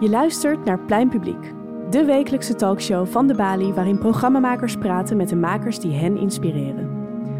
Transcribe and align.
Je 0.00 0.10
luistert 0.10 0.64
naar 0.64 0.78
Plein 0.78 1.08
Publiek, 1.08 1.54
de 1.90 2.04
wekelijkse 2.04 2.54
talkshow 2.54 3.06
van 3.06 3.26
de 3.26 3.34
Bali 3.34 3.72
waarin 3.72 3.98
programmamakers 3.98 4.76
praten 4.76 5.16
met 5.16 5.28
de 5.28 5.36
makers 5.36 5.78
die 5.78 5.92
hen 5.92 6.16
inspireren. 6.16 6.90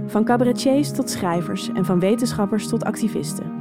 Van 0.06 0.24
cabaretiers 0.24 0.92
tot 0.92 1.10
schrijvers 1.10 1.72
en 1.72 1.84
van 1.84 2.00
wetenschappers 2.00 2.68
tot 2.68 2.84
activisten. 2.84 3.52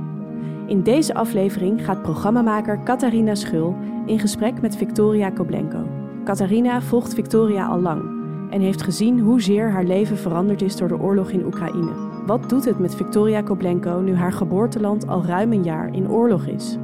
In 0.68 0.84
deze 0.84 1.13
aflevering 1.13 1.86
gaat 1.86 2.02
programmamaker 2.02 2.79
Katarina 2.79 3.35
Schul 3.35 3.76
in 4.05 4.19
gesprek 4.19 4.62
met 4.62 4.76
Victoria 4.76 5.29
Koblenko. 5.29 5.87
Katarina 6.23 6.81
volgt 6.81 7.13
Victoria 7.13 7.67
al 7.67 7.79
lang 7.79 8.03
en 8.49 8.62
heeft 8.62 8.81
gezien 8.81 9.19
hoezeer 9.19 9.71
haar 9.71 9.85
leven 9.85 10.17
veranderd 10.17 10.62
is 10.62 10.75
door 10.75 10.87
de 10.87 10.99
oorlog 10.99 11.29
in 11.29 11.46
Oekraïne. 11.46 11.91
Wat 12.25 12.49
doet 12.49 12.65
het 12.65 12.79
met 12.79 12.96
Victoria 12.96 13.41
Koblenko 13.41 13.99
nu 13.99 14.15
haar 14.15 14.33
geboorteland 14.33 15.07
al 15.07 15.25
ruim 15.25 15.51
een 15.51 15.63
jaar 15.63 15.93
in 15.93 16.09
oorlog 16.09 16.45
is? 16.45 16.77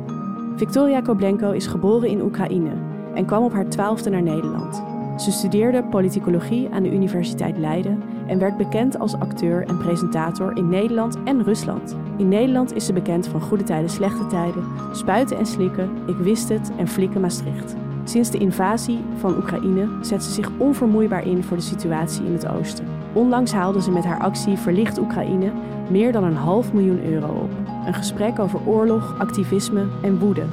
Victoria 0.62 1.02
Koblenko 1.02 1.52
is 1.52 1.68
geboren 1.68 2.10
in 2.10 2.22
Oekraïne 2.22 2.72
en 3.14 3.26
kwam 3.26 3.44
op 3.44 3.54
haar 3.54 3.70
twaalfde 3.70 4.10
naar 4.10 4.22
Nederland. 4.22 4.84
Ze 5.18 5.32
studeerde 5.32 5.84
politicologie 5.84 6.70
aan 6.70 6.84
de 6.84 6.92
Universiteit 6.92 7.58
Leiden 7.58 8.04
en 8.28 8.40
werd 8.40 8.58
bekend 8.58 9.00
als 9.00 9.16
acteur 9.20 9.68
en 9.68 9.78
presentator 9.78 10.58
in 10.58 10.70
Nederland 10.70 11.18
en 11.24 11.44
Rusland. 11.44 11.96
In 12.18 12.28
Nederland 12.28 12.74
is 12.74 12.86
ze 12.86 12.94
bekend 12.94 13.28
van 13.28 13.42
Goede 13.42 13.64
Tijden, 13.64 13.90
Slechte 13.90 14.28
Tijden, 14.28 14.64
Spuiten 14.92 15.38
en 15.38 15.46
Slikken, 15.46 15.90
Ik 16.08 16.16
Wist 16.18 16.50
Het 16.50 16.72
en 16.78 16.88
Flikken 16.88 17.22
Maastricht. 17.22 17.76
Sinds 18.04 18.32
de 18.32 18.38
invasie 18.38 19.00
van 19.18 19.38
Oekraïne 19.38 19.88
zet 20.02 20.24
ze 20.24 20.32
zich 20.32 20.52
onvermoeibaar 20.58 21.28
in 21.28 21.44
voor 21.44 21.58
de 21.58 21.64
situatie 21.64 22.26
in 22.26 22.34
het 22.34 22.48
oosten. 22.48 22.86
Onlangs 23.14 23.52
haalde 23.52 23.82
ze 23.82 23.92
met 23.92 24.06
haar 24.06 24.20
actie 24.20 24.58
Verlicht 24.58 25.00
Oekraïne 25.00 25.52
meer 25.90 26.12
dan 26.12 26.24
een 26.24 26.36
half 26.36 26.74
miljoen 26.74 27.06
euro 27.06 27.28
op. 27.28 27.61
Een 27.86 27.94
gesprek 27.94 28.40
over 28.40 28.68
oorlog, 28.68 29.20
activisme 29.20 29.88
en 30.02 30.20
woede. 30.20 30.46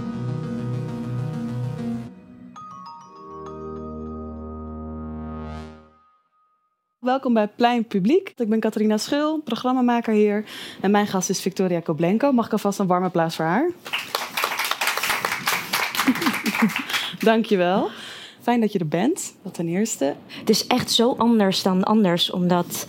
Welkom 6.98 7.34
bij 7.34 7.48
Plein 7.48 7.86
Publiek. 7.86 8.32
Ik 8.36 8.48
ben 8.48 8.60
Catharina 8.60 8.96
Schul, 8.96 9.40
programmamaker 9.40 10.14
hier. 10.14 10.44
En 10.80 10.90
mijn 10.90 11.06
gast 11.06 11.30
is 11.30 11.40
Victoria 11.40 11.80
Koblenko. 11.80 12.32
Mag 12.32 12.46
ik 12.46 12.52
alvast 12.52 12.78
een 12.78 12.86
warme 12.86 13.06
applaus 13.06 13.36
voor 13.36 13.44
haar? 13.44 13.70
Dankjewel. 17.30 17.90
Fijn 18.40 18.60
dat 18.60 18.72
je 18.72 18.78
er 18.78 18.88
bent, 18.88 19.34
dat 19.42 19.54
ten 19.54 19.68
eerste. 19.68 20.14
Het 20.26 20.50
is 20.50 20.66
echt 20.66 20.90
zo 20.90 21.14
anders 21.18 21.62
dan 21.62 21.84
anders, 21.84 22.30
omdat 22.30 22.86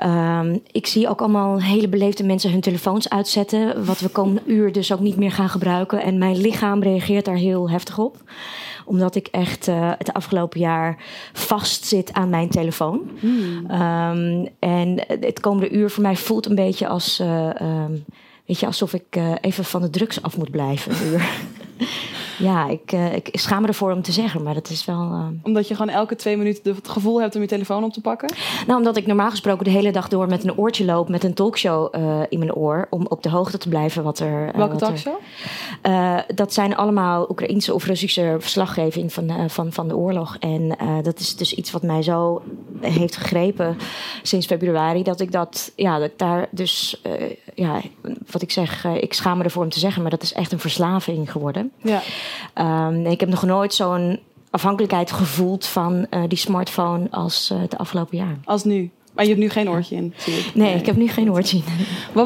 ehm, 0.00 0.58
ik 0.72 0.86
zie 0.86 1.08
ook 1.08 1.20
allemaal 1.20 1.62
hele 1.62 1.88
beleefde 1.88 2.24
mensen 2.24 2.50
hun 2.50 2.60
telefoons 2.60 3.08
uitzetten, 3.08 3.84
wat 3.84 4.00
we 4.00 4.08
komende 4.08 4.42
uur 4.46 4.72
dus 4.72 4.92
ook 4.92 5.00
niet 5.00 5.16
meer 5.16 5.32
gaan 5.32 5.48
gebruiken. 5.48 6.02
En 6.02 6.18
mijn 6.18 6.36
lichaam 6.36 6.82
reageert 6.82 7.24
daar 7.24 7.36
heel 7.36 7.70
heftig 7.70 7.98
op 7.98 8.16
omdat 8.84 9.14
ik 9.14 9.26
echt 9.26 9.68
uh, 9.68 9.92
het 9.98 10.12
afgelopen 10.12 10.60
jaar 10.60 10.96
vast 11.32 11.84
zit 11.84 12.12
aan 12.12 12.28
mijn 12.28 12.48
telefoon. 12.48 13.10
Um, 13.70 14.48
en 14.58 15.04
het 15.20 15.40
komende 15.40 15.70
uur 15.70 15.90
voor 15.90 16.02
mij 16.02 16.16
voelt 16.16 16.46
een 16.46 16.54
beetje 16.54 16.88
als, 16.88 17.20
uh, 17.20 17.50
um, 17.60 18.04
weet 18.46 18.60
je, 18.60 18.66
alsof 18.66 18.94
ik 18.94 19.16
uh, 19.16 19.32
even 19.40 19.64
van 19.64 19.80
de 19.80 19.90
drugs 19.90 20.22
af 20.22 20.36
moet 20.36 20.50
blijven. 20.50 20.92
Een 20.92 21.06
uur. 21.12 21.30
ja, 22.48 22.68
ik, 22.68 22.92
uh, 22.92 23.14
ik 23.14 23.28
schaam 23.32 23.62
me 23.62 23.68
ervoor 23.68 23.92
om 23.92 24.02
te 24.02 24.12
zeggen, 24.12 24.42
maar 24.42 24.54
dat 24.54 24.70
is 24.70 24.84
wel. 24.84 25.00
Uh... 25.00 25.26
Omdat 25.42 25.68
je 25.68 25.74
gewoon 25.74 25.94
elke 25.94 26.16
twee 26.16 26.36
minuten 26.36 26.74
het 26.74 26.88
gevoel 26.88 27.20
hebt 27.20 27.34
om 27.34 27.40
je 27.40 27.46
telefoon 27.46 27.84
op 27.84 27.92
te 27.92 28.00
pakken? 28.00 28.32
Nou, 28.66 28.78
omdat 28.78 28.96
ik 28.96 29.06
normaal 29.06 29.30
gesproken 29.30 29.64
de 29.64 29.70
hele 29.70 29.92
dag 29.92 30.08
door 30.08 30.26
met 30.26 30.44
een 30.44 30.56
oortje 30.56 30.84
loop, 30.84 31.08
met 31.08 31.24
een 31.24 31.34
talkshow 31.34 31.94
uh, 31.96 32.20
in 32.28 32.38
mijn 32.38 32.54
oor, 32.54 32.86
om 32.90 33.06
op 33.06 33.22
de 33.22 33.30
hoogte 33.30 33.58
te 33.58 33.68
blijven 33.68 34.02
wat 34.02 34.18
er. 34.18 34.50
Welke 34.56 34.72
wat 34.72 34.78
talkshow? 34.78 35.14
Er, 35.82 36.24
dat 36.34 36.52
zijn 36.52 36.76
allemaal 36.76 37.30
Oekraïense 37.30 37.74
of 37.74 37.86
Russische 37.86 38.36
verslaggeving 38.38 39.12
van, 39.12 39.50
van, 39.50 39.72
van 39.72 39.88
de 39.88 39.96
oorlog. 39.96 40.36
En 40.38 40.76
dat 41.02 41.18
is 41.18 41.36
dus 41.36 41.54
iets 41.54 41.70
wat 41.70 41.82
mij 41.82 42.02
zo 42.02 42.42
heeft 42.80 43.16
gegrepen 43.16 43.76
sinds 44.22 44.46
februari, 44.46 45.02
dat 45.02 45.20
ik 45.20 45.32
dat, 45.32 45.72
ja, 45.76 45.98
dat 45.98 46.10
ik 46.10 46.18
daar 46.18 46.48
dus, 46.50 47.02
ja, 47.60 47.80
wat 48.30 48.42
ik 48.42 48.50
zeg, 48.50 48.84
ik 48.84 49.12
schaam 49.12 49.38
me 49.38 49.44
ervoor 49.44 49.62
om 49.62 49.70
te 49.70 49.78
zeggen, 49.78 50.02
maar 50.02 50.10
dat 50.10 50.22
is 50.22 50.32
echt 50.32 50.52
een 50.52 50.58
verslaving 50.58 51.32
geworden. 51.32 51.72
Ja. 51.82 52.02
Um, 52.88 53.06
ik 53.06 53.20
heb 53.20 53.28
nog 53.28 53.42
nooit 53.42 53.74
zo'n 53.74 54.18
afhankelijkheid 54.50 55.12
gevoeld 55.12 55.66
van 55.66 56.06
uh, 56.10 56.22
die 56.28 56.38
smartphone 56.38 57.06
als 57.10 57.52
het 57.54 57.78
afgelopen 57.78 58.16
jaar. 58.16 58.38
Als 58.44 58.64
nu? 58.64 58.90
Maar 59.12 59.24
je 59.24 59.30
hebt 59.30 59.42
nu 59.42 59.50
geen 59.50 59.70
oortje 59.70 59.96
in, 59.96 60.14
ik. 60.26 60.50
Nee, 60.54 60.74
ik 60.74 60.86
heb 60.86 60.96
nu 60.96 61.08
geen 61.08 61.32
oortje 61.32 61.56
in. 61.56 61.64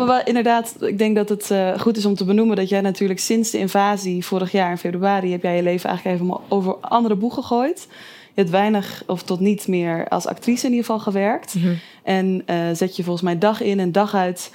Maar, 0.06 0.28
inderdaad, 0.28 0.76
ik 0.80 0.98
denk 0.98 1.16
dat 1.16 1.28
het 1.28 1.50
uh, 1.50 1.78
goed 1.78 1.96
is 1.96 2.06
om 2.06 2.14
te 2.14 2.24
benoemen 2.24 2.56
dat 2.56 2.68
jij 2.68 2.80
natuurlijk 2.80 3.20
sinds 3.20 3.50
de 3.50 3.58
invasie 3.58 4.24
vorig 4.24 4.52
jaar 4.52 4.70
in 4.70 4.78
februari 4.78 5.30
heb 5.30 5.42
jij 5.42 5.56
je 5.56 5.62
leven 5.62 5.88
eigenlijk 5.88 6.20
even 6.20 6.40
over 6.48 6.74
andere 6.74 7.14
boeg 7.14 7.34
gegooid. 7.34 7.86
Je 8.34 8.40
hebt 8.40 8.50
weinig 8.50 9.02
of 9.06 9.22
tot 9.22 9.40
niet 9.40 9.68
meer 9.68 10.08
als 10.08 10.26
actrice 10.26 10.66
in 10.66 10.70
ieder 10.70 10.86
geval 10.86 11.00
gewerkt. 11.00 11.54
Mhm. 11.54 11.64
Mm 11.64 11.70
-hmm. 11.70 11.80
En 12.02 12.42
uh, 12.46 12.76
zet 12.76 12.96
je 12.96 13.02
volgens 13.02 13.24
mij 13.24 13.38
dag 13.38 13.60
in 13.60 13.80
en 13.80 13.92
dag 13.92 14.14
uit 14.14 14.50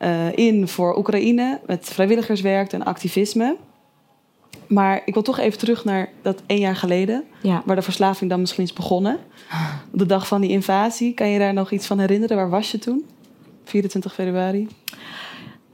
uh, 0.00 0.36
in 0.36 0.68
voor 0.68 0.96
Oekraïne 0.96 1.60
met 1.66 1.90
vrijwilligerswerk 1.92 2.72
en 2.72 2.84
activisme. 2.84 3.56
Maar 4.66 5.02
ik 5.04 5.14
wil 5.14 5.22
toch 5.22 5.38
even 5.38 5.58
terug 5.58 5.84
naar 5.84 6.08
dat 6.22 6.42
één 6.46 6.60
jaar 6.60 6.76
geleden, 6.76 7.24
ja. 7.42 7.62
waar 7.64 7.76
de 7.76 7.82
verslaving 7.82 8.30
dan 8.30 8.40
misschien 8.40 8.64
is 8.64 8.72
begonnen. 8.72 9.18
Op 9.92 9.98
de 9.98 10.06
dag 10.06 10.26
van 10.26 10.40
die 10.40 10.50
invasie, 10.50 11.14
kan 11.14 11.28
je 11.28 11.38
daar 11.38 11.52
nog 11.52 11.70
iets 11.70 11.86
van 11.86 11.98
herinneren? 11.98 12.36
Waar 12.36 12.50
was 12.50 12.70
je 12.70 12.78
toen? 12.78 13.04
24 13.64 14.14
februari? 14.14 14.68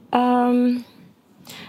Um, 0.09 0.83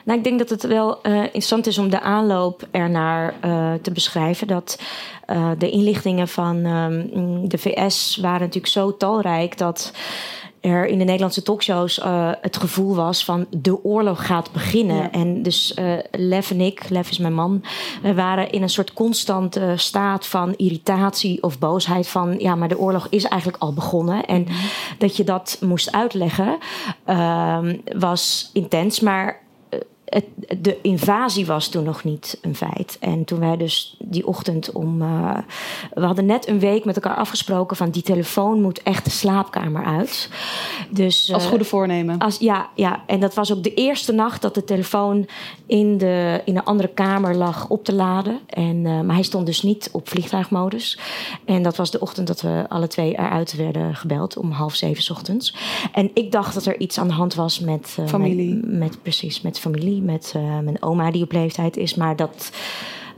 nou, 0.04 0.18
ik 0.18 0.24
denk 0.24 0.38
dat 0.38 0.50
het 0.50 0.62
wel 0.62 0.98
uh, 1.02 1.22
interessant 1.22 1.66
is 1.66 1.78
om 1.78 1.90
de 1.90 2.00
aanloop 2.00 2.68
ernaar 2.70 3.34
uh, 3.44 3.74
te 3.74 3.92
beschrijven. 3.92 4.46
Dat 4.46 4.80
uh, 5.26 5.50
de 5.58 5.70
inlichtingen 5.70 6.28
van 6.28 6.64
um, 6.64 7.48
de 7.48 7.58
VS 7.58 8.16
waren 8.16 8.40
natuurlijk 8.40 8.72
zo 8.72 8.96
talrijk 8.96 9.58
dat 9.58 9.92
er 10.60 10.86
in 10.86 10.98
de 10.98 11.04
Nederlandse 11.04 11.42
talkshows 11.42 11.98
uh, 11.98 12.30
het 12.40 12.56
gevoel 12.56 12.94
was 12.94 13.24
van 13.24 13.46
de 13.50 13.84
oorlog 13.84 14.26
gaat 14.26 14.52
beginnen. 14.52 14.96
Ja. 14.96 15.10
En 15.10 15.42
dus 15.42 15.74
uh, 15.78 15.92
Lev 16.10 16.50
en 16.50 16.60
ik, 16.60 16.88
Lev 16.88 17.10
is 17.10 17.18
mijn 17.18 17.34
man, 17.34 17.62
we 18.02 18.14
waren 18.14 18.50
in 18.50 18.62
een 18.62 18.68
soort 18.68 18.92
constante 18.92 19.72
staat 19.76 20.26
van 20.26 20.54
irritatie 20.56 21.42
of 21.42 21.58
boosheid 21.58 22.08
van 22.08 22.34
ja, 22.38 22.54
maar 22.54 22.68
de 22.68 22.78
oorlog 22.78 23.06
is 23.10 23.24
eigenlijk 23.24 23.62
al 23.62 23.72
begonnen. 23.72 24.24
En 24.24 24.42
Mhm. 24.42 24.52
dat 24.98 25.16
je 25.16 25.24
dat 25.24 25.58
moest 25.60 25.92
uitleggen 25.92 26.58
uh, 27.06 27.58
was 27.98 28.50
intens, 28.52 29.00
maar 29.00 29.40
het, 30.08 30.24
de 30.58 30.78
invasie 30.82 31.46
was 31.46 31.68
toen 31.68 31.84
nog 31.84 32.04
niet 32.04 32.38
een 32.42 32.54
feit. 32.54 32.96
En 33.00 33.24
toen 33.24 33.38
wij 33.38 33.56
dus 33.56 33.96
die 33.98 34.26
ochtend 34.26 34.72
om. 34.72 35.02
Uh, 35.02 35.38
we 35.94 36.04
hadden 36.04 36.26
net 36.26 36.48
een 36.48 36.58
week 36.58 36.84
met 36.84 36.94
elkaar 36.96 37.16
afgesproken 37.16 37.76
van 37.76 37.90
die 37.90 38.02
telefoon 38.02 38.62
moet 38.62 38.82
echt 38.82 39.04
de 39.04 39.10
slaapkamer 39.10 39.84
uit. 39.84 40.30
Dus, 40.90 41.28
uh, 41.28 41.34
als 41.34 41.46
goede 41.46 41.64
voornemen. 41.64 42.18
Als, 42.18 42.38
ja, 42.38 42.68
ja, 42.74 43.02
en 43.06 43.20
dat 43.20 43.34
was 43.34 43.52
ook 43.52 43.62
de 43.62 43.74
eerste 43.74 44.12
nacht 44.12 44.42
dat 44.42 44.54
de 44.54 44.64
telefoon 44.64 45.26
in, 45.66 45.98
de, 45.98 46.42
in 46.44 46.56
een 46.56 46.64
andere 46.64 46.88
kamer 46.88 47.34
lag 47.34 47.68
op 47.68 47.84
te 47.84 47.94
laden. 47.94 48.40
En, 48.46 48.76
uh, 48.76 49.00
maar 49.00 49.14
hij 49.14 49.24
stond 49.24 49.46
dus 49.46 49.62
niet 49.62 49.88
op 49.92 50.08
vliegtuigmodus. 50.08 50.98
En 51.44 51.62
dat 51.62 51.76
was 51.76 51.90
de 51.90 52.00
ochtend 52.00 52.26
dat 52.26 52.40
we 52.40 52.64
alle 52.68 52.86
twee 52.86 53.12
eruit 53.12 53.56
werden 53.56 53.94
gebeld 53.94 54.36
om 54.36 54.50
half 54.50 54.74
zeven 54.74 55.14
ochtends. 55.14 55.54
En 55.92 56.10
ik 56.14 56.32
dacht 56.32 56.54
dat 56.54 56.66
er 56.66 56.80
iets 56.80 56.98
aan 56.98 57.08
de 57.08 57.14
hand 57.14 57.34
was 57.34 57.60
met. 57.60 57.96
familie. 58.06 58.54
Met, 58.54 58.78
met, 58.78 59.02
precies, 59.02 59.40
met 59.40 59.58
familie 59.58 59.97
met 60.02 60.32
uh, 60.36 60.58
mijn 60.58 60.82
oma 60.82 61.10
die 61.10 61.22
op 61.22 61.32
leeftijd 61.32 61.76
is. 61.76 61.94
Maar 61.94 62.16
dat, 62.16 62.52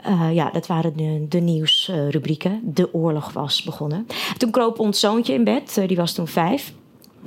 uh, 0.06 0.34
ja, 0.34 0.50
dat 0.50 0.66
waren 0.66 0.96
de, 0.96 1.26
de 1.28 1.40
nieuwsrubrieken. 1.40 2.60
De 2.64 2.94
oorlog 2.94 3.32
was 3.32 3.62
begonnen. 3.62 4.06
Toen 4.36 4.50
kroop 4.50 4.78
ons 4.78 5.00
zoontje 5.00 5.34
in 5.34 5.44
bed, 5.44 5.76
uh, 5.78 5.88
die 5.88 5.96
was 5.96 6.12
toen 6.12 6.28
vijf. 6.28 6.72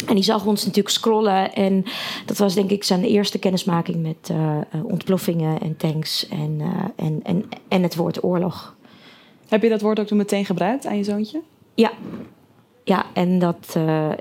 En 0.08 0.16
die 0.16 0.24
zag 0.24 0.46
ons 0.46 0.66
natuurlijk 0.66 0.96
scrollen. 0.96 1.54
En 1.54 1.84
dat 2.26 2.38
was 2.38 2.54
denk 2.54 2.70
ik 2.70 2.84
zijn 2.84 3.04
eerste 3.04 3.40
kennismaking 3.40 4.02
met 4.02 4.30
uh, 4.32 4.58
ontploffingen 4.84 5.62
en 5.62 5.78
tanks 5.78 6.28
en, 6.28 6.60
uh, 6.60 6.68
en, 6.96 7.20
en, 7.24 7.44
en 7.68 7.84
het 7.84 7.96
woord 7.96 8.24
oorlog. 8.24 8.76
Heb 9.48 9.62
je 9.64 9.70
dat 9.70 9.82
woord 9.82 10.00
ook 10.00 10.08
toen 10.08 10.18
meteen 10.18 10.46
gebruikt 10.46 10.86
aan 10.86 10.98
je 10.98 11.04
zoontje? 11.04 11.42
Ja, 11.76 11.92
ja, 12.84 13.06
en 13.14 13.40
dat, 13.40 13.74
uh, 13.78 14.08
uh, 14.08 14.14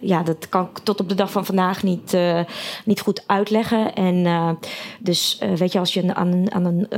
ja, 0.00 0.22
dat 0.22 0.48
kan 0.48 0.64
ik 0.64 0.78
tot 0.78 1.00
op 1.00 1.08
de 1.08 1.14
dag 1.14 1.30
van 1.30 1.44
vandaag 1.44 1.82
niet, 1.82 2.14
uh, 2.14 2.40
niet 2.84 3.00
goed 3.00 3.24
uitleggen. 3.26 3.94
En 3.94 4.58
dus 4.98 5.38
weet 5.56 5.72
je, 5.72 5.78
als 5.78 5.94
je 5.94 6.14
aan, 6.14 6.52
aan 6.52 6.64
een 6.64 6.88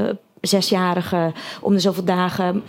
zesjarige 0.40 1.32
om 1.60 1.72
de 1.72 1.80
zoveel 1.80 2.04
dagen 2.04 2.64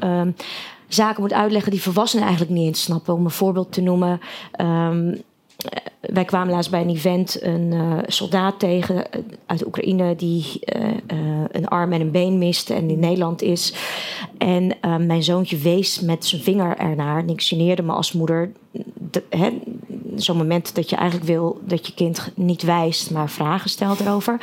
zaken 0.88 1.22
moet 1.22 1.34
uitleggen 1.34 1.72
die 1.72 1.82
volwassenen 1.82 2.26
eigenlijk 2.26 2.58
niet 2.58 2.68
eens 2.68 2.84
snappen. 2.84 3.14
Om 3.14 3.26
een 3.26 3.32
voorbeeld 3.32 3.72
te 3.72 3.82
noemen. 3.82 4.22
Um, 4.62 5.22
wij 6.00 6.26
kwamen 6.26 6.54
laatst 6.54 6.72
bij 6.72 6.82
een 6.82 6.90
event 6.90 7.44
een 7.44 7.72
uh, 7.72 7.98
soldaat 8.06 8.60
tegen 8.60 9.06
uit 9.46 9.66
Oekraïne 9.66 10.16
die 10.16 10.60
een 11.52 11.68
arm 11.68 11.94
en 11.94 12.02
een 12.02 12.12
been 12.12 12.38
miste 12.38 12.74
en 12.74 12.90
in 12.90 13.00
Nederland 13.00 13.42
is. 13.42 13.74
En 14.38 14.78
mijn 15.08 15.24
zoontje 15.24 15.58
wees 15.58 16.00
met 16.00 16.26
zijn 16.26 16.42
vinger 16.42 16.78
ernaar 16.78 17.20
en 17.20 17.30
ik 17.30 17.42
geneerde 17.42 17.82
me 17.82 17.92
als 17.92 18.12
moeder 18.12 18.52
zo'n 20.16 20.38
moment 20.38 20.76
dat 20.76 20.90
je 20.90 20.96
eigenlijk 20.96 21.30
wil 21.30 21.62
dat 21.66 21.88
je 21.88 21.94
kind 21.94 22.32
niet 22.36 22.62
wijst, 22.62 23.12
maar 23.12 23.30
vragen 23.30 23.70
stelt 23.70 24.00
erover. 24.00 24.42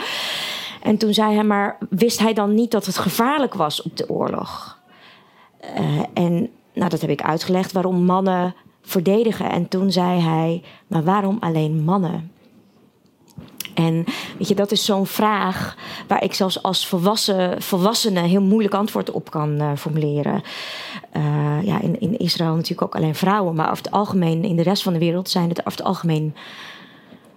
En 0.83 0.97
toen 0.97 1.15
zei 1.15 1.35
hij, 1.35 1.45
maar 1.45 1.79
wist 1.91 2.19
hij 2.19 2.33
dan 2.33 2.55
niet 2.55 2.71
dat 2.71 2.87
het 2.87 2.99
gevaarlijk 2.99 3.55
was 3.55 3.83
op 3.83 3.97
de 3.97 4.11
oorlog? 4.11 4.79
En 6.15 6.51
nou, 6.75 6.91
dat 6.91 7.01
heb 7.01 7.11
ik 7.11 7.23
uitgelegd 7.23 7.73
waarom 7.73 8.05
mannen 8.05 8.55
verdedigen. 8.85 9.51
En 9.51 9.69
toen 9.69 9.93
zei 9.93 10.21
hij, 10.21 10.63
maar 10.87 11.05
waarom 11.05 11.37
alleen 11.41 11.85
mannen? 11.85 12.33
En 13.75 14.05
weet 14.39 14.49
je, 14.49 14.55
dat 14.55 14.73
is 14.73 14.85
zo'n 14.85 15.07
vraag 15.07 15.77
waar 16.09 16.23
ik 16.23 16.35
zelfs 16.35 16.63
als 16.63 16.87
volwassen, 16.87 17.63
volwassene 17.63 18.21
heel 18.21 18.43
moeilijk 18.43 18.75
antwoord 18.75 19.11
op 19.11 19.31
kan 19.31 19.63
uh, 19.63 19.71
formuleren. 19.77 20.43
Uh, 21.17 21.63
ja, 21.63 21.81
in, 21.81 22.01
in 22.01 22.19
Israël 22.19 22.55
natuurlijk 22.55 22.83
ook 22.83 22.97
alleen 22.97 23.15
vrouwen, 23.15 23.55
maar 23.55 23.71
over 23.71 23.85
het 23.85 23.93
algemeen 23.93 24.45
in 24.45 24.57
de 24.57 24.63
rest 24.63 24.83
van 24.83 24.93
de 24.93 24.99
wereld 24.99 25.31
zijn 25.31 25.49
het 25.49 25.59
over 25.59 25.79
het 25.79 25.83
algemeen 25.83 26.35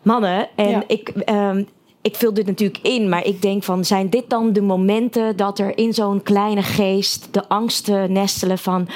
mannen. 0.01 0.47
En 0.55 0.69
ja. 0.69 0.83
ik, 0.87 1.13
um, 1.29 1.67
ik 2.01 2.15
vul 2.15 2.33
dit 2.33 2.45
natuurlijk 2.45 2.79
in, 2.81 3.09
maar 3.09 3.25
ik 3.25 3.41
denk 3.41 3.63
van 3.63 3.85
zijn 3.85 4.09
dit 4.09 4.29
dan 4.29 4.53
de 4.53 4.61
momenten 4.61 5.35
dat 5.35 5.59
er 5.59 5.77
in 5.77 5.93
zo'n 5.93 6.23
kleine 6.23 6.63
geest 6.63 7.27
de 7.31 7.49
angsten 7.49 8.11
nestelen 8.11 8.57
van 8.57 8.87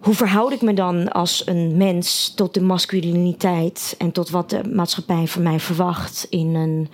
hoe 0.00 0.14
verhoud 0.14 0.52
ik 0.52 0.62
me 0.62 0.74
dan 0.74 1.12
als 1.12 1.42
een 1.46 1.76
mens 1.76 2.32
tot 2.34 2.54
de 2.54 2.60
masculiniteit 2.60 3.94
en 3.98 4.12
tot 4.12 4.30
wat 4.30 4.50
de 4.50 4.60
maatschappij 4.72 5.26
van 5.26 5.42
mij 5.42 5.60
verwacht 5.60 6.26
in 6.30 6.54
een, 6.54 6.88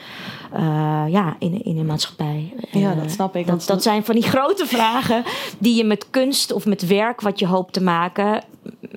uh, 0.54 1.04
ja, 1.08 1.36
in, 1.38 1.64
in 1.64 1.78
een 1.78 1.86
maatschappij? 1.86 2.52
Ja, 2.70 2.94
dat 2.94 3.10
snap 3.10 3.36
ik. 3.36 3.46
Dat, 3.46 3.64
dat 3.66 3.82
zijn 3.82 4.04
van 4.04 4.14
die 4.14 4.28
grote 4.34 4.66
vragen 4.66 5.24
die 5.58 5.76
je 5.76 5.84
met 5.84 6.10
kunst 6.10 6.52
of 6.52 6.66
met 6.66 6.86
werk 6.86 7.20
wat 7.20 7.38
je 7.38 7.46
hoopt 7.46 7.72
te 7.72 7.82
maken, 7.82 8.42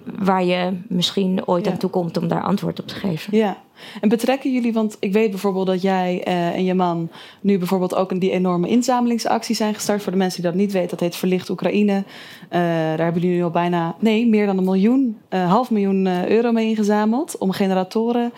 waar 0.03 0.43
je 0.43 0.73
misschien 0.87 1.47
ooit 1.47 1.65
ja. 1.65 1.71
aan 1.71 1.77
toe 1.77 1.89
komt 1.89 2.17
om 2.17 2.27
daar 2.27 2.43
antwoord 2.43 2.79
op 2.79 2.87
te 2.87 2.95
geven. 2.95 3.37
Ja, 3.37 3.57
en 4.01 4.09
betrekken 4.09 4.53
jullie, 4.53 4.73
want 4.73 4.97
ik 4.99 5.13
weet 5.13 5.29
bijvoorbeeld 5.29 5.65
dat 5.65 5.81
jij 5.81 6.23
uh, 6.27 6.55
en 6.55 6.65
je 6.65 6.73
man 6.73 7.09
nu 7.41 7.57
bijvoorbeeld 7.57 7.95
ook 7.95 8.11
een 8.11 8.19
die 8.19 8.31
enorme 8.31 8.69
inzamelingsactie 8.69 9.55
zijn 9.55 9.73
gestart. 9.73 10.03
Voor 10.03 10.11
de 10.11 10.17
mensen 10.17 10.41
die 10.41 10.51
dat 10.51 10.59
niet 10.59 10.71
weten, 10.71 10.89
dat 10.89 10.99
heet 10.99 11.15
Verlicht 11.15 11.49
Oekraïne. 11.49 11.93
Uh, 11.93 12.05
daar 12.49 13.03
hebben 13.03 13.21
jullie 13.21 13.37
nu 13.37 13.43
al 13.43 13.49
bijna, 13.49 13.95
nee, 13.99 14.27
meer 14.27 14.45
dan 14.45 14.57
een 14.57 14.63
miljoen, 14.63 15.17
uh, 15.29 15.49
half 15.51 15.71
miljoen 15.71 16.29
euro 16.29 16.51
mee 16.51 16.67
ingezameld 16.67 17.37
om 17.37 17.51
generatoren 17.51 18.31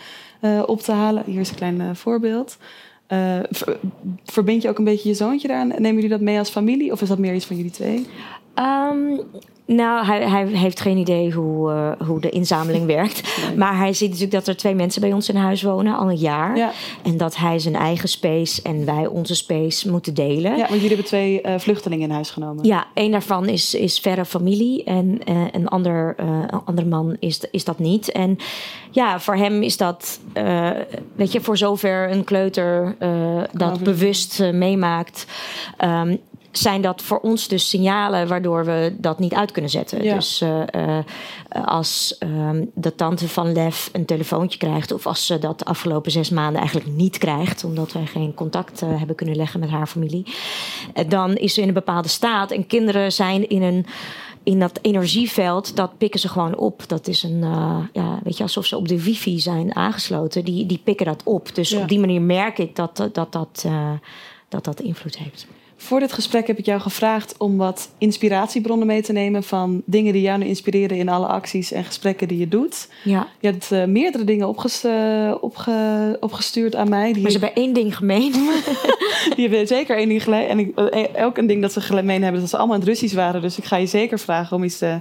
op 0.66 0.80
te 0.80 0.92
halen. 0.92 1.22
Hier 1.26 1.40
is 1.40 1.50
een 1.50 1.56
klein 1.56 1.96
voorbeeld. 1.96 2.56
Ver, 3.50 3.78
verbind 4.24 4.62
je 4.62 4.68
ook 4.68 4.78
een 4.78 4.84
beetje 4.84 5.08
je 5.08 5.14
zoontje 5.14 5.48
daaraan? 5.48 5.68
Nemen 5.68 5.94
jullie 5.94 6.08
dat 6.08 6.20
mee 6.20 6.38
als 6.38 6.50
familie 6.50 6.92
of 6.92 7.02
is 7.02 7.08
dat 7.08 7.18
meer 7.18 7.34
iets 7.34 7.46
van 7.46 7.56
jullie 7.56 7.70
twee? 7.70 8.06
Um, 8.54 9.20
nou, 9.66 10.06
hij, 10.06 10.28
hij, 10.28 10.46
heeft 10.46 10.80
geen 10.80 10.96
idee 10.96 11.32
hoe, 11.32 11.72
uh, 11.72 12.08
hoe 12.08 12.20
de 12.20 12.30
inzameling 12.30 12.86
werkt. 12.96 13.36
Nee. 13.46 13.56
Maar 13.56 13.76
hij 13.76 13.92
ziet 13.92 14.08
natuurlijk 14.08 14.34
dat 14.34 14.46
er 14.46 14.56
twee 14.56 14.74
mensen 14.74 15.00
bij 15.00 15.12
ons 15.12 15.28
in 15.28 15.36
huis 15.36 15.62
wonen 15.62 15.96
al 15.96 16.10
een 16.10 16.16
jaar. 16.16 16.56
Ja. 16.56 16.72
En 17.02 17.16
dat 17.16 17.36
hij 17.36 17.58
zijn 17.58 17.74
eigen 17.74 18.08
space 18.08 18.62
en 18.62 18.84
wij 18.84 19.06
onze 19.06 19.34
space 19.34 19.90
moeten 19.90 20.14
delen. 20.14 20.52
Ja, 20.52 20.58
want 20.58 20.70
jullie 20.70 20.88
hebben 20.88 21.06
twee 21.06 21.42
uh, 21.42 21.54
vluchtelingen 21.58 22.08
in 22.08 22.14
huis 22.14 22.30
genomen. 22.30 22.64
Ja, 22.64 22.86
een 22.94 23.10
daarvan 23.10 23.48
is, 23.48 23.74
is 23.74 23.98
verre 23.98 24.24
familie 24.24 24.84
en 24.84 25.18
uh, 25.28 25.44
een 25.52 25.68
ander, 25.68 26.14
een 26.16 26.50
andere 26.64 26.88
man 26.88 27.16
is, 27.20 27.40
is 27.50 27.64
dat 27.64 27.78
niet. 27.78 28.12
En 28.12 28.38
ja, 28.90 29.20
voor 29.20 29.36
hem 29.36 29.62
is 29.62 29.76
dat, 29.76 30.20
weet 31.16 31.32
je, 31.32 31.40
voor 31.40 31.56
zover 31.56 32.10
een 32.10 32.24
kleuter 32.24 32.96
dat 33.52 33.82
bewust 33.82 34.42
meemaakt. 34.52 35.26
Um, 35.84 36.20
zijn 36.52 36.82
dat 36.82 37.02
voor 37.02 37.18
ons 37.18 37.48
dus 37.48 37.68
signalen 37.68 38.28
waardoor 38.28 38.64
we 38.64 38.96
dat 38.98 39.18
niet 39.18 39.34
uit 39.34 39.50
kunnen 39.50 39.70
zetten. 39.70 40.04
Ja. 40.04 40.14
Dus 40.14 40.42
uh, 40.42 40.62
uh, 40.76 40.98
als 41.64 42.16
um, 42.20 42.70
de 42.74 42.94
tante 42.94 43.28
van 43.28 43.52
Lef 43.52 43.90
een 43.92 44.04
telefoontje 44.04 44.58
krijgt, 44.58 44.92
of 44.92 45.06
als 45.06 45.26
ze 45.26 45.38
dat 45.38 45.58
de 45.58 45.64
afgelopen 45.64 46.10
zes 46.10 46.30
maanden 46.30 46.60
eigenlijk 46.60 46.90
niet 46.90 47.18
krijgt, 47.18 47.64
omdat 47.64 47.92
wij 47.92 48.06
geen 48.06 48.34
contact 48.34 48.82
uh, 48.82 48.98
hebben 48.98 49.16
kunnen 49.16 49.36
leggen 49.36 49.60
met 49.60 49.70
haar 49.70 49.86
familie, 49.86 50.26
dan 51.08 51.34
is 51.34 51.54
ze 51.54 51.60
in 51.60 51.68
een 51.68 51.74
bepaalde 51.74 52.08
staat. 52.08 52.50
En 52.50 52.66
kinderen 52.66 53.12
zijn 53.12 53.48
in 53.48 53.62
een 53.62 53.86
in 54.42 54.58
dat 54.58 54.78
energieveld, 54.82 55.76
dat 55.76 55.98
pikken 55.98 56.20
ze 56.20 56.28
gewoon 56.28 56.56
op. 56.56 56.88
Dat 56.88 57.06
is 57.06 57.22
een, 57.22 57.42
uh, 57.42 57.78
ja, 57.92 58.18
weet 58.22 58.36
je, 58.36 58.42
alsof 58.42 58.66
ze 58.66 58.76
op 58.76 58.88
de 58.88 59.02
wifi 59.02 59.40
zijn 59.40 59.74
aangesloten. 59.74 60.44
Die, 60.44 60.66
die 60.66 60.80
pikken 60.84 61.06
dat 61.06 61.22
op. 61.24 61.54
Dus 61.54 61.70
ja. 61.70 61.82
op 61.82 61.88
die 61.88 62.00
manier 62.00 62.22
merk 62.22 62.58
ik 62.58 62.76
dat 62.76 62.96
dat, 63.12 63.32
dat, 63.32 63.64
uh, 63.66 63.90
dat, 64.48 64.64
dat 64.64 64.80
invloed 64.80 65.18
heeft. 65.18 65.46
Voor 65.82 66.00
dit 66.00 66.12
gesprek 66.12 66.46
heb 66.46 66.58
ik 66.58 66.64
jou 66.64 66.80
gevraagd 66.80 67.34
om 67.38 67.56
wat 67.56 67.90
inspiratiebronnen 67.98 68.86
mee 68.86 69.02
te 69.02 69.12
nemen 69.12 69.42
van 69.42 69.82
dingen 69.84 70.12
die 70.12 70.22
jou 70.22 70.38
nu 70.38 70.46
inspireren 70.46 70.96
in 70.96 71.08
alle 71.08 71.26
acties 71.26 71.72
en 71.72 71.84
gesprekken 71.84 72.28
die 72.28 72.38
je 72.38 72.48
doet. 72.48 72.88
Ja. 73.04 73.28
Je 73.40 73.46
hebt 73.46 73.70
uh, 73.72 73.84
meerdere 73.84 74.24
dingen 74.24 74.48
opges 74.48 74.84
uh, 74.84 75.34
opge 75.40 76.16
opgestuurd 76.20 76.74
aan 76.74 76.88
mij. 76.88 77.12
Die 77.12 77.22
maar 77.22 77.30
ze 77.30 77.38
hebben 77.38 77.62
één 77.62 77.72
ding 77.72 77.96
gemeen. 77.96 78.32
die 79.36 79.48
hebben 79.48 79.66
zeker 79.66 79.96
één 79.96 80.08
ding 80.08 80.22
gemeen. 80.22 80.48
En 80.48 80.58
ik, 80.58 80.76
elk 81.14 81.36
een 81.36 81.46
ding 81.46 81.62
dat 81.62 81.72
ze 81.72 81.80
gemeen 81.80 82.22
hebben, 82.22 82.40
dat 82.40 82.50
ze 82.50 82.56
allemaal 82.56 82.74
in 82.74 82.80
het 82.80 82.90
Russisch 82.90 83.14
waren. 83.14 83.40
Dus 83.40 83.58
ik 83.58 83.64
ga 83.64 83.76
je 83.76 83.86
zeker 83.86 84.18
vragen 84.18 84.56
om 84.56 84.64
iets 84.64 84.78
te 84.78 85.00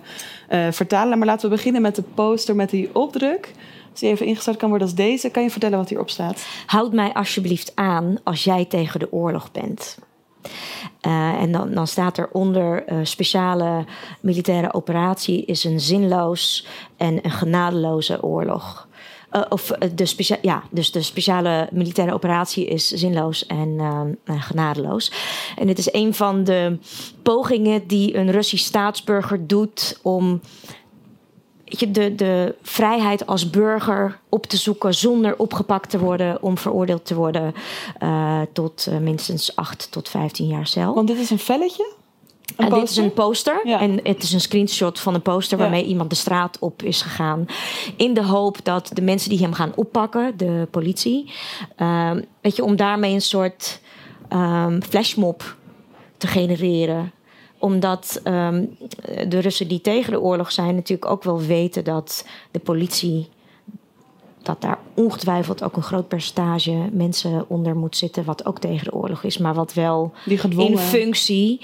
uh, 0.50 0.72
vertalen. 0.72 1.18
Maar 1.18 1.28
laten 1.28 1.50
we 1.50 1.56
beginnen 1.56 1.82
met 1.82 1.96
de 1.96 2.04
poster 2.14 2.56
met 2.56 2.70
die 2.70 2.90
opdruk. 2.94 3.52
Als 3.92 4.00
die 4.00 4.10
even 4.10 4.26
ingestart 4.26 4.58
kan 4.58 4.70
worden 4.70 4.88
als 4.88 4.96
deze, 4.96 5.30
kan 5.30 5.44
je 5.44 5.50
vertellen 5.50 5.78
wat 5.78 5.90
hierop 5.90 6.10
staat? 6.10 6.46
Houd 6.66 6.94
mij 6.94 7.14
alsjeblieft 7.14 7.72
aan 7.76 8.18
als 8.24 8.44
jij 8.44 8.66
tegen 8.66 9.00
de 9.00 9.12
oorlog 9.12 9.52
bent. 9.52 9.98
Uh, 11.08 11.42
en 11.42 11.52
dan, 11.52 11.74
dan 11.74 11.88
staat 11.88 12.18
er 12.18 12.30
onder 12.32 12.92
uh, 12.92 13.00
speciale 13.04 13.86
militaire 14.20 14.74
operatie 14.74 15.46
is 15.46 15.64
een 15.64 15.80
zinloos 15.80 16.66
en 16.98 17.20
een 17.26 17.32
genadeloze 17.32 18.24
oorlog. 18.24 18.88
Uh, 19.32 19.42
of 19.50 19.72
de, 19.96 20.38
ja, 20.42 20.64
dus 20.72 20.92
de 20.92 21.02
speciale 21.02 21.68
militaire 21.72 22.14
operatie 22.14 22.66
is 22.66 22.88
zinloos 22.88 23.46
en 23.46 23.80
genadeloos. 24.26 25.12
En 25.58 25.68
dit 25.68 25.78
is 25.78 25.94
een 25.94 26.14
van 26.14 26.44
de 26.44 26.78
pogingen 27.24 27.88
die 27.88 28.18
een 28.18 28.32
Russisch 28.32 28.66
staatsburger 28.66 29.48
doet 29.48 30.00
om 30.02 30.42
de, 31.78 32.16
de 32.16 32.56
vrijheid 32.62 33.28
als 33.28 33.50
burger 33.50 34.20
op 34.30 34.46
te 34.46 34.58
zoeken 34.58 34.94
zonder 34.94 35.38
opgepakt 35.38 35.90
te 35.90 36.00
worden 36.00 36.42
om 36.42 36.58
veroordeeld 36.58 37.06
te 37.06 37.16
worden 37.16 37.54
uh, 38.04 38.42
tot 38.54 38.88
uh, 38.90 38.98
minstens 38.98 39.56
8 39.56 39.92
tot 39.92 40.10
15 40.10 40.48
jaar 40.48 40.68
cel. 40.68 40.94
Want 40.94 41.08
dit 41.08 41.18
is 41.18 41.30
een 41.30 41.40
velletje? 41.40 41.94
Een 42.56 42.68
uh, 42.68 42.74
dit 42.74 42.90
is 42.90 42.98
een 42.98 43.14
poster 43.14 43.62
ja. 43.64 43.80
en 43.80 44.00
het 44.04 44.24
is 44.24 44.34
een 44.34 44.42
screenshot 44.42 45.00
van 45.00 45.14
een 45.14 45.22
poster 45.22 45.58
ja. 45.58 45.64
waarmee 45.64 45.86
iemand 45.86 46.10
de 46.10 46.16
straat 46.16 46.60
op 46.60 46.84
is 46.84 47.02
gegaan. 47.02 47.46
In 47.98 48.14
de 48.14 48.24
hoop 48.24 48.58
dat 48.64 48.90
de 48.94 49.02
mensen 49.02 49.30
die 49.30 49.40
hem 49.40 49.54
gaan 49.54 49.72
oppakken, 49.76 50.38
de 50.38 50.68
politie, 50.72 51.32
weet 52.42 52.56
je, 52.56 52.64
om 52.64 52.76
daarmee 52.76 53.14
een 53.14 53.22
soort 53.22 53.82
um, 54.34 54.84
flashmob 54.84 55.56
te 56.18 56.28
genereren 56.28 57.12
omdat 57.62 58.22
um, 58.24 58.78
de 59.28 59.40
Russen 59.40 59.68
die 59.68 59.82
tegen 59.82 60.12
de 60.12 60.22
oorlog 60.22 60.52
zijn, 60.52 60.76
natuurlijk 60.76 61.12
ook 61.12 61.24
wel 61.24 61.42
weten 61.42 61.84
dat 61.84 62.26
de 62.52 62.60
politie. 62.60 63.30
dat 64.42 64.62
daar 64.62 64.78
ongetwijfeld 64.94 65.64
ook 65.64 65.76
een 65.76 65.84
groot 65.84 66.08
percentage 66.08 66.90
mensen 66.92 67.46
onder 67.48 67.76
moet 67.76 67.98
zitten. 67.98 68.24
wat 68.24 68.46
ook 68.46 68.60
tegen 68.60 68.86
de 68.86 68.94
oorlog 68.94 69.24
is, 69.24 69.38
maar 69.38 69.54
wat 69.54 69.74
wel 69.74 70.14
in 70.58 70.78
functie 70.78 71.62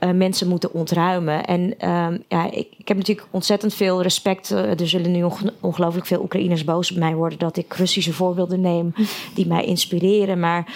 uh, 0.00 0.10
mensen 0.10 0.48
moeten 0.48 0.72
ontruimen. 0.72 1.44
En 1.44 1.88
um, 1.90 2.24
ja, 2.28 2.50
ik, 2.50 2.68
ik, 2.78 2.88
heb 2.88 2.96
natuurlijk 2.96 3.26
ontzettend 3.30 3.74
veel 3.74 4.02
respect. 4.02 4.50
Uh, 4.50 4.80
er 4.80 4.88
zullen 4.88 5.10
nu 5.10 5.26
ongelooflijk 5.60 6.06
veel 6.06 6.22
Oekraïners 6.22 6.64
boos 6.64 6.90
op 6.90 6.96
mij 6.96 7.14
worden 7.14 7.38
dat 7.38 7.56
ik 7.56 7.74
Russische 7.74 8.12
voorbeelden 8.12 8.60
neem 8.60 8.92
die 9.34 9.46
mij 9.46 9.64
inspireren. 9.64 10.40
Maar. 10.40 10.74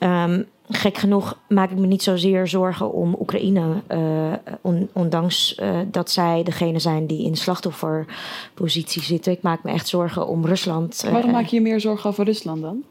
Um, 0.00 0.46
gek 0.68 0.96
genoeg 0.96 1.38
maak 1.48 1.70
ik 1.70 1.78
me 1.78 1.86
niet 1.86 2.02
zozeer 2.02 2.46
zorgen 2.46 2.92
om 2.92 3.16
Oekraïne. 3.20 3.82
Uh, 3.88 4.32
on, 4.60 4.88
ondanks 4.92 5.58
uh, 5.62 5.78
dat 5.86 6.10
zij 6.10 6.42
degene 6.42 6.78
zijn 6.78 7.06
die 7.06 7.24
in 7.24 7.32
de 7.32 7.38
slachtofferpositie 7.38 9.02
zitten. 9.02 9.32
Ik 9.32 9.42
maak 9.42 9.62
me 9.62 9.70
echt 9.70 9.88
zorgen 9.88 10.26
om 10.26 10.46
Rusland. 10.46 11.02
Uh, 11.04 11.12
Waarom 11.12 11.30
maak 11.30 11.46
je 11.46 11.56
je 11.56 11.62
meer 11.62 11.80
zorgen 11.80 12.10
over 12.10 12.24
Rusland 12.24 12.62
dan? 12.62 12.84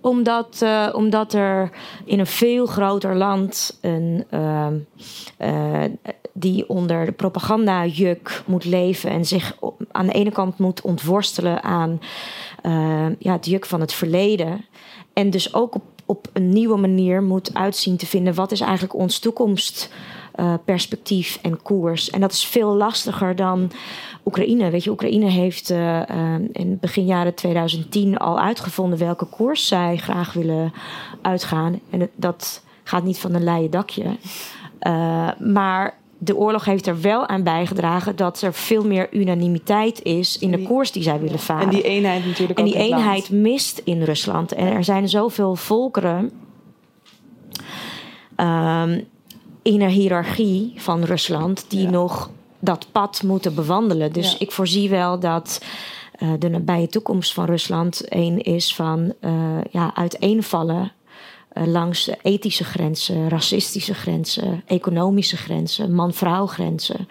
Omdat, 0.00 0.64
omdat 0.92 1.32
er 1.32 1.70
in 2.04 2.18
een 2.18 2.26
veel 2.26 2.66
groter 2.66 3.16
land 3.16 3.78
een, 3.80 4.24
die 6.32 6.68
onder 6.68 7.04
de 7.04 7.12
propagandajuk 7.12 8.42
moet 8.46 8.64
leven 8.64 9.10
en 9.10 9.24
zich 9.24 9.56
aan 9.92 10.06
de 10.06 10.12
ene 10.12 10.30
kant 10.30 10.58
moet 10.58 10.80
ontworstelen 10.80 11.62
aan 11.62 12.00
ja, 13.18 13.32
het 13.32 13.46
juk 13.46 13.66
van 13.66 13.80
het 13.80 13.92
verleden. 13.92 14.64
En 15.12 15.30
dus 15.30 15.54
ook 15.54 15.74
op 15.74 15.82
op 16.08 16.28
een 16.32 16.48
nieuwe 16.48 16.76
manier 16.76 17.22
moet 17.22 17.54
uitzien 17.54 17.96
te 17.96 18.06
vinden. 18.06 18.34
Wat 18.34 18.52
is 18.52 18.60
eigenlijk 18.60 18.94
ons 18.94 19.18
toekomstperspectief 19.18 21.36
uh, 21.36 21.42
en 21.50 21.62
koers? 21.62 22.10
En 22.10 22.20
dat 22.20 22.32
is 22.32 22.44
veel 22.44 22.74
lastiger 22.74 23.36
dan 23.36 23.70
Oekraïne. 24.24 24.70
Weet 24.70 24.84
je, 24.84 24.90
Oekraïne 24.90 25.30
heeft 25.30 25.70
uh, 25.70 25.96
uh, 25.96 26.04
in 26.52 26.78
begin 26.80 27.04
jaren 27.04 27.34
2010 27.34 28.18
al 28.18 28.40
uitgevonden 28.40 28.98
welke 28.98 29.24
koers 29.24 29.66
zij 29.66 29.96
graag 29.96 30.32
willen 30.32 30.72
uitgaan. 31.22 31.80
En 31.90 32.10
dat 32.14 32.62
gaat 32.82 33.04
niet 33.04 33.18
van 33.18 33.34
een 33.34 33.44
leien 33.44 33.70
dakje. 33.70 34.16
maar 35.38 35.96
de 36.18 36.36
oorlog 36.36 36.64
heeft 36.64 36.86
er 36.86 37.00
wel 37.00 37.26
aan 37.28 37.42
bijgedragen 37.42 38.16
dat 38.16 38.40
er 38.42 38.54
veel 38.54 38.84
meer 38.86 39.08
unanimiteit 39.14 40.02
is 40.02 40.38
in 40.38 40.50
de 40.50 40.62
koers 40.62 40.92
die 40.92 41.02
zij 41.02 41.20
willen 41.20 41.38
varen. 41.38 41.62
En 41.64 41.70
die 41.70 41.82
eenheid 41.82 42.26
natuurlijk 42.26 42.58
En 42.58 42.64
ook 42.64 42.72
die 42.72 42.78
land. 42.88 42.92
eenheid 42.92 43.30
mist 43.30 43.80
in 43.84 44.02
Rusland. 44.02 44.52
En 44.52 44.66
er 44.66 44.84
zijn 44.84 45.08
zoveel 45.08 45.56
volkeren 45.56 46.30
ehm, 48.36 49.00
in 49.62 49.80
een 49.82 49.88
hiërarchie 49.90 50.72
van 50.76 51.04
Rusland 51.04 51.64
die 51.68 51.82
Ja. 51.82 51.90
nog 51.90 52.30
dat 52.60 52.86
pad 52.92 53.22
moeten 53.22 53.54
bewandelen. 53.54 54.12
Dus 54.12 54.30
Ja. 54.32 54.36
ik 54.38 54.52
voorzie 54.52 54.90
wel 54.90 55.18
dat 55.20 55.62
eh, 56.12 56.28
de 56.38 56.48
nabije 56.48 56.88
toekomst 56.88 57.32
van 57.32 57.44
Rusland 57.44 58.02
een 58.08 58.42
is 58.42 58.74
van 58.74 59.12
eh, 59.20 59.32
ja, 59.70 59.94
uiteenvallen. 59.94 60.92
Eh, 61.58 61.66
langs 61.66 62.10
ethische 62.22 62.64
grenzen, 62.64 63.28
racistische 63.28 63.94
grenzen, 63.94 64.62
economische 64.66 65.36
grenzen, 65.36 65.94
man-vrouw 65.94 66.46
grenzen. 66.46 67.08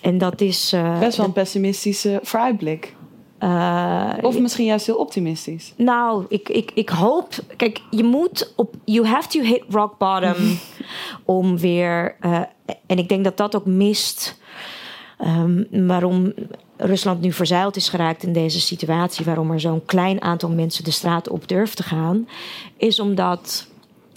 En 0.00 0.18
dat 0.18 0.40
is. 0.40 0.72
eh, 0.72 0.98
Best 0.98 1.16
wel 1.16 1.26
een 1.26 1.32
pessimistische 1.32 2.20
vooruitblik. 2.22 2.94
eh, 3.38 4.12
Of 4.22 4.38
misschien 4.38 4.64
juist 4.66 4.86
heel 4.86 4.96
optimistisch. 4.96 5.72
nou, 5.76 6.24
ik, 6.28 6.48
ik, 6.48 6.70
ik 6.74 6.88
hoop. 6.88 7.34
Kijk, 7.56 7.80
je 7.90 8.04
moet 8.04 8.52
op. 8.56 8.74
You 8.84 9.06
have 9.06 9.28
to 9.28 9.40
hit 9.40 9.62
rock 9.68 9.98
bottom. 9.98 10.58
om 11.24 11.58
weer. 11.58 12.16
en 12.86 12.98
ik 12.98 13.08
denk 13.08 13.24
dat 13.24 13.36
dat 13.36 13.56
ook 13.56 13.66
mist. 13.66 14.38
ehm, 15.18 15.62
waarom 15.70 16.32
Rusland 16.78 17.20
nu 17.20 17.32
verzeild 17.32 17.76
is 17.76 17.88
geraakt 17.88 18.22
in 18.22 18.32
deze 18.32 18.60
situatie. 18.60 19.24
Waarom 19.24 19.50
er 19.50 19.60
zo'n 19.60 19.84
klein 19.84 20.22
aantal 20.22 20.48
mensen 20.50 20.84
de 20.84 20.90
straat 20.90 21.28
op 21.28 21.48
durft 21.48 21.76
te 21.76 21.82
gaan. 21.82 22.28
Is 22.76 23.00
omdat. 23.00 23.66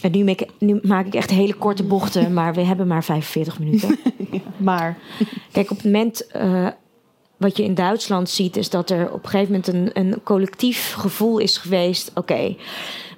En 0.02 0.12
nu, 0.12 0.24
maak 0.24 0.40
ik- 0.42 0.52
nu 0.60 0.80
maak 0.84 1.06
ik 1.06 1.14
echt 1.14 1.30
hele 1.30 1.54
korte 1.54 1.84
bochten, 1.84 2.34
maar 2.38 2.54
we 2.54 2.62
hebben 2.62 2.88
maar 2.88 3.04
45 3.04 3.60
minuten. 3.60 3.98
Maar 4.58 4.98
Kijk, 5.52 5.70
op 5.72 5.76
het 5.78 5.86
moment 5.86 6.28
eh, 6.28 6.68
wat 7.38 7.58
je 7.58 7.64
in 7.64 7.74
Duitsland 7.74 8.30
ziet, 8.30 8.58
is 8.58 8.70
dat 8.70 8.90
er 8.90 9.12
op 9.12 9.24
een 9.24 9.30
gegeven 9.30 9.52
moment 9.54 9.68
een, 9.68 9.90
een 10.04 10.24
collectief 10.24 10.94
gevoel 10.94 11.38
is 11.38 11.58
geweest. 11.58 12.12
Oké, 12.16 12.56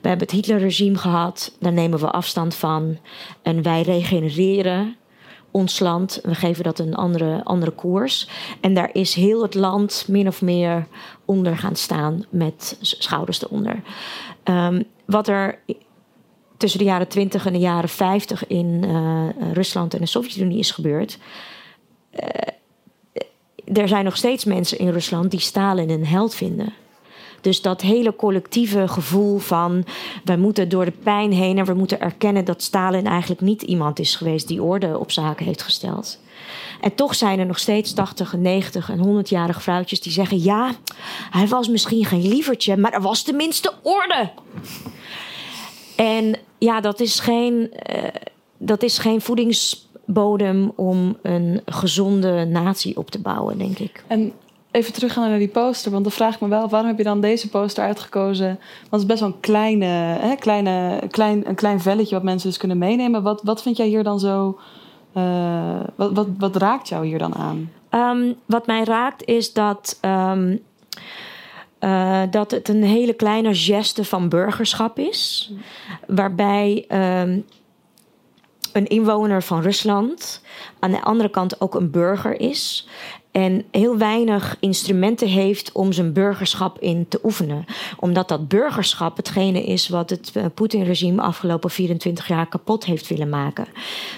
we 0.01 0.07
hebben 0.07 0.27
het 0.27 0.31
Hitlerregime 0.35 0.97
gehad, 0.97 1.55
daar 1.59 1.73
nemen 1.73 1.99
we 1.99 2.11
afstand 2.11 2.55
van. 2.55 2.97
En 3.41 3.61
wij 3.61 3.81
regenereren 3.81 4.95
ons 5.51 5.79
land. 5.79 6.19
We 6.23 6.35
geven 6.35 6.63
dat 6.63 6.79
een 6.79 6.95
andere, 6.95 7.43
andere 7.43 7.71
koers. 7.71 8.29
En 8.61 8.73
daar 8.73 8.89
is 8.93 9.13
heel 9.13 9.41
het 9.41 9.53
land 9.53 10.05
min 10.07 10.27
of 10.27 10.41
meer 10.41 10.87
onder 11.25 11.57
gaan 11.57 11.75
staan 11.75 12.25
met 12.29 12.77
schouders 12.81 13.43
eronder. 13.43 13.81
Ehm, 14.43 14.83
wat 15.05 15.27
er 15.27 15.59
tussen 16.61 16.79
de 16.79 16.85
jaren 16.85 17.07
20 17.07 17.45
en 17.45 17.53
de 17.53 17.59
jaren 17.59 17.89
50 17.89 18.47
in 18.47 18.83
eh, 18.83 19.51
Rusland 19.53 19.93
en 19.93 19.99
de 19.99 20.05
Sovjet-Unie 20.05 20.59
is 20.59 20.71
gebeurd. 20.71 21.17
Eh, 22.11 22.27
er 23.73 23.87
zijn 23.87 24.03
nog 24.03 24.17
steeds 24.17 24.45
mensen 24.45 24.79
in 24.79 24.89
Rusland 24.89 25.31
die 25.31 25.39
Stalin 25.39 25.89
een 25.89 26.05
held 26.05 26.35
vinden. 26.35 26.73
Dus 27.41 27.61
dat 27.61 27.81
hele 27.81 28.15
collectieve 28.15 28.87
gevoel 28.87 29.37
van 29.37 29.85
wij 30.23 30.37
moeten 30.37 30.69
door 30.69 30.85
de 30.85 30.93
pijn 31.03 31.31
heen 31.31 31.57
en 31.57 31.65
we 31.65 31.73
moeten 31.73 32.01
erkennen 32.01 32.45
dat 32.45 32.63
Stalin 32.63 33.07
eigenlijk 33.07 33.41
niet 33.41 33.61
iemand 33.61 33.99
is 33.99 34.15
geweest 34.15 34.47
die 34.47 34.63
orde 34.63 34.97
op 34.97 35.11
zaken 35.11 35.45
heeft 35.45 35.61
gesteld. 35.61 36.19
En 36.81 36.95
toch 36.95 37.15
zijn 37.15 37.39
er 37.39 37.45
nog 37.45 37.59
steeds 37.59 37.93
80, 37.93 38.33
90 38.33 38.89
en 38.89 39.23
100-jarige 39.23 39.59
vrouwtjes 39.59 40.01
die 40.01 40.11
zeggen: 40.11 40.43
ja, 40.43 40.71
hij 41.31 41.47
was 41.47 41.67
misschien 41.67 42.05
geen 42.05 42.27
lievertje, 42.27 42.77
maar 42.77 42.93
er 42.93 43.01
was 43.01 43.23
tenminste 43.23 43.73
orde. 43.81 44.29
En 45.95 46.35
ja, 46.63 46.81
dat 46.81 46.99
is 46.99 47.19
geen, 47.19 47.73
eh, 47.73 48.03
dat 48.57 48.83
is 48.83 48.97
geen 48.97 49.21
voedingsbodem 49.21 50.71
om 50.75 51.17
een 51.21 51.61
gezonde 51.65 52.45
natie 52.45 52.97
op 52.97 53.11
te 53.11 53.21
bouwen, 53.21 53.57
denk 53.57 53.79
ik. 53.79 54.03
En 54.07 54.33
even 54.71 54.93
teruggaan 54.93 55.29
naar 55.29 55.39
die 55.39 55.47
poster, 55.47 55.91
want 55.91 56.03
dan 56.03 56.13
vraag 56.13 56.33
ik 56.33 56.41
me 56.41 56.47
wel, 56.47 56.69
waarom 56.69 56.89
heb 56.89 56.97
je 56.97 57.03
dan 57.03 57.21
deze 57.21 57.49
poster 57.49 57.83
uitgekozen? 57.83 58.47
Want 58.89 58.89
het 58.89 59.01
is 59.01 59.05
best 59.05 59.19
wel 59.19 59.29
een 59.29 59.39
kleine, 59.39 59.85
hè, 60.19 60.35
kleine, 60.35 61.01
klein, 61.09 61.47
een 61.47 61.55
klein 61.55 61.81
velletje 61.81 62.15
wat 62.15 62.23
mensen 62.23 62.49
dus 62.49 62.57
kunnen 62.57 62.77
meenemen. 62.77 63.23
Wat, 63.23 63.41
wat 63.43 63.61
vind 63.61 63.77
jij 63.77 63.87
hier 63.87 64.03
dan 64.03 64.19
zo, 64.19 64.59
eh, 65.13 65.79
wat, 65.95 66.11
wat, 66.11 66.27
wat 66.37 66.55
raakt 66.55 66.87
jou 66.87 67.05
hier 67.05 67.19
dan 67.19 67.35
aan? 67.35 67.71
Ehm, 67.89 68.33
wat 68.45 68.67
mij 68.67 68.83
raakt 68.83 69.25
is 69.25 69.53
dat, 69.53 69.97
ehm, 70.01 70.57
eh, 71.81 72.21
dat 72.31 72.51
het 72.51 72.69
een 72.69 72.83
hele 72.83 73.13
kleine 73.13 73.55
geste 73.55 74.05
van 74.05 74.29
burgerschap 74.29 74.99
is. 74.99 75.51
Waarbij 76.07 76.85
ehm, 76.87 77.39
een 78.73 78.87
inwoner 78.87 79.43
van 79.43 79.61
Rusland 79.61 80.41
aan 80.79 80.91
de 80.91 81.01
andere 81.01 81.29
kant 81.29 81.61
ook 81.61 81.75
een 81.75 81.91
burger 81.91 82.39
is. 82.39 82.87
En 83.31 83.65
heel 83.71 83.97
weinig 83.97 84.57
instrumenten 84.59 85.27
heeft 85.27 85.71
om 85.71 85.91
zijn 85.91 86.13
burgerschap 86.13 86.79
in 86.79 87.07
te 87.07 87.19
oefenen. 87.23 87.65
Omdat 87.99 88.27
dat 88.27 88.47
burgerschap 88.47 89.17
hetgene 89.17 89.63
is 89.63 89.87
wat 89.89 90.09
het 90.09 90.31
eh, 90.33 90.45
Poetin-regime 90.53 91.21
afgelopen 91.21 91.69
24 91.69 92.27
jaar 92.27 92.47
kapot 92.47 92.85
heeft 92.85 93.07
willen 93.07 93.29
maken. 93.29 93.67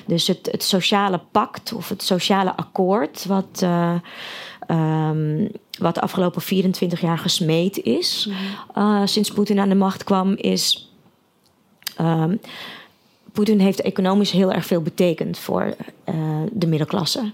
Dus 0.05 0.27
het, 0.27 0.63
sociale 0.63 1.19
pact 1.31 1.73
of 1.73 1.89
het 1.89 2.03
sociale 2.03 2.55
akkoord, 2.55 3.25
wat, 3.25 3.59
eh, 3.61 3.95
ehm, 4.67 5.47
wat 5.79 5.95
de 5.95 6.01
afgelopen 6.01 6.41
24 6.41 7.01
jaar 7.01 7.17
gesmeed 7.17 7.77
is, 7.77 8.29
eh, 8.73 9.01
sinds 9.05 9.31
Poetin 9.31 9.59
aan 9.59 9.69
de 9.69 9.75
macht 9.75 10.03
kwam, 10.03 10.35
is. 10.35 10.91
ehm, 11.95 12.35
Poetin 13.31 13.59
heeft 13.59 13.81
economisch 13.81 14.31
heel 14.31 14.51
erg 14.51 14.65
veel 14.65 14.81
betekend 14.81 15.37
voor 15.37 15.75
eh, 16.03 16.15
de 16.51 16.67
middenklasse. 16.67 17.31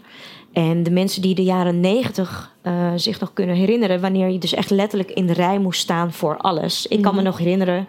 En 0.53 0.83
de 0.83 0.91
mensen 0.91 1.21
die 1.21 1.35
de 1.35 1.43
jaren 1.43 1.79
negentig 1.79 2.53
eh, 2.61 2.91
zich 2.95 3.19
nog 3.19 3.33
kunnen 3.33 3.55
herinneren, 3.55 4.01
wanneer 4.01 4.29
je 4.29 4.37
dus 4.37 4.53
echt 4.53 4.69
letterlijk 4.69 5.11
in 5.11 5.27
de 5.27 5.33
rij 5.33 5.59
moest 5.59 5.81
staan 5.81 6.13
voor 6.13 6.37
alles. 6.37 6.87
Ik 6.87 7.01
kan 7.01 7.15
me 7.15 7.21
nog 7.21 7.37
herinneren, 7.37 7.87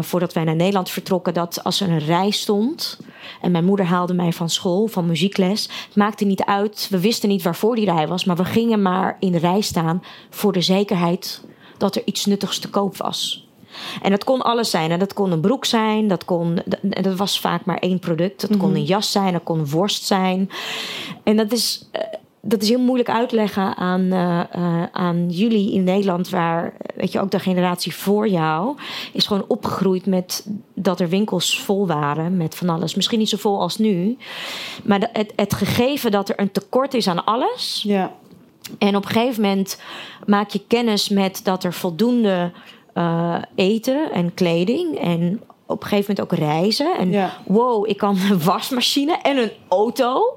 voordat 0.00 0.32
wij 0.32 0.44
naar 0.44 0.56
Nederland 0.56 0.90
vertrokken, 0.90 1.34
dat 1.34 1.64
als 1.64 1.80
er 1.80 1.88
een 1.88 1.98
rij 1.98 2.30
stond 2.30 2.98
en 3.40 3.50
mijn 3.50 3.64
moeder 3.64 3.86
haalde 3.86 4.14
mij 4.14 4.32
van 4.32 4.50
school, 4.50 4.86
van 4.86 5.06
muziekles, 5.06 5.68
het 5.86 5.96
maakte 5.96 6.24
niet 6.24 6.44
uit, 6.44 6.86
we 6.90 7.00
wisten 7.00 7.28
niet 7.28 7.42
waarvoor 7.42 7.74
die 7.74 7.84
rij 7.84 8.08
was, 8.08 8.24
maar 8.24 8.36
we 8.36 8.44
gingen 8.44 8.82
maar 8.82 9.16
in 9.20 9.32
de 9.32 9.38
rij 9.38 9.60
staan 9.60 10.02
voor 10.30 10.52
de 10.52 10.60
zekerheid 10.60 11.44
dat 11.78 11.96
er 11.96 12.02
iets 12.04 12.26
nuttigs 12.26 12.58
te 12.58 12.70
koop 12.70 12.96
was. 12.96 13.46
En 14.02 14.10
dat 14.10 14.24
kon 14.24 14.42
alles 14.42 14.70
zijn. 14.70 14.90
En 14.90 14.98
dat 14.98 15.12
kon 15.12 15.32
een 15.32 15.40
broek 15.40 15.64
zijn. 15.64 16.08
Dat, 16.08 16.24
kon, 16.24 16.58
dat 16.82 17.16
was 17.16 17.40
vaak 17.40 17.64
maar 17.64 17.78
één 17.78 17.98
product. 17.98 18.48
Dat 18.48 18.56
kon 18.56 18.74
een 18.74 18.84
jas 18.84 19.12
zijn. 19.12 19.32
Dat 19.32 19.42
kon 19.42 19.58
een 19.58 19.70
worst 19.70 20.04
zijn. 20.04 20.50
En 21.22 21.36
dat 21.36 21.52
is, 21.52 21.88
eh, 21.92 22.02
dat 22.44 22.62
is 22.62 22.68
heel 22.68 22.80
moeilijk 22.80 23.10
uitleggen 23.10 23.76
aan, 23.76 24.12
eh, 24.12 24.40
eh, 24.50 24.82
aan 24.92 25.28
jullie 25.30 25.72
in 25.72 25.84
Nederland. 25.84 26.28
Waar, 26.28 26.72
weet 26.94 27.12
je, 27.12 27.20
ook 27.20 27.30
de 27.30 27.38
generatie 27.38 27.94
voor 27.94 28.28
jou 28.28 28.76
is 29.12 29.26
gewoon 29.26 29.44
opgegroeid 29.48 30.06
met 30.06 30.46
dat 30.74 31.00
er 31.00 31.08
winkels 31.08 31.60
vol 31.60 31.86
waren 31.86 32.36
met 32.36 32.54
van 32.54 32.68
alles. 32.68 32.94
Misschien 32.94 33.18
niet 33.18 33.28
zo 33.28 33.36
vol 33.36 33.60
als 33.60 33.76
nu. 33.78 34.16
Maar 34.84 35.00
de- 35.00 35.08
het, 35.12 35.32
het 35.36 35.54
gegeven 35.54 36.10
dat 36.10 36.28
er 36.28 36.40
een 36.40 36.52
tekort 36.52 36.94
is 36.94 37.08
aan 37.08 37.24
alles. 37.24 37.82
Ja, 37.86 38.12
En 38.78 38.96
op 38.96 39.04
een 39.04 39.10
gegeven 39.10 39.42
moment 39.42 39.80
maak 40.26 40.50
je 40.50 40.60
kennis 40.66 41.08
met 41.08 41.40
dat 41.44 41.64
er 41.64 41.72
voldoende 41.72 42.52
eh, 42.92 43.34
eten 43.54 44.12
en 44.12 44.34
kleding 44.34 44.98
en 44.98 45.42
op 45.66 45.82
een 45.82 45.88
gegeven 45.88 46.14
moment 46.16 46.32
ook 46.32 46.38
reizen. 46.48 46.96
En 46.98 47.10
Ja. 47.10 47.32
wow, 47.46 47.88
ik 47.88 47.96
kan 47.96 48.16
een 48.30 48.42
wasmachine 48.42 49.18
en 49.22 49.36
een 49.36 49.50
auto. 49.68 50.34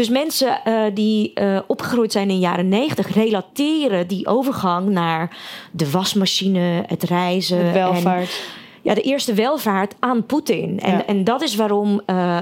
Dus 0.00 0.08
mensen 0.08 0.64
eh, 0.64 0.82
die 0.94 1.32
eh, 1.34 1.58
opgegroeid 1.66 2.12
zijn 2.12 2.28
in 2.28 2.34
de 2.34 2.40
jaren 2.40 2.68
negentig 2.68 3.14
relateren 3.14 4.06
die 4.08 4.26
overgang 4.26 4.88
naar 4.88 5.36
de 5.72 5.90
wasmachine, 5.90 6.84
het 6.86 7.02
reizen. 7.02 7.56
het 7.58 7.66
en- 7.66 7.72
welvaart. 7.72 8.42
ja, 8.82 8.94
de 8.94 9.00
eerste 9.00 9.34
welvaart 9.34 9.94
aan 9.98 10.26
Poetin. 10.26 10.80
En, 10.80 10.92
Ja. 10.92 11.06
en 11.06 11.24
dat 11.24 11.42
is 11.42 11.54
waarom. 11.54 12.00
eh, 12.06 12.38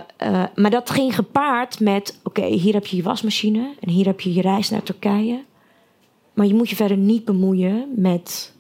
maar 0.54 0.70
dat 0.70 0.90
ging 0.90 1.14
gepaard 1.14 1.80
met: 1.80 2.20
oké, 2.24 2.44
hier 2.44 2.74
heb 2.74 2.86
je 2.86 2.96
je 2.96 3.02
wasmachine 3.02 3.70
en 3.80 3.90
hier 3.90 4.06
heb 4.06 4.20
je 4.20 4.32
je 4.34 4.40
reis 4.40 4.70
naar 4.70 4.82
Turkije. 4.82 5.44
Maar 6.34 6.46
je 6.46 6.54
moet 6.54 6.70
je 6.70 6.76
verder 6.76 6.96
niet 6.96 7.24
bemoeien 7.24 7.84
met 7.96 8.54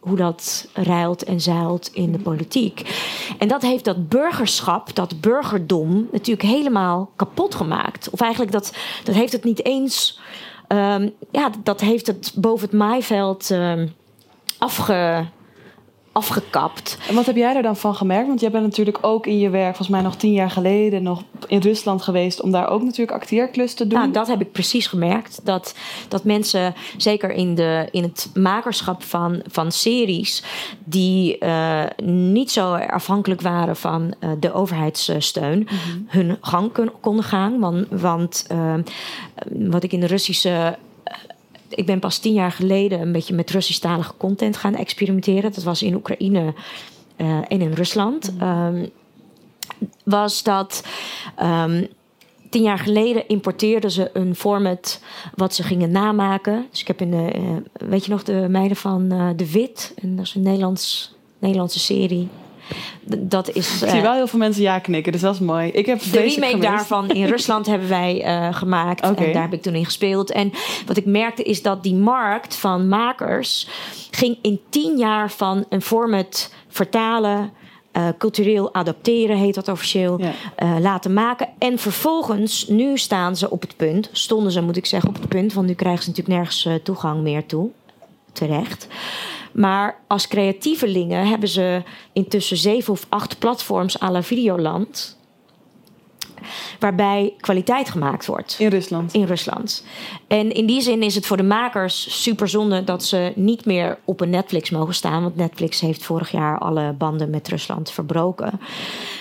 hoe 0.00 0.16
dat 0.16 0.68
ruilt 0.72 1.24
en 1.24 1.40
zeilt 1.40 1.90
in 1.92 2.12
de 2.12 2.18
politiek. 2.18 3.04
En 3.38 3.48
dat 3.48 3.62
heeft 3.62 3.84
dat 3.84 4.08
burgerschap, 4.08 4.94
dat 4.94 5.20
burgerdom, 5.20 6.08
natuurlijk 6.12 6.48
helemaal 6.48 7.10
kapot 7.16 7.54
gemaakt. 7.54 8.10
Of 8.10 8.20
eigenlijk 8.20 8.52
dat, 8.52 8.76
dat 9.04 9.14
heeft 9.14 9.32
het 9.32 9.44
niet 9.44 9.64
eens. 9.64 10.20
ehm, 10.68 11.08
ja, 11.30 11.50
dat 11.62 11.80
heeft 11.80 12.06
het 12.06 12.32
boven 12.34 12.68
het 12.68 12.78
maaiveld 12.78 13.50
ehm, 13.50 13.86
afge, 14.58 15.26
afgekapt. 16.18 16.98
En 17.08 17.14
wat 17.14 17.26
heb 17.26 17.36
jij 17.36 17.56
er 17.56 17.62
dan 17.62 17.76
van 17.76 17.94
gemerkt? 17.94 18.26
Want 18.26 18.40
jij 18.40 18.50
bent 18.50 18.64
natuurlijk 18.64 18.98
ook 19.00 19.26
in 19.26 19.38
je 19.38 19.50
werk, 19.50 19.76
volgens 19.76 19.88
mij 19.88 20.00
nog 20.00 20.16
tien 20.16 20.32
jaar 20.32 20.50
geleden, 20.50 21.02
nog 21.02 21.22
in 21.46 21.58
Rusland 21.58 22.02
geweest 22.02 22.40
om 22.40 22.50
daar 22.50 22.68
ook 22.68 22.82
natuurlijk 22.82 23.18
acteerklus 23.18 23.74
te 23.74 23.86
doen. 23.86 23.98
Nou, 23.98 24.12
dat 24.12 24.26
heb 24.26 24.40
ik 24.40 24.52
precies 24.52 24.86
gemerkt. 24.86 25.40
Dat, 25.44 25.74
dat 26.08 26.24
mensen, 26.24 26.74
zeker 26.96 27.30
in, 27.30 27.54
de, 27.54 27.88
in 27.90 28.02
het 28.02 28.30
makerschap 28.34 29.02
van, 29.02 29.42
van 29.46 29.72
series, 29.72 30.42
die 30.84 31.36
uh, 31.40 31.84
niet 32.02 32.50
zo 32.50 32.74
afhankelijk 32.74 33.40
waren 33.40 33.76
van 33.76 34.14
uh, 34.20 34.30
de 34.40 34.52
overheidssteun, 34.52 35.58
mm 35.58 35.66
-hmm. 35.66 36.06
hun 36.08 36.38
gang 36.40 36.72
konden 37.00 37.24
gaan. 37.24 37.58
Want, 37.58 37.86
want 37.90 38.46
uh, 38.52 38.74
wat 39.48 39.82
ik 39.82 39.92
in 39.92 40.00
de 40.00 40.06
Russische 40.06 40.78
ik 41.68 41.86
ben 41.86 41.98
pas 41.98 42.18
tien 42.18 42.32
jaar 42.32 42.52
geleden 42.52 43.00
een 43.00 43.12
beetje 43.12 43.34
met 43.34 43.50
Russisch-talige 43.50 44.12
content 44.16 44.56
gaan 44.56 44.74
experimenteren. 44.74 45.52
Dat 45.52 45.64
was 45.64 45.82
in 45.82 45.94
Oekraïne 45.94 46.54
uh, 47.16 47.38
en 47.48 47.60
in 47.60 47.72
Rusland. 47.72 48.34
Mhm. 48.34 48.76
Um, 48.76 48.90
was 50.04 50.42
dat. 50.42 50.84
Um, 51.42 51.86
tien 52.50 52.62
jaar 52.62 52.78
geleden 52.78 53.28
importeerden 53.28 53.90
ze 53.90 54.10
een 54.12 54.34
format 54.34 55.00
wat 55.34 55.54
ze 55.54 55.62
gingen 55.62 55.90
namaken. 55.90 56.66
Dus 56.70 56.80
ik 56.80 56.86
heb 56.86 57.00
in 57.00 57.10
de. 57.10 57.32
Uh, 57.38 57.88
weet 57.88 58.04
je 58.04 58.10
nog, 58.10 58.22
de 58.22 58.46
meiden 58.48 58.76
van 58.76 59.12
uh, 59.12 59.28
De 59.36 59.50
Wit? 59.50 59.94
En 60.02 60.16
dat 60.16 60.24
is 60.24 60.34
een 60.34 60.42
Nederlands, 60.42 61.14
Nederlandse 61.38 61.78
serie. 61.78 62.28
Dat 63.18 63.48
is, 63.48 63.82
ik 63.82 63.88
zie 63.88 64.00
wel 64.00 64.12
heel 64.12 64.26
veel 64.26 64.38
mensen 64.38 64.62
ja 64.62 64.78
knikken, 64.78 65.12
dus 65.12 65.20
dat 65.20 65.34
is 65.34 65.40
mooi. 65.40 65.68
Ik 65.68 65.86
heb 65.86 66.00
de 66.00 66.10
remake 66.10 66.34
gemist. 66.34 66.62
daarvan 66.62 67.10
in 67.10 67.26
Rusland 67.36 67.66
hebben 67.66 67.88
wij 67.88 68.24
uh, 68.24 68.54
gemaakt. 68.54 69.06
Okay. 69.06 69.26
En 69.26 69.32
daar 69.32 69.42
heb 69.42 69.52
ik 69.52 69.62
toen 69.62 69.74
in 69.74 69.84
gespeeld. 69.84 70.30
En 70.30 70.52
wat 70.86 70.96
ik 70.96 71.06
merkte 71.06 71.42
is 71.42 71.62
dat 71.62 71.82
die 71.82 71.94
markt 71.94 72.56
van 72.56 72.88
makers 72.88 73.68
ging 74.10 74.38
in 74.42 74.60
tien 74.68 74.98
jaar 74.98 75.30
van 75.30 75.64
een 75.68 75.82
format 75.82 76.52
vertalen. 76.68 77.50
Uh, 77.92 78.08
cultureel 78.18 78.74
adapteren 78.74 79.36
heet 79.36 79.54
dat 79.54 79.68
officieel. 79.68 80.20
Ja. 80.20 80.32
Uh, 80.58 80.76
laten 80.80 81.12
maken. 81.12 81.48
En 81.58 81.78
vervolgens, 81.78 82.68
nu 82.68 82.98
staan 82.98 83.36
ze 83.36 83.50
op 83.50 83.60
het 83.60 83.76
punt. 83.76 84.08
Stonden 84.12 84.52
ze, 84.52 84.60
moet 84.60 84.76
ik 84.76 84.86
zeggen, 84.86 85.08
op 85.08 85.14
het 85.20 85.28
punt. 85.28 85.52
Want 85.52 85.66
nu 85.66 85.74
krijgen 85.74 86.02
ze 86.02 86.08
natuurlijk 86.08 86.36
nergens 86.36 86.64
uh, 86.64 86.74
toegang 86.74 87.22
meer 87.22 87.46
toe. 87.46 87.70
Terecht. 88.38 88.86
Maar 89.52 90.00
als 90.06 90.28
creatievelingen 90.28 91.28
hebben 91.28 91.48
ze 91.48 91.82
intussen 92.12 92.56
zeven 92.56 92.92
of 92.92 93.06
acht 93.08 93.38
platforms 93.38 94.00
à 94.00 94.10
la 94.10 94.22
Videoland. 94.22 95.16
Waarbij 96.78 97.34
kwaliteit 97.40 97.90
gemaakt 97.90 98.26
wordt. 98.26 98.56
In 98.58 98.68
Rusland. 98.68 99.12
In 99.12 99.24
Rusland. 99.24 99.84
En 100.26 100.52
in 100.52 100.66
die 100.66 100.80
zin 100.80 101.02
is 101.02 101.14
het 101.14 101.26
voor 101.26 101.36
de 101.36 101.42
makers 101.42 102.22
super 102.22 102.48
zonde 102.48 102.84
dat 102.84 103.04
ze 103.04 103.32
niet 103.34 103.64
meer 103.64 103.98
op 104.04 104.20
een 104.20 104.30
Netflix 104.30 104.70
mogen 104.70 104.94
staan. 104.94 105.22
Want 105.22 105.36
Netflix 105.36 105.80
heeft 105.80 106.04
vorig 106.04 106.30
jaar 106.30 106.58
alle 106.58 106.92
banden 106.92 107.30
met 107.30 107.48
Rusland 107.48 107.90
verbroken. 107.90 108.60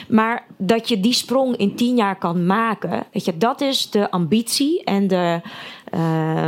Maar 0.07 0.45
dat 0.57 0.89
je 0.89 0.99
die 0.99 1.13
sprong 1.13 1.55
in 1.55 1.75
tien 1.75 1.95
jaar 1.95 2.17
kan 2.17 2.45
maken. 2.45 3.03
Weet 3.11 3.25
je, 3.25 3.37
dat 3.37 3.61
is 3.61 3.89
de 3.89 4.11
ambitie 4.11 4.83
en 4.83 5.07
de, 5.07 5.41
uh, 5.93 6.47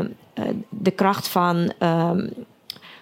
de 0.70 0.92
kracht 0.92 1.28
van. 1.28 1.74
Uh, 1.80 2.12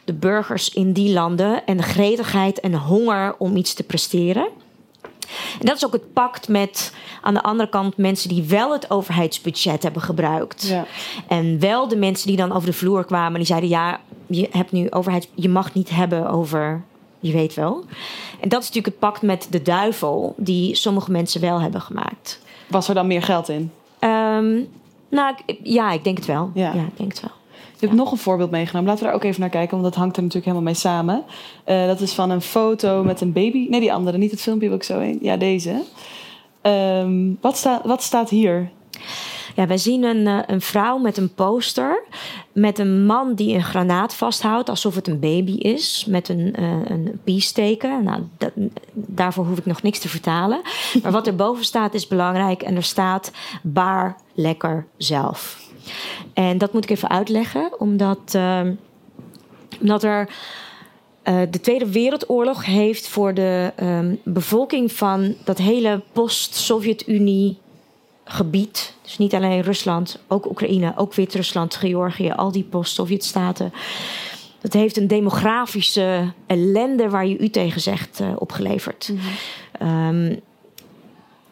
de 0.07 0.13
burgers 0.13 0.69
in 0.69 0.93
die 0.93 1.13
landen 1.13 1.65
en 1.65 1.77
de 1.77 1.83
gretigheid 1.83 2.59
en 2.59 2.73
honger 2.73 3.35
om 3.37 3.55
iets 3.55 3.73
te 3.73 3.83
presteren. 3.83 4.47
En 5.59 5.65
dat 5.65 5.75
is 5.75 5.85
ook 5.85 5.93
het 5.93 6.13
pact 6.13 6.47
met 6.47 6.93
aan 7.21 7.33
de 7.33 7.43
andere 7.43 7.69
kant 7.69 7.97
mensen 7.97 8.29
die 8.29 8.43
wel 8.43 8.71
het 8.71 8.91
overheidsbudget 8.91 9.83
hebben 9.83 10.01
gebruikt. 10.01 10.67
Ja. 10.67 10.85
En 11.27 11.59
wel 11.59 11.87
de 11.87 11.95
mensen 11.95 12.27
die 12.27 12.37
dan 12.37 12.51
over 12.51 12.67
de 12.67 12.73
vloer 12.73 13.05
kwamen, 13.05 13.37
die 13.37 13.45
zeiden: 13.47 13.69
ja, 13.69 13.99
je 14.27 14.47
hebt 14.51 14.71
nu 14.71 14.91
overheid, 14.91 15.29
je 15.35 15.49
mag 15.49 15.73
niet 15.73 15.89
hebben 15.89 16.29
over. 16.29 16.83
Je 17.19 17.31
weet 17.31 17.53
wel. 17.53 17.85
En 18.39 18.49
dat 18.49 18.61
is 18.61 18.67
natuurlijk 18.67 18.85
het 18.85 18.99
pact 18.99 19.21
met 19.21 19.47
de 19.49 19.61
duivel, 19.61 20.33
die 20.37 20.75
sommige 20.75 21.11
mensen 21.11 21.41
wel 21.41 21.61
hebben 21.61 21.81
gemaakt. 21.81 22.39
Was 22.67 22.87
er 22.87 22.95
dan 22.95 23.07
meer 23.07 23.21
geld 23.21 23.49
in? 23.49 23.71
Um, 23.99 24.67
nou, 25.09 25.35
ja, 25.63 25.91
ik 25.91 26.03
denk 26.03 26.17
het 26.17 26.25
wel. 26.25 26.51
Ja, 26.53 26.73
ja 26.73 26.81
ik 26.81 26.97
denk 26.97 27.11
het 27.11 27.21
wel. 27.21 27.31
Je 27.79 27.86
hebt 27.86 27.98
nog 27.98 28.12
een 28.12 28.17
voorbeeld 28.17 28.51
meegenomen. 28.51 28.89
Laten 28.89 29.03
we 29.03 29.10
daar 29.10 29.19
ook 29.19 29.25
even 29.25 29.41
naar 29.41 29.50
kijken, 29.50 29.72
want 29.72 29.84
dat 29.84 29.96
hangt 29.96 30.17
er 30.17 30.24
natuurlijk 30.24 30.51
helemaal 30.51 30.72
mee 30.72 30.81
samen. 30.81 31.24
Uh, 31.65 31.86
dat 31.86 32.01
is 32.01 32.13
van 32.13 32.29
een 32.29 32.41
foto 32.41 33.03
met 33.03 33.22
een 33.22 33.34
baby. 33.34 33.67
Nee, 33.69 33.79
die 33.79 33.93
andere, 33.93 34.17
niet 34.17 34.31
het 34.31 34.41
filmpje 34.41 34.67
wil 34.67 34.77
ik 34.77 34.84
zo 34.84 35.00
heen. 35.00 35.19
Ja, 35.22 35.38
deze. 35.38 35.81
Um, 36.62 37.38
wat, 37.41 37.57
sta, 37.57 37.81
wat 37.84 38.03
staat 38.03 38.29
hier? 38.29 38.69
Ja, 39.55 39.67
wij 39.67 39.77
zien 39.77 40.03
een, 40.03 40.25
uh, 40.25 40.39
een 40.48 40.62
vrouw 40.62 40.98
met 40.98 41.17
een 41.17 41.34
poster. 41.34 42.03
Met 42.51 42.79
een 42.79 43.05
man 43.05 43.34
die 43.34 43.55
een 43.55 43.63
granaat 43.63 44.13
vasthoudt, 44.13 44.69
alsof 44.69 44.96
het 44.96 45.07
een 45.07 45.19
baby 45.19 45.51
is. 45.51 46.05
Met 46.10 46.29
een, 46.29 46.55
uh, 46.60 46.79
een 46.86 47.19
piesteken. 47.24 48.03
Nou, 48.03 48.22
daarvoor 48.93 49.46
hoef 49.46 49.57
ik 49.57 49.65
nog 49.65 49.81
niks 49.81 50.00
te 50.00 50.10
vertalen. 50.10 50.62
Maar 51.03 51.12
wat 51.12 51.27
erboven 51.27 51.65
staat 51.65 51.93
is 51.93 52.07
belangrijk. 52.07 52.62
En 52.62 52.75
er 52.75 52.84
staat 52.84 53.31
baar 53.62 54.15
lekker 54.34 54.86
zelf. 54.97 55.65
En 56.34 56.58
dat 56.58 56.73
moet 56.73 56.84
ik 56.84 56.89
even 56.89 57.10
uitleggen, 57.10 57.80
omdat, 57.80 58.34
uh, 58.36 58.62
omdat 59.82 60.04
er. 60.04 60.30
Uh, 61.23 61.41
de 61.50 61.60
Tweede 61.60 61.91
Wereldoorlog 61.91 62.65
heeft 62.65 63.08
voor 63.08 63.34
de 63.34 63.73
um, 63.82 64.19
bevolking 64.23 64.91
van 64.91 65.36
dat 65.43 65.58
hele 65.58 66.02
post-Sovjet-Unie 66.12 67.58
gebied, 68.23 68.93
dus 69.02 69.17
niet 69.17 69.34
alleen 69.34 69.62
Rusland, 69.62 70.19
ook 70.28 70.50
Oekraïne, 70.50 70.93
ook 70.95 71.13
Wit-Rusland, 71.13 71.76
Georgië, 71.76 72.32
al 72.32 72.52
die 72.52 72.63
post-Sovjet-staten. 72.63 73.73
Dat 74.62 74.73
heeft 74.73 74.97
een 74.97 75.08
demografische 75.08 76.34
ellende 76.45 77.10
waar 77.10 77.28
je 77.28 77.38
u 77.38 77.50
tegen 77.50 77.82
zegt 77.82 78.19
uh, 78.21 78.30
opgeleverd. 78.38 79.10
Mm 79.12 79.19
-hmm. 79.80 80.32
um, 80.32 80.39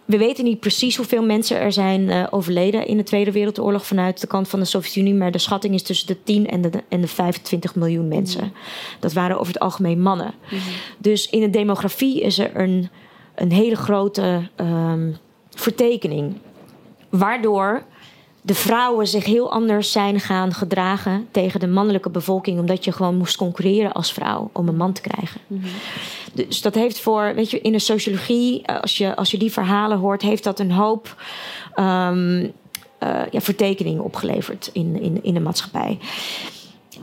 we 0.06 0.18
weten 0.18 0.44
niet 0.44 0.60
precies 0.60 0.96
hoeveel 0.96 1.24
mensen 1.24 1.60
er 1.60 1.72
zijn 1.72 2.02
uh, 2.02 2.28
overleden 2.30 2.88
in 2.88 2.98
de 2.98 3.04
Tweede 3.04 3.32
Wereldoorlog 3.32 3.86
vanuit 3.86 4.22
de 4.22 4.28
kant 4.28 4.48
van 4.48 4.60
de 4.60 4.66
Sovjet-Unie. 4.66 5.14
Maar 5.14 5.32
de 5.32 5.38
schatting 5.38 5.74
is 5.74 5.84
tussen 5.84 6.08
de 6.08 6.24
10 6.24 6.48
en 6.48 6.62
de, 6.62 6.84
en 6.90 7.02
de 7.02 7.08
25 7.08 7.76
miljoen 7.76 8.08
mensen. 8.08 8.44
Mm. 8.44 8.52
Dat 9.00 9.14
waren 9.14 9.40
over 9.40 9.54
het 9.54 9.62
algemeen 9.62 10.02
mannen. 10.02 10.34
Mm. 10.52 10.60
Dus 10.98 11.30
in 11.30 11.40
de 11.40 11.50
demografie 11.50 12.22
is 12.22 12.40
er 12.40 12.52
een, 12.54 12.90
een 13.36 13.52
hele 13.52 13.76
grote 13.76 14.50
um, 14.56 15.18
vertekening. 15.50 16.38
Waardoor 17.10 17.84
de 18.42 18.56
vrouwen 18.56 19.08
zich 19.08 19.26
heel 19.26 19.52
anders 19.52 19.92
zijn 19.92 20.20
gaan 20.20 20.54
gedragen 20.54 21.28
tegen 21.32 21.60
de 21.60 21.68
mannelijke 21.68 22.10
bevolking. 22.10 22.60
Omdat 22.60 22.86
je 22.86 22.92
gewoon 22.92 23.18
moest 23.18 23.38
concurreren 23.38 23.92
als 23.92 24.14
vrouw 24.14 24.50
om 24.54 24.68
een 24.68 24.78
man 24.78 24.94
te 24.94 25.02
krijgen. 25.02 25.42
Mm 25.48 25.62
-hmm. 25.62 25.72
Dus 26.36 26.62
dat 26.62 26.76
heeft 26.76 27.00
voor, 27.00 27.36
weet 27.36 27.52
je, 27.52 27.62
in 27.62 27.72
de 27.72 27.80
sociologie, 27.80 28.68
als 28.68 28.98
je, 28.98 29.16
als 29.16 29.32
je 29.32 29.38
die 29.38 29.52
verhalen 29.52 29.98
hoort, 29.98 30.22
heeft 30.22 30.44
dat 30.44 30.60
een 30.60 30.72
hoop 30.72 31.16
um, 31.76 32.42
uh, 32.42 33.22
ja, 33.32 33.42
vertekeningen 33.42 34.04
opgeleverd 34.04 34.70
in, 34.74 35.02
in, 35.02 35.24
in 35.24 35.34
de 35.34 35.40
maatschappij. 35.40 36.00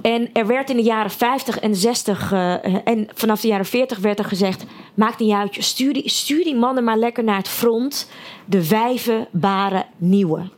En 0.03 0.31
er 0.33 0.47
werd 0.47 0.71
in 0.71 0.77
de 0.77 0.83
jaren 0.83 1.11
50 1.11 1.59
en 1.59 1.75
60 1.75 2.33
uh, 2.33 2.87
en 2.87 3.09
vanaf 3.15 3.41
de 3.41 3.49
jaren 3.49 3.67
40 3.67 3.99
werd 3.99 4.19
er 4.19 4.25
gezegd: 4.25 4.65
maakt 4.95 5.19
niet 5.19 5.33
uit, 5.33 5.57
stuur 5.59 5.93
die, 5.93 6.09
stuur 6.09 6.45
die 6.45 6.57
mannen 6.57 6.85
maar 6.85 6.99
lekker 6.99 7.25
naar 7.25 7.37
het 7.37 7.49
front. 7.49 8.11
De 8.45 8.69
wijven 8.69 9.29
baren 9.31 9.87
nieuwe. 9.97 10.51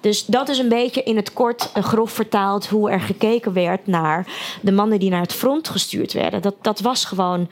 Dus 0.00 0.26
dat 0.26 0.48
is 0.48 0.58
een 0.58 0.68
beetje 0.68 1.02
in 1.02 1.16
het 1.16 1.32
kort 1.32 1.70
grof 1.74 2.10
vertaald 2.10 2.66
hoe 2.66 2.90
er 2.90 3.00
gekeken 3.00 3.52
werd 3.52 3.86
naar 3.86 4.26
de 4.62 4.72
mannen 4.72 4.98
die 4.98 5.10
naar 5.10 5.20
het 5.20 5.32
front 5.32 5.68
gestuurd 5.68 6.12
werden. 6.12 6.42
Dat, 6.42 6.54
dat 6.62 6.80
was 6.80 7.04
gewoon. 7.04 7.48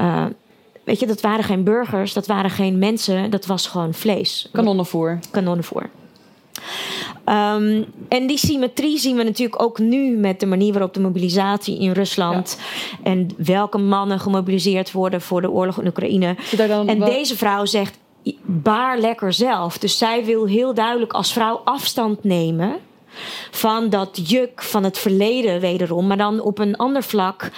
Uh, 0.00 0.24
weet 0.84 1.00
je, 1.00 1.06
dat 1.06 1.20
waren 1.20 1.44
geen 1.44 1.64
burgers, 1.64 2.12
dat 2.12 2.26
waren 2.26 2.50
geen 2.50 2.78
mensen, 2.78 3.30
dat 3.30 3.46
was 3.46 3.66
gewoon 3.66 3.94
vlees. 3.94 4.48
Kanonnenvoer. 4.52 5.18
Kanonnenvoer. 5.30 5.90
Um, 7.26 7.86
en 8.08 8.26
die 8.26 8.38
symmetrie 8.38 8.98
zien 8.98 9.16
we 9.16 9.22
natuurlijk 9.22 9.62
ook 9.62 9.78
nu 9.78 10.16
met 10.16 10.40
de 10.40 10.46
manier 10.46 10.72
waarop 10.72 10.94
de 10.94 11.00
mobilisatie 11.00 11.80
in 11.80 11.92
Rusland 11.92 12.58
ja. 12.58 13.10
en 13.10 13.30
welke 13.36 13.78
mannen 13.78 14.20
gemobiliseerd 14.20 14.92
worden 14.92 15.20
voor 15.20 15.40
de 15.40 15.50
oorlog 15.50 15.80
in 15.80 15.86
Oekraïne. 15.86 16.36
En 16.58 16.98
wel... 16.98 17.08
deze 17.08 17.36
vrouw 17.36 17.64
zegt: 17.64 17.98
baar 18.44 18.98
lekker 18.98 19.32
zelf. 19.32 19.78
Dus 19.78 19.98
zij 19.98 20.24
wil 20.24 20.46
heel 20.46 20.74
duidelijk 20.74 21.12
als 21.12 21.32
vrouw 21.32 21.60
afstand 21.64 22.24
nemen 22.24 22.76
van 23.50 23.90
dat 23.90 24.20
juk 24.30 24.62
van 24.62 24.84
het 24.84 24.98
verleden 24.98 25.60
wederom, 25.60 26.06
maar 26.06 26.16
dan 26.16 26.40
op 26.40 26.58
een 26.58 26.76
ander 26.76 27.02
vlak, 27.02 27.50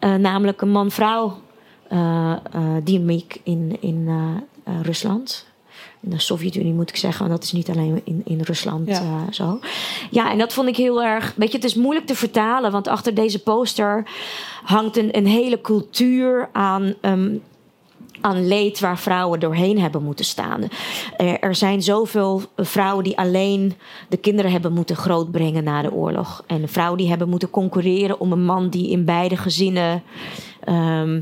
uh, 0.00 0.14
namelijk 0.14 0.60
een 0.60 0.70
man-vrouw 0.70 1.38
uh, 1.92 1.98
uh, 2.54 2.62
dynamiek 2.84 3.40
in, 3.42 3.76
in 3.80 4.08
Rusland. 4.82 5.46
In 6.00 6.10
de 6.10 6.18
Sovjet-Unie 6.18 6.72
moet 6.72 6.88
ik 6.88 6.96
zeggen, 6.96 7.20
want 7.20 7.30
dat 7.30 7.44
is 7.44 7.52
niet 7.52 7.70
alleen 7.70 8.00
in, 8.04 8.22
in 8.24 8.40
Rusland 8.40 8.88
ja. 8.88 9.26
zo. 9.30 9.58
Ja, 10.10 10.30
en 10.30 10.38
dat 10.38 10.52
vond 10.52 10.68
ik 10.68 10.76
heel 10.76 11.02
erg. 11.02 11.32
Weet 11.36 11.50
je, 11.50 11.56
het 11.56 11.66
is 11.66 11.74
moeilijk 11.74 12.06
te 12.06 12.14
vertalen, 12.14 12.72
want 12.72 12.88
achter 12.88 13.14
deze 13.14 13.42
poster 13.42 14.06
hangt 14.64 14.96
een, 14.96 15.16
een 15.16 15.26
hele 15.26 15.60
cultuur 15.60 16.48
aan. 16.52 16.94
Um, 17.00 17.42
aan 18.24 18.46
leed 18.46 18.80
waar 18.80 18.98
vrouwen 18.98 19.40
doorheen 19.40 19.80
hebben 19.80 20.02
moeten 20.02 20.24
staan. 20.24 20.68
Er, 21.40 21.54
zijn 21.54 21.82
zoveel 21.82 22.42
vrouwen 22.56 23.04
die 23.04 23.18
alleen 23.18 23.74
de 24.08 24.16
kinderen 24.16 24.50
hebben 24.50 24.72
moeten 24.72 24.96
grootbrengen 24.96 25.64
na 25.64 25.82
de 25.82 25.92
oorlog. 25.92 26.44
En 26.46 26.68
vrouwen 26.68 26.98
die 26.98 27.08
hebben 27.08 27.28
moeten 27.28 27.50
concurreren 27.50 28.20
om 28.20 28.32
een 28.32 28.44
man 28.44 28.68
die 28.68 28.90
in 28.90 29.04
beide 29.04 29.36
gezinnen 29.36 30.02
ehm, 30.64 31.20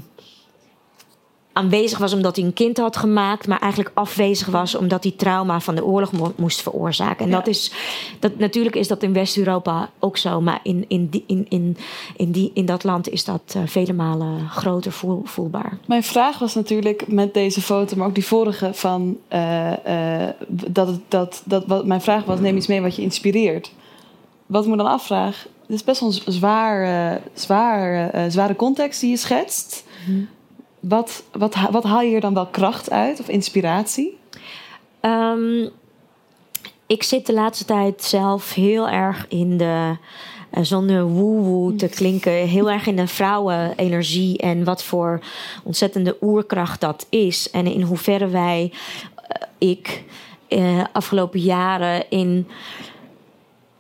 aanwezig 1.53 1.99
was 1.99 2.13
omdat 2.13 2.37
hij 2.37 2.45
een 2.45 2.53
kind 2.53 2.79
had 2.79 2.97
gemaakt, 2.97 3.47
maar 3.47 3.59
eigenlijk 3.59 3.91
afwezig 3.95 4.47
was 4.47 4.75
omdat 4.75 5.03
hij 5.03 5.13
trauma 5.17 5.61
van 5.61 5.75
de 5.75 5.85
oorlog 5.85 6.13
moest 6.37 6.63
veroorzaken. 6.63 7.25
En 7.25 7.31
Ja. 7.31 7.37
dat 7.37 7.47
is, 7.47 7.73
dat, 8.19 8.39
natuurlijk 8.39 8.77
is 8.77 8.89
dat 8.89 9.03
in 9.03 9.13
West-Europa 9.13 9.91
ook 9.99 10.17
zo, 10.17 10.41
maar 10.41 10.61
in, 10.63 10.85
in, 10.89 11.09
die, 11.09 11.25
in, 11.27 11.47
in, 11.49 11.77
in, 12.17 12.33
die, 12.33 12.51
in 12.55 12.67
dat 12.67 12.85
land 12.85 13.09
is 13.09 13.25
dat 13.25 13.43
eh, 13.47 13.63
vele 13.67 13.93
malen 13.93 14.49
groter 14.49 14.93
voel, 14.93 15.23
voelbaar. 15.25 15.79
Mijn 15.87 16.03
vraag 16.03 16.39
was 16.39 16.55
natuurlijk 16.55 17.09
met 17.09 17.35
deze 17.35 17.61
foto, 17.61 17.97
maar 17.97 18.07
ook 18.07 18.15
die 18.15 18.27
vorige, 18.27 18.75
van 18.75 19.19
eh, 19.29 20.25
eh, 20.27 20.35
dat, 20.49 20.99
dat, 21.09 21.43
dat 21.45 21.67
wat, 21.67 21.87
mijn 21.87 22.01
vraag 22.01 22.25
was: 22.25 22.41
neem 22.41 22.57
iets 22.57 22.67
mee 22.67 22.81
wat 22.81 22.97
je 22.97 23.03
inspireert. 23.03 23.73
Wat 24.47 24.65
ik 24.65 24.71
me 24.71 24.77
dan 24.77 24.87
afvraag, 24.87 25.47
het 25.61 25.71
is 25.71 25.85
best 25.85 26.01
wel 26.01 26.09
een 26.09 26.33
zwaar, 26.33 27.21
zwaar, 27.35 28.11
zware 28.31 28.57
context 28.57 29.01
die 29.01 29.11
je 29.11 29.17
schetst. 29.17 29.85
Wat, 30.83 31.23
wat, 31.33 31.57
wat 31.71 31.85
haal 31.85 32.01
je 32.01 32.15
er 32.15 32.21
dan 32.21 32.35
wel 32.35 32.47
kracht 32.47 32.91
uit 32.91 33.21
of 33.21 33.29
inspiratie? 33.29 34.19
Ehm, 35.01 35.69
ik 36.87 37.03
zit 37.03 37.27
de 37.27 37.33
laatste 37.33 37.65
tijd 37.65 38.03
zelf 38.03 38.55
heel 38.55 38.89
erg 38.89 39.27
in 39.29 39.57
de. 39.57 39.97
eh, 40.51 40.63
zonder 40.63 41.05
woe-woe 41.05 41.75
te 41.75 41.89
klinken, 41.89 42.33
heel 42.33 42.71
erg 42.71 42.87
in 42.87 42.97
de 42.97 43.07
vrouwenenergie 43.07 44.39
en 44.39 44.65
wat 44.65 44.83
voor 44.83 45.21
ontzettende 45.65 46.17
oerkracht 46.21 46.81
dat 46.81 47.07
is. 47.11 47.51
En 47.51 47.67
in 47.67 47.83
hoeverre 47.83 48.29
wij, 48.29 48.73
eh, 49.17 49.43
ik, 49.59 50.03
eh, 50.49 50.85
afgelopen 50.93 51.41
jaren 51.41 52.11
in 52.11 52.49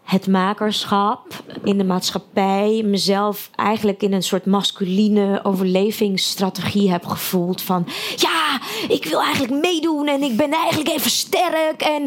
het 0.02 0.26
makerschap 0.26 1.26
in 1.64 1.78
de 1.78 1.84
maatschappij 1.84 2.82
mezelf 2.84 3.50
eigenlijk 3.54 4.02
in 4.02 4.12
een 4.12 4.22
soort 4.22 4.46
masculine 4.46 5.40
overlevingsstrategie 5.44 6.90
heb 6.90 7.06
gevoeld 7.06 7.62
van 7.62 7.86
ja, 8.16 8.51
ik 8.88 9.04
wil 9.04 9.20
eigenlijk 9.20 9.62
meedoen 9.62 10.06
en 10.06 10.22
ik 10.22 10.36
ben 10.36 10.52
eigenlijk 10.52 10.88
even 10.88 11.10
sterk 11.10 11.82
en, 11.82 12.02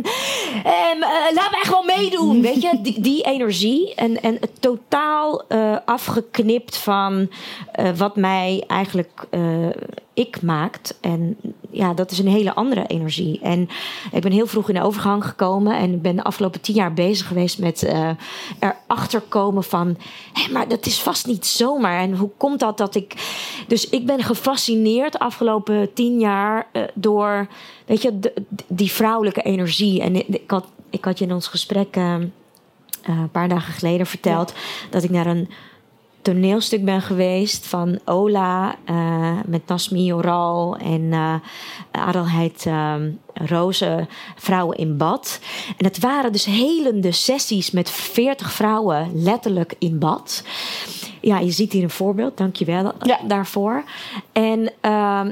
en 0.64 1.02
eh, 1.02 1.36
laat 1.36 1.52
mij 1.52 1.64
gewoon 1.64 1.86
meedoen, 1.86 2.42
weet 2.42 2.62
je, 2.62 2.82
die, 2.82 3.02
die 3.02 3.24
energie 3.24 3.96
en, 3.96 4.22
en 4.22 4.38
het 4.40 4.62
totaal 4.62 5.48
eh, 5.48 5.78
afgeknipt 5.86 6.78
van 6.78 7.30
eh, 7.72 7.92
wat 7.92 8.16
mij 8.16 8.64
eigenlijk 8.68 9.28
ik 10.16 10.42
maakt 10.42 10.98
en 11.02 11.38
ja, 11.72 11.94
dat 11.94 12.12
is 12.12 12.20
een 12.20 12.28
hele 12.28 12.54
andere 12.54 12.88
energie. 12.88 13.40
En 13.42 13.70
ik 14.12 14.22
ben 14.22 14.32
heel 14.32 14.48
vroeg 14.48 14.70
in 14.70 14.76
de 14.76 14.84
overgang 14.84 15.26
gekomen 15.26 15.78
en 15.78 15.94
ik 15.94 16.02
ben 16.02 16.16
de 16.16 16.24
afgelopen 16.24 16.62
tien 16.62 16.76
jaar 16.76 16.94
bezig 16.94 17.28
geweest 17.28 17.60
met 17.60 17.84
eh 17.84 18.10
erachter 18.60 19.22
komen 19.22 19.64
van, 19.64 19.98
maar 20.52 20.68
dat 20.68 20.86
is 20.86 21.02
vast 21.02 21.28
niet 21.28 21.46
zomaar. 21.46 22.02
En 22.02 22.16
hoe 22.16 22.30
komt 22.38 22.60
dat 22.60 22.78
dat 22.78 22.96
ik. 22.96 23.14
Dus 23.68 23.90
ik 23.90 24.06
ben 24.06 24.24
gefascineerd 24.24 25.12
de 25.12 25.20
afgelopen 25.20 25.94
tien 25.94 26.20
jaar 26.20 26.35
eh, 26.72 26.84
door, 26.94 27.48
weet 27.86 28.02
je, 28.02 28.20
de- 28.20 28.34
die 28.68 28.92
vrouwelijke 28.92 29.42
energie. 29.42 30.02
En 30.02 30.16
ik 30.34 30.52
had, 30.52 30.66
ik 30.90 31.06
had 31.06 31.20
je 31.20 31.26
in 31.26 31.34
ons 31.34 31.48
gesprek. 31.48 31.96
eh, 31.96 32.14
eh, 32.16 32.22
een 33.04 33.30
paar 33.32 33.48
dagen 33.50 33.74
geleden 33.74 34.06
verteld 34.06 34.54
dat 34.90 35.04
ik 35.04 35.10
naar 35.10 35.26
een 35.26 35.50
toneelstuk 36.22 36.86
ben 36.86 37.02
geweest 37.02 37.68
van 37.68 38.00
Ola 38.06 38.76
eh, 38.86 39.32
met 39.46 39.68
Nasmi 39.68 40.14
Oral 40.14 40.78
en 40.78 41.14
eh 41.14 41.36
Adelheid 41.92 42.66
Roze, 43.34 44.08
Vrouwen 44.36 44.78
in 44.78 44.98
Bad. 44.98 45.40
En 45.78 45.86
het 45.86 46.00
waren 46.00 46.32
dus 46.32 46.46
helende 46.46 47.12
sessies 47.12 47.72
met 47.72 47.90
40 47.92 48.52
vrouwen 48.52 49.10
letterlijk 49.24 49.76
in 49.80 50.00
bad. 50.00 50.44
Ja, 51.22 51.40
je 51.40 51.52
ziet 51.52 51.72
hier 51.72 51.84
een 51.84 51.90
voorbeeld, 51.90 52.38
dankjewel 52.38 52.92
Ja. 53.02 53.20
daarvoor. 53.28 53.84
En 54.32 54.72
ehm, 54.82 55.32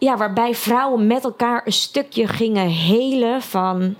ja, 0.00 0.16
waarbij 0.16 0.54
vrouwen 0.54 1.06
met 1.06 1.24
elkaar 1.24 1.62
een 1.64 1.72
stukje 1.72 2.26
gingen 2.26 2.68
helen 2.68 3.42
van 3.42 3.96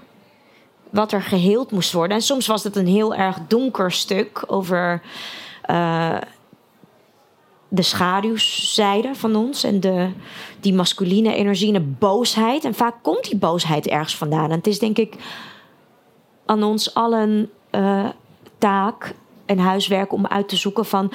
wat 0.90 1.12
er 1.12 1.22
geheeld 1.22 1.70
moest 1.70 1.92
worden. 1.92 2.16
En 2.16 2.22
soms 2.22 2.46
was 2.46 2.64
het 2.64 2.76
een 2.76 2.86
heel 2.86 3.14
erg 3.14 3.38
donker 3.48 3.92
stuk 3.92 4.44
over 4.46 5.02
eh, 5.62 6.18
de 7.68 7.82
schaduwzijde 7.82 9.14
van 9.14 9.36
ons 9.36 9.64
en 9.64 9.80
de, 9.80 10.10
die 10.60 10.74
masculine 10.74 11.34
energie 11.34 11.74
en 11.74 11.82
de 11.82 11.94
boosheid. 11.98 12.64
En 12.64 12.74
vaak 12.74 12.94
komt 13.02 13.24
die 13.24 13.38
boosheid 13.38 13.86
ergens 13.86 14.16
vandaan. 14.16 14.50
En 14.50 14.56
het 14.56 14.66
is 14.66 14.78
denk 14.78 14.98
ik 14.98 15.14
aan 16.46 16.62
ons 16.62 16.94
allen 16.94 17.50
eh, 17.70 18.08
taak 18.58 19.14
en 19.46 19.58
huiswerk 19.58 20.12
om 20.12 20.26
uit 20.26 20.48
te 20.48 20.56
zoeken 20.56 20.84
van 20.84 21.12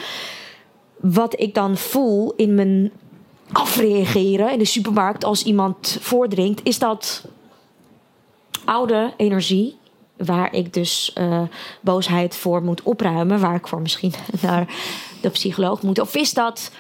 wat 0.96 1.40
ik 1.40 1.54
dan 1.54 1.78
voel 1.78 2.34
in 2.36 2.56
mijn 2.56 2.92
afreageren 3.52 4.52
in 4.52 4.60
de 4.60 4.66
supermarkt 4.66 5.24
als 5.24 5.44
iemand 5.44 5.98
voordringt. 6.02 6.62
Is 6.64 6.80
dat 6.80 7.26
oude 8.66 9.14
energie. 9.18 9.76
Waar 10.18 10.54
ik 10.54 10.74
dus 10.74 11.12
eh, 11.14 11.42
boosheid 11.82 12.36
voor 12.36 12.64
moet 12.64 12.84
opruimen. 12.84 13.40
Waar 13.40 13.56
ik 13.56 13.68
voor 13.68 13.82
misschien 13.82 14.14
naar 14.42 14.68
de 15.22 15.30
psycholoog 15.30 15.82
moet. 15.82 16.00
Of 16.00 16.16
is 16.16 16.34
dat 16.34 16.72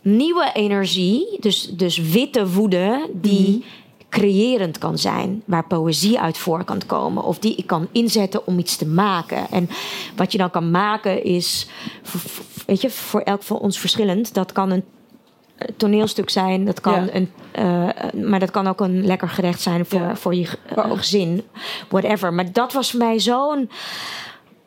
nieuwe 0.00 0.50
energie. 0.52 1.36
Dus, 1.40 1.70
dus 1.70 1.98
witte 1.98 2.48
woede. 2.48 3.10
Die 3.12 3.64
creërend 4.08 4.78
kan 4.78 4.98
zijn. 4.98 5.42
Waar 5.44 5.66
poëzie 5.66 6.20
uit 6.20 6.38
voor 6.38 6.64
kan 6.64 6.80
komen. 6.86 7.24
Of 7.24 7.38
die 7.38 7.54
ik 7.54 7.66
kan 7.66 7.88
inzetten 7.92 8.46
om 8.46 8.58
iets 8.58 8.76
te 8.76 8.86
maken. 8.86 9.50
En 9.50 9.68
wat 10.16 10.32
je 10.32 10.38
dan 10.38 10.50
kan 10.50 10.70
maken 10.70 11.24
is. 11.24 11.66
Weet 12.66 12.80
je, 12.80 12.90
voor 12.90 13.20
elk 13.20 13.42
van 13.42 13.58
ons 13.58 13.78
verschillend. 13.78 14.34
Dat 14.34 14.52
kan 14.52 14.70
een 14.70 14.84
toneelstuk 15.76 16.30
zijn. 16.30 16.64
Dat 16.64 16.80
kan 16.80 16.92
Ja. 17.04 17.06
een, 17.12 17.30
eh, 17.52 17.88
maar 18.22 18.40
dat 18.40 18.50
kan 18.50 18.66
ook 18.66 18.80
een 18.80 19.06
lekker 19.06 19.28
gerecht 19.28 19.60
zijn 19.60 19.86
voor, 19.86 20.00
Ja. 20.00 20.16
voor 20.16 20.34
je 20.34 20.48
ook- 20.76 20.96
gezin. 20.96 21.42
Whatever. 21.88 22.32
Maar 22.34 22.52
dat 22.52 22.72
was 22.72 22.90
voor 22.90 22.98
mij 23.00 23.18
zo'n 23.20 23.70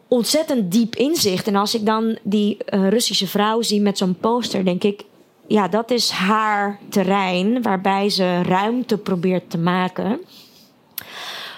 ontzettend 0.07 0.71
diep 0.71 0.95
inzicht. 0.95 1.47
En 1.47 1.55
als 1.55 1.75
ik 1.75 1.85
dan 1.85 2.17
die 2.23 2.57
eh, 2.65 2.87
Russische 2.87 3.27
vrouw 3.27 3.61
zie 3.61 3.81
met 3.81 3.97
zo'n 3.97 4.15
poster, 4.19 4.65
denk 4.65 4.83
ik. 4.83 5.03
Ja, 5.47 5.67
dat 5.67 5.91
is 5.91 6.09
haar 6.09 6.79
terrein 6.89 7.61
waarbij 7.61 8.09
ze 8.09 8.41
ruimte 8.43 8.97
probeert 8.97 9.49
te 9.49 9.57
maken 9.57 10.19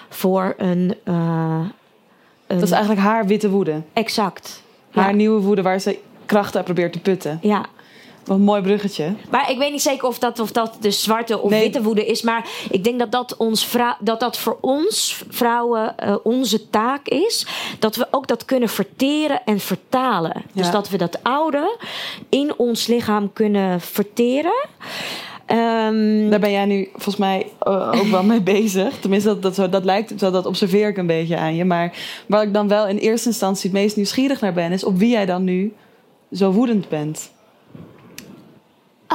voor 0.08 0.54
een. 0.56 0.94
eh, 1.04 1.60
een 2.46 2.58
Dat 2.58 2.62
is 2.68 2.70
eigenlijk 2.70 3.02
haar 3.06 3.26
witte 3.26 3.50
woede. 3.50 3.82
exact. 3.92 4.62
Haar 4.90 5.08
Ja, 5.10 5.14
nieuwe 5.16 5.40
woede 5.40 5.62
waar 5.62 5.78
ze 5.80 5.98
kracht 6.26 6.56
uit 6.56 6.64
probeert 6.64 6.92
te 6.92 7.00
putten. 7.00 7.38
ja, 7.42 7.64
Wat 8.24 8.36
een 8.36 8.42
mooi 8.42 8.62
bruggetje. 8.62 9.14
Maar 9.30 9.50
ik 9.50 9.58
weet 9.58 9.72
niet 9.72 9.82
zeker 9.82 10.08
of 10.08 10.18
dat, 10.18 10.38
of 10.38 10.52
dat 10.52 10.76
de 10.80 10.90
zwarte 10.90 11.38
of 11.40 11.50
Nee. 11.50 11.62
witte 11.62 11.82
woede 11.82 12.06
is. 12.06 12.22
Maar 12.22 12.48
ik 12.70 12.84
denk 12.84 12.98
dat 12.98 13.12
dat, 13.12 13.36
ons 13.36 13.72
dat, 14.00 14.20
dat 14.20 14.38
voor 14.38 14.58
ons 14.60 15.22
vrouwen 15.28 15.98
eh, 15.98 16.16
onze 16.22 16.70
taak 16.70 17.08
is. 17.08 17.46
Dat 17.78 17.96
we 17.96 18.06
ook 18.10 18.26
dat 18.26 18.44
kunnen 18.44 18.68
verteren 18.68 19.40
en 19.44 19.60
vertalen. 19.60 20.42
Dus 20.52 20.70
dat 20.70 20.88
we 20.88 20.96
dat 20.98 21.18
oude 21.22 21.76
in 22.28 22.52
ons 22.56 22.86
lichaam 22.86 23.32
kunnen 23.32 23.80
verteren. 23.80 24.66
Ehm, 25.46 26.28
Daar 26.30 26.40
ben 26.40 26.50
jij 26.50 26.64
nu 26.64 26.88
volgens 26.92 27.16
mij 27.16 27.46
eh, 27.60 27.92
ook 27.94 28.06
wel 28.06 28.22
mee 28.22 28.40
bezig. 28.60 28.98
Tenminste, 29.00 29.28
dat, 29.28 29.42
dat, 29.42 29.54
zo, 29.54 29.68
dat 29.68 29.84
lijkt, 29.84 30.12
zo, 30.20 30.30
dat 30.30 30.46
observeer 30.46 30.88
ik 30.88 30.96
een 30.96 31.06
beetje 31.06 31.36
aan 31.36 31.54
je. 31.54 31.64
Maar 31.64 31.92
waar 32.26 32.42
ik 32.42 32.52
dan 32.54 32.68
wel 32.68 32.86
in 32.86 32.96
eerste 32.96 33.28
instantie 33.28 33.70
het 33.70 33.78
meest 33.78 33.96
nieuwsgierig 33.96 34.40
naar 34.40 34.52
ben, 34.52 34.72
is 34.72 34.84
op 34.84 34.98
wie 34.98 35.10
jij 35.10 35.26
dan 35.26 35.44
nu 35.44 35.72
zo 36.32 36.50
woedend 36.52 36.88
bent. 36.88 37.32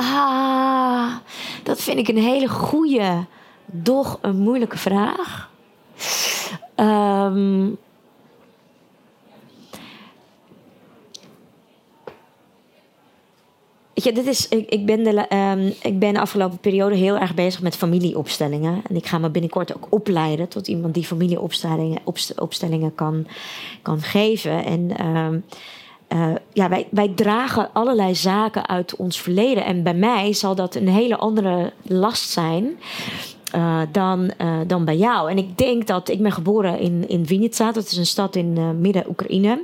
Ah, 0.01 1.15
dat 1.63 1.81
vind 1.81 1.97
ik 1.99 2.07
een 2.07 2.17
hele 2.17 2.47
goede, 2.47 3.25
doch 3.65 4.17
een 4.21 4.38
moeilijke 4.38 4.77
vraag. 4.77 5.49
Weet 13.99 14.07
je, 14.07 14.23
dit 14.23 14.27
is, 14.27 14.47
ik, 14.47 14.69
ik, 14.69 14.85
ben 14.85 15.03
de, 15.03 15.09
ehm, 15.09 15.71
ik 15.81 15.99
ben 15.99 16.13
de 16.13 16.19
afgelopen 16.19 16.57
periode 16.57 16.95
heel 16.95 17.17
erg 17.17 17.33
bezig 17.33 17.62
met 17.62 17.75
familieopstellingen. 17.75 18.81
En 18.89 18.95
ik 18.95 19.05
ga 19.05 19.17
me 19.17 19.29
binnenkort 19.29 19.75
ook 19.75 19.88
opleiden 19.89 20.47
tot 20.47 20.67
iemand 20.67 20.93
die 20.93 21.05
familieopstellingen 21.05 22.01
opst- 22.03 22.39
opstellingen 22.39 22.95
kan, 22.95 23.27
kan 23.81 24.01
geven. 24.01 24.65
En 24.65 24.97
ehm, 24.97 25.39
eh, 26.10 26.32
ja, 26.54 26.69
wij, 26.69 26.88
wij 26.91 27.08
dragen 27.15 27.69
allerlei 27.74 28.15
zaken 28.15 28.67
uit 28.67 28.95
ons 28.95 29.22
verleden. 29.22 29.65
En 29.65 29.84
bij 29.84 29.93
mij 29.93 30.34
zal 30.34 30.56
dat 30.56 30.76
een 30.76 30.88
hele 30.88 31.17
andere 31.17 31.74
last 31.82 32.30
zijn. 32.30 32.80
eh, 33.52 33.82
dan, 33.91 34.32
eh, 34.38 34.60
dan 34.67 34.86
bij 34.86 34.98
jou. 34.98 35.32
En 35.32 35.38
ik 35.38 35.58
denk 35.58 35.88
dat 35.88 36.10
ik 36.10 36.22
ben 36.22 36.32
geboren 36.32 36.80
in, 36.80 37.08
in 37.08 37.26
Vinnytsa. 37.26 37.72
Dat 37.72 37.86
is 37.86 37.98
een 37.98 38.06
stad 38.06 38.36
in 38.36 38.82
midden-Oekraïne. 38.82 39.63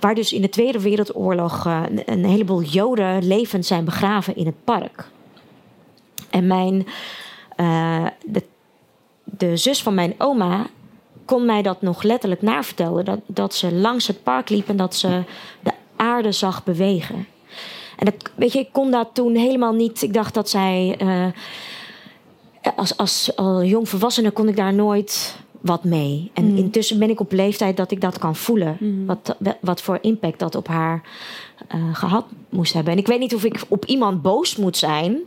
Waar 0.00 0.14
dus 0.14 0.32
in 0.32 0.42
de 0.42 0.48
Tweede 0.48 0.80
Wereldoorlog 0.80 1.64
een, 1.64 2.02
een 2.06 2.24
heleboel 2.24 2.62
Joden 2.62 3.26
levend 3.26 3.66
zijn 3.66 3.84
begraven 3.84 4.36
in 4.36 4.46
het 4.46 4.64
park. 4.64 5.08
En 6.30 6.46
mijn, 6.46 6.86
de, 8.24 8.42
de 9.24 9.56
zus 9.56 9.82
van 9.82 9.94
mijn 9.94 10.14
oma 10.18 10.66
kon 11.24 11.46
mij 11.46 11.62
dat 11.62 11.82
nog 11.82 12.02
letterlijk 12.02 12.42
navertellen. 12.42 13.04
Dat, 13.04 13.20
dat 13.26 13.54
ze 13.54 13.72
langs 13.72 14.06
het 14.06 14.22
park 14.22 14.48
liep 14.48 14.68
en 14.68 14.76
dat 14.76 14.94
ze 14.94 15.22
de 15.60 15.72
aarde 15.96 16.32
zag 16.32 16.64
bewegen. 16.64 17.26
En 17.96 18.04
dat, 18.04 18.14
weet 18.34 18.52
je, 18.52 18.58
ik 18.58 18.68
kon 18.72 18.90
dat 18.90 19.08
toen 19.12 19.34
helemaal 19.34 19.72
niet. 19.72 20.02
Ik 20.02 20.14
dacht 20.14 20.34
dat 20.34 20.48
zij. 20.50 20.94
eh, 20.98 21.26
als, 22.76 22.96
als 22.96 23.36
al 23.36 23.64
jong 23.64 23.88
volwassene 23.88 24.30
kon 24.30 24.48
ik 24.48 24.56
daar 24.56 24.74
nooit 24.74 25.36
wat 25.60 25.84
mee. 25.84 26.30
En 26.34 26.56
intussen 26.56 26.98
ben 26.98 27.10
ik 27.10 27.20
op 27.20 27.32
leeftijd 27.32 27.76
dat 27.76 27.90
ik 27.90 28.00
dat 28.00 28.18
kan 28.18 28.36
voelen. 28.36 28.76
Wat, 29.06 29.36
wat 29.60 29.82
voor 29.82 29.98
impact 30.00 30.38
dat 30.38 30.54
op 30.54 30.68
haar 30.68 31.02
eh, 31.68 31.80
gehad 31.94 32.24
moest 32.48 32.72
hebben. 32.72 32.92
En 32.92 32.98
ik 32.98 33.06
weet 33.06 33.18
niet 33.18 33.34
of 33.34 33.44
ik 33.44 33.62
op 33.68 33.84
iemand 33.84 34.22
boos 34.22 34.56
moet 34.56 34.76
zijn 34.76 35.18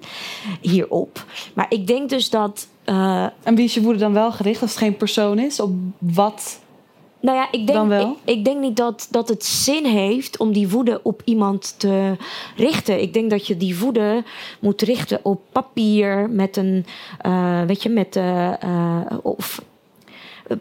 hierop. 0.62 1.26
Maar 1.54 1.66
ik 1.70 1.88
denk 1.88 2.10
dus 2.10 2.30
dat. 2.30 2.68
eh, 2.84 3.26
En 3.44 3.56
wie 3.56 3.66
is 3.66 3.74
je 3.74 3.82
woede 3.82 4.00
dan 4.00 4.14
wel 4.14 4.32
gericht 4.32 4.62
als 4.62 4.70
het 4.70 4.80
geen 4.80 4.98
persoon 4.98 5.40
is? 5.40 5.60
Op 5.60 5.72
wat? 5.98 6.60
Nou 7.20 7.38
ja, 7.38 7.48
ik 7.52 7.68
denk? 7.68 7.92
Ik, 7.92 8.08
ik 8.24 8.46
denk 8.46 8.60
niet 8.60 8.76
dat, 8.76 9.08
dat 9.12 9.30
het 9.30 9.46
zin 9.46 9.86
heeft 9.86 10.38
om 10.38 10.54
die 10.54 10.70
woede 10.70 11.00
op 11.04 11.22
iemand 11.26 11.80
te 11.80 12.16
richten. 12.56 13.02
Ik 13.02 13.14
denk 13.14 13.30
dat 13.30 13.48
je 13.48 13.58
die 13.58 13.80
woede 13.80 14.24
moet 14.60 14.82
richten 14.82 15.20
op 15.24 15.42
papier 15.52 16.30
met 16.30 16.58
een, 16.58 16.86
eh, 17.22 17.62
weet 17.62 17.84
je, 17.84 17.90
met 17.90 18.16
eh, 18.16 18.54
of 19.22 19.62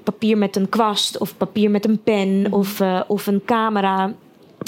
papier 0.03 0.39
met 0.39 0.57
een 0.57 0.69
kwast 0.69 1.19
of 1.19 1.37
papier 1.37 1.71
met 1.71 1.85
een 1.85 2.03
pen 2.03 2.47
of, 2.51 2.81
eh, 2.81 3.01
of 3.07 3.27
een 3.27 3.45
camera. 3.45 4.13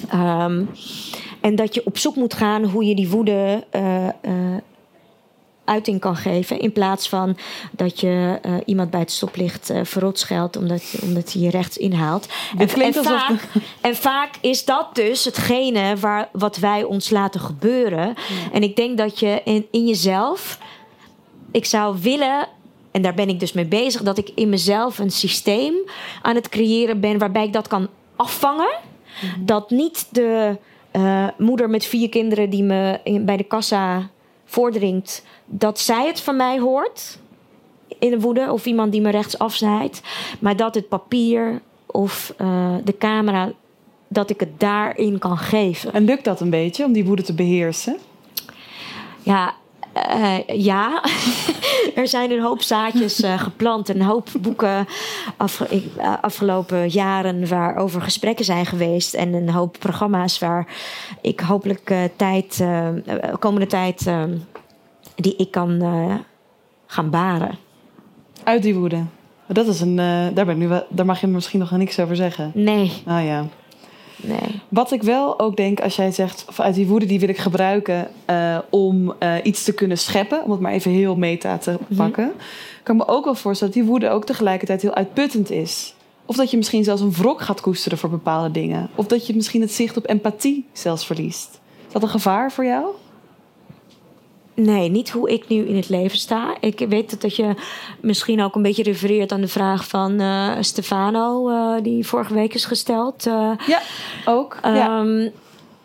Ehm, 0.08 0.64
en 1.40 1.56
dat 1.56 1.74
je 1.74 1.86
op 1.86 1.98
zoek 1.98 2.16
moet 2.16 2.34
gaan 2.34 2.64
hoe 2.64 2.84
je 2.84 2.94
die 2.94 3.08
woede 3.08 3.64
uiting 5.68 6.00
kan 6.00 6.16
geven. 6.16 6.60
In 6.60 6.72
plaats 6.72 7.08
van 7.08 7.36
dat 7.70 8.00
je 8.00 8.38
eh, 8.42 8.52
iemand 8.64 8.90
bij 8.90 9.00
het 9.00 9.10
stoplicht 9.12 9.70
eh 9.70 9.80
verrot 9.84 10.18
scheldt 10.18 10.56
omdat, 10.56 10.82
omdat 11.02 11.32
hij 11.32 11.42
je 11.42 11.50
rechts 11.50 11.76
inhaalt. 11.76 12.26
En, 12.58 12.68
alsof- 12.96 13.18
vaak, 13.26 13.40
en 13.80 13.96
vaak 13.96 14.30
is 14.40 14.64
dat 14.64 14.94
dus 14.94 15.24
hetgene 15.24 15.96
waar, 15.96 16.28
wat 16.32 16.56
wij 16.56 16.82
ons 16.84 17.10
laten 17.10 17.40
gebeuren. 17.40 18.14
En 18.52 18.62
ik 18.62 18.76
denk 18.76 18.98
dat 18.98 19.18
je 19.20 19.40
in, 19.44 19.66
in 19.70 19.86
jezelf. 19.86 20.58
Ik 21.50 21.64
zou 21.64 21.96
willen. 22.00 22.48
En 22.90 23.02
daar 23.02 23.14
ben 23.14 23.28
ik 23.28 23.40
dus 23.40 23.52
mee 23.52 23.64
bezig. 23.66 24.02
Dat 24.02 24.18
ik 24.18 24.30
in 24.34 24.48
mezelf 24.48 24.98
een 24.98 25.10
systeem 25.10 25.74
aan 26.22 26.34
het 26.34 26.48
creëren 26.48 27.00
ben. 27.00 27.18
waarbij 27.18 27.44
ik 27.44 27.52
dat 27.52 27.68
kan 27.68 27.88
afvangen. 28.16 28.70
Dat 29.38 29.70
niet 29.70 30.06
de 30.10 30.56
eh, 30.90 31.28
moeder 31.38 31.70
met 31.70 31.84
vier 31.84 32.08
kinderen 32.08 32.50
die 32.50 32.62
me 32.62 33.00
in- 33.04 33.24
bij 33.24 33.36
de 33.36 33.44
kassa 33.44 34.08
voordringt. 34.48 35.24
dat 35.46 35.78
zij 35.78 36.06
het 36.06 36.20
van 36.20 36.36
mij 36.36 36.58
hoort. 36.58 37.18
In 37.98 38.10
de 38.10 38.20
woede. 38.20 38.52
Of 38.52 38.66
iemand 38.66 38.92
die 38.92 39.00
me 39.00 39.10
rechts 39.10 39.38
afsnijdt. 39.38 40.02
Maar 40.38 40.56
dat 40.56 40.74
het 40.74 40.88
papier 40.88 41.60
of 41.86 42.34
eh, 42.36 42.74
de 42.84 42.98
camera. 42.98 43.52
dat 44.08 44.30
ik 44.30 44.40
het 44.40 44.60
daarin 44.60 45.18
kan 45.18 45.38
geven. 45.38 45.92
En 45.92 46.04
lukt 46.04 46.24
dat 46.24 46.40
een 46.40 46.50
beetje 46.50 46.84
om 46.84 46.92
die 46.92 47.04
woede 47.04 47.22
te 47.22 47.34
beheersen? 47.34 47.96
Ja, 49.22 49.54
eh, 49.92 50.38
ja. 50.46 51.02
er 51.94 52.08
zijn 52.08 52.30
een 52.30 52.40
hoop 52.42 52.62
zaadjes 52.62 53.20
eh, 53.20 53.38
geplant. 53.38 53.88
Een 53.88 54.02
hoop 54.02 54.28
boeken 54.40 54.86
afge- 55.36 55.66
ik- 55.68 55.96
eh, 55.96 56.12
afgelopen 56.20 56.88
jaren 56.88 57.48
waarover 57.48 58.00
gesprekken 58.02 58.44
zijn 58.44 58.66
geweest. 58.66 59.14
En 59.14 59.32
een 59.34 59.50
hoop 59.50 59.76
programma's 59.78 60.38
waar 60.38 60.66
ik 61.22 61.40
hopelijk 61.40 61.90
eh, 61.90 61.98
tijd, 62.16 62.64
komende 63.38 63.66
tijd 63.66 64.10
die 65.14 65.36
ik 65.36 65.50
kan 65.50 65.82
gaan 66.86 67.10
baren. 67.10 67.58
Uit 68.44 68.62
die 68.62 68.74
woede. 68.74 69.02
Dat 69.46 69.66
is 69.66 69.80
een, 69.80 69.96
daar, 69.96 70.32
ben 70.32 70.48
ik 70.48 70.56
nu 70.56 70.68
wel, 70.68 70.86
daar 70.88 71.06
mag 71.06 71.20
je 71.20 71.26
misschien 71.26 71.58
nog 71.60 71.70
niks 71.70 72.00
over 72.00 72.16
zeggen. 72.16 72.50
Nee, 72.54 72.92
Ah 73.06 73.24
ja. 73.24 73.46
Nee. 74.22 74.60
Wat 74.68 74.92
ik 74.92 75.02
wel 75.02 75.40
ook 75.40 75.56
denk, 75.56 75.80
als 75.80 75.96
jij 75.96 76.10
zegt, 76.10 76.44
of 76.48 76.60
uit 76.60 76.74
die 76.74 76.86
woede 76.86 77.06
die 77.06 77.20
wil 77.20 77.28
ik 77.28 77.38
gebruiken 77.38 78.08
eh, 78.24 78.58
om 78.70 79.14
eh, 79.18 79.34
iets 79.42 79.64
te 79.64 79.74
kunnen 79.74 79.98
scheppen, 79.98 80.44
om 80.44 80.50
het 80.50 80.60
maar 80.60 80.72
even 80.72 80.90
heel 80.90 81.16
meta 81.16 81.58
te 81.58 81.78
pakken, 81.96 82.32
kan 82.82 82.96
ik 82.96 83.06
me 83.06 83.12
ook 83.12 83.24
wel 83.24 83.34
voorstellen 83.34 83.74
dat 83.74 83.82
die 83.82 83.92
woede 83.92 84.10
ook 84.10 84.24
tegelijkertijd 84.24 84.82
heel 84.82 84.94
uitputtend 84.94 85.50
is. 85.50 85.94
Of 86.24 86.36
dat 86.36 86.50
je 86.50 86.56
misschien 86.56 86.84
zelfs 86.84 87.02
een 87.02 87.12
wrok 87.12 87.40
gaat 87.40 87.60
koesteren 87.60 87.98
voor 87.98 88.10
bepaalde 88.10 88.50
dingen. 88.50 88.90
Of 88.94 89.06
dat 89.06 89.26
je 89.26 89.34
misschien 89.34 89.60
het 89.60 89.72
zicht 89.72 89.96
op 89.96 90.08
empathie 90.08 90.66
zelfs 90.72 91.06
verliest. 91.06 91.60
Is 91.86 91.92
dat 91.92 92.02
een 92.02 92.08
gevaar 92.08 92.52
voor 92.52 92.64
jou? 92.64 92.86
Nee, 94.60 94.88
niet 94.90 95.10
hoe 95.10 95.30
ik 95.30 95.48
nu 95.48 95.66
in 95.66 95.76
het 95.76 95.88
leven 95.88 96.18
sta. 96.18 96.56
Ik 96.60 96.86
weet 96.88 97.10
dat- 97.10 97.20
dat 97.20 97.36
je 97.36 97.54
misschien 98.00 98.42
ook 98.42 98.54
een 98.54 98.62
beetje 98.62 98.82
refereert 98.82 99.32
aan 99.32 99.40
de 99.40 99.48
vraag 99.48 99.88
van 99.88 100.20
eh, 100.20 100.52
Stefano, 100.60 101.48
eh, 101.50 101.82
die 101.82 102.06
vorige 102.06 102.34
week 102.34 102.54
is 102.54 102.64
gesteld. 102.64 103.26
Eh, 103.26 103.50
Ja, 103.66 103.80
ook. 104.24 104.58
ja. 104.62 104.98
Ehm, 105.00 105.28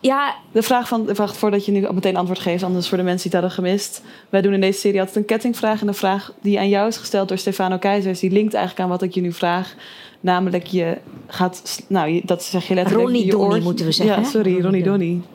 ja, 0.00 0.34
De 0.52 0.62
vraag 0.62 0.88
van, 0.88 1.08
vraag 1.12 1.36
voordat 1.36 1.66
je 1.66 1.72
nu 1.72 1.86
meteen 1.92 2.16
antwoord 2.16 2.38
geeft, 2.38 2.62
anders 2.62 2.88
voor 2.88 2.98
de 2.98 3.04
mensen 3.04 3.30
die 3.30 3.38
het 3.40 3.48
hadden 3.50 3.64
gemist. 3.64 4.02
Wij 4.28 4.40
doen 4.42 4.52
in 4.52 4.60
deze 4.60 4.78
serie 4.78 4.98
altijd 4.98 5.16
een 5.16 5.24
kettingvraag. 5.24 5.80
En 5.80 5.86
de 5.86 5.92
vraag 5.92 6.32
die 6.42 6.58
aan 6.58 6.68
jou 6.68 6.88
is 6.88 6.96
gesteld 6.96 7.28
door 7.28 7.38
Stefano 7.38 7.78
Keizers, 7.78 8.20
die 8.20 8.30
linkt 8.30 8.54
eigenlijk 8.54 8.84
aan 8.84 8.90
wat 8.92 9.02
ik 9.02 9.14
je 9.14 9.20
nu 9.20 9.32
vraag. 9.32 9.74
Namelijk, 10.20 10.66
je 10.66 10.98
gaat, 11.26 11.82
nou, 11.88 12.20
dat 12.24 12.42
zeg 12.42 12.68
je 12.68 12.74
letterlijk. 12.74 13.04
Ronnie 13.08 13.30
Donnie 13.30 13.56
oor- 13.56 13.62
moeten 13.62 13.86
we 13.86 13.92
zeggen, 13.92 14.22
Ja, 14.22 14.28
sorry, 14.28 14.50
Ronnie 14.52 14.62
Ronnie 14.62 14.82
Donnie. 14.82 15.08
Donnie. 15.08 15.28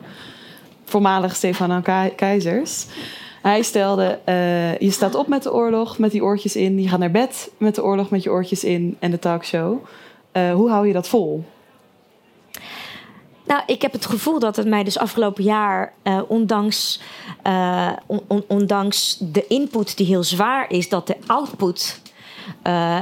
Voormalig 0.84 1.36
Stefano 1.36 1.80
Ke- 1.80 2.12
Keizers. 2.16 2.86
Hij 3.42 3.62
stelde, 3.62 4.18
eh, 4.24 4.78
je 4.78 4.90
staat 4.90 5.14
op 5.14 5.28
met 5.28 5.42
de 5.42 5.52
oorlog, 5.52 5.98
met 5.98 6.10
die 6.10 6.24
oortjes 6.24 6.56
in. 6.56 6.82
Je 6.82 6.88
gaat 6.88 6.98
naar 6.98 7.10
bed 7.10 7.50
met 7.58 7.74
de 7.74 7.84
oorlog, 7.84 8.10
met 8.10 8.22
je 8.22 8.30
oortjes 8.30 8.64
in 8.64 8.96
en 8.98 9.10
de 9.10 9.18
talkshow. 9.18 9.84
Eh, 10.32 10.52
hoe 10.52 10.70
hou 10.70 10.86
je 10.86 10.92
dat 10.92 11.08
vol? 11.08 11.44
Nou, 13.44 13.62
ik 13.66 13.82
heb 13.82 13.92
het 13.92 14.06
gevoel 14.06 14.38
dat 14.38 14.56
het 14.56 14.66
mij 14.66 14.84
dus 14.84 14.98
afgelopen 14.98 15.44
jaar, 15.44 15.92
eh, 16.02 16.20
ondanks, 16.28 17.00
on- 18.06 18.22
on- 18.26 18.44
ondanks 18.48 19.16
de 19.20 19.46
input 19.46 19.96
die 19.96 20.06
heel 20.06 20.22
zwaar 20.22 20.70
is, 20.70 20.88
dat 20.88 21.06
de 21.06 21.16
output 21.26 22.00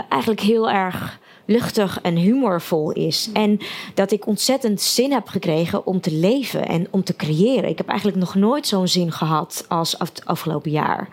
eigenlijk 0.09 0.41
heel 0.41 0.71
erg 0.71 1.19
luchtig 1.49 2.01
en 2.03 2.17
humorvol 2.17 2.93
is. 2.93 3.31
En 3.33 3.59
dat 3.95 4.11
ik 4.11 4.27
ontzettend 4.27 4.81
zin 4.81 5.13
heb 5.13 5.29
gekregen 5.29 5.87
om 5.87 6.01
te 6.01 6.13
leven 6.13 6.67
en 6.67 6.87
om 6.91 7.05
te 7.05 7.17
creëren. 7.17 7.69
Ik 7.69 7.79
heb 7.79 7.89
eigenlijk 7.89 8.19
nog 8.19 8.35
nooit 8.35 8.67
zo'n 8.67 8.89
zin 8.89 9.13
gehad 9.13 9.65
als 9.69 9.95
het 9.99 10.23
afgelopen 10.25 10.71
jaar. 10.71 11.09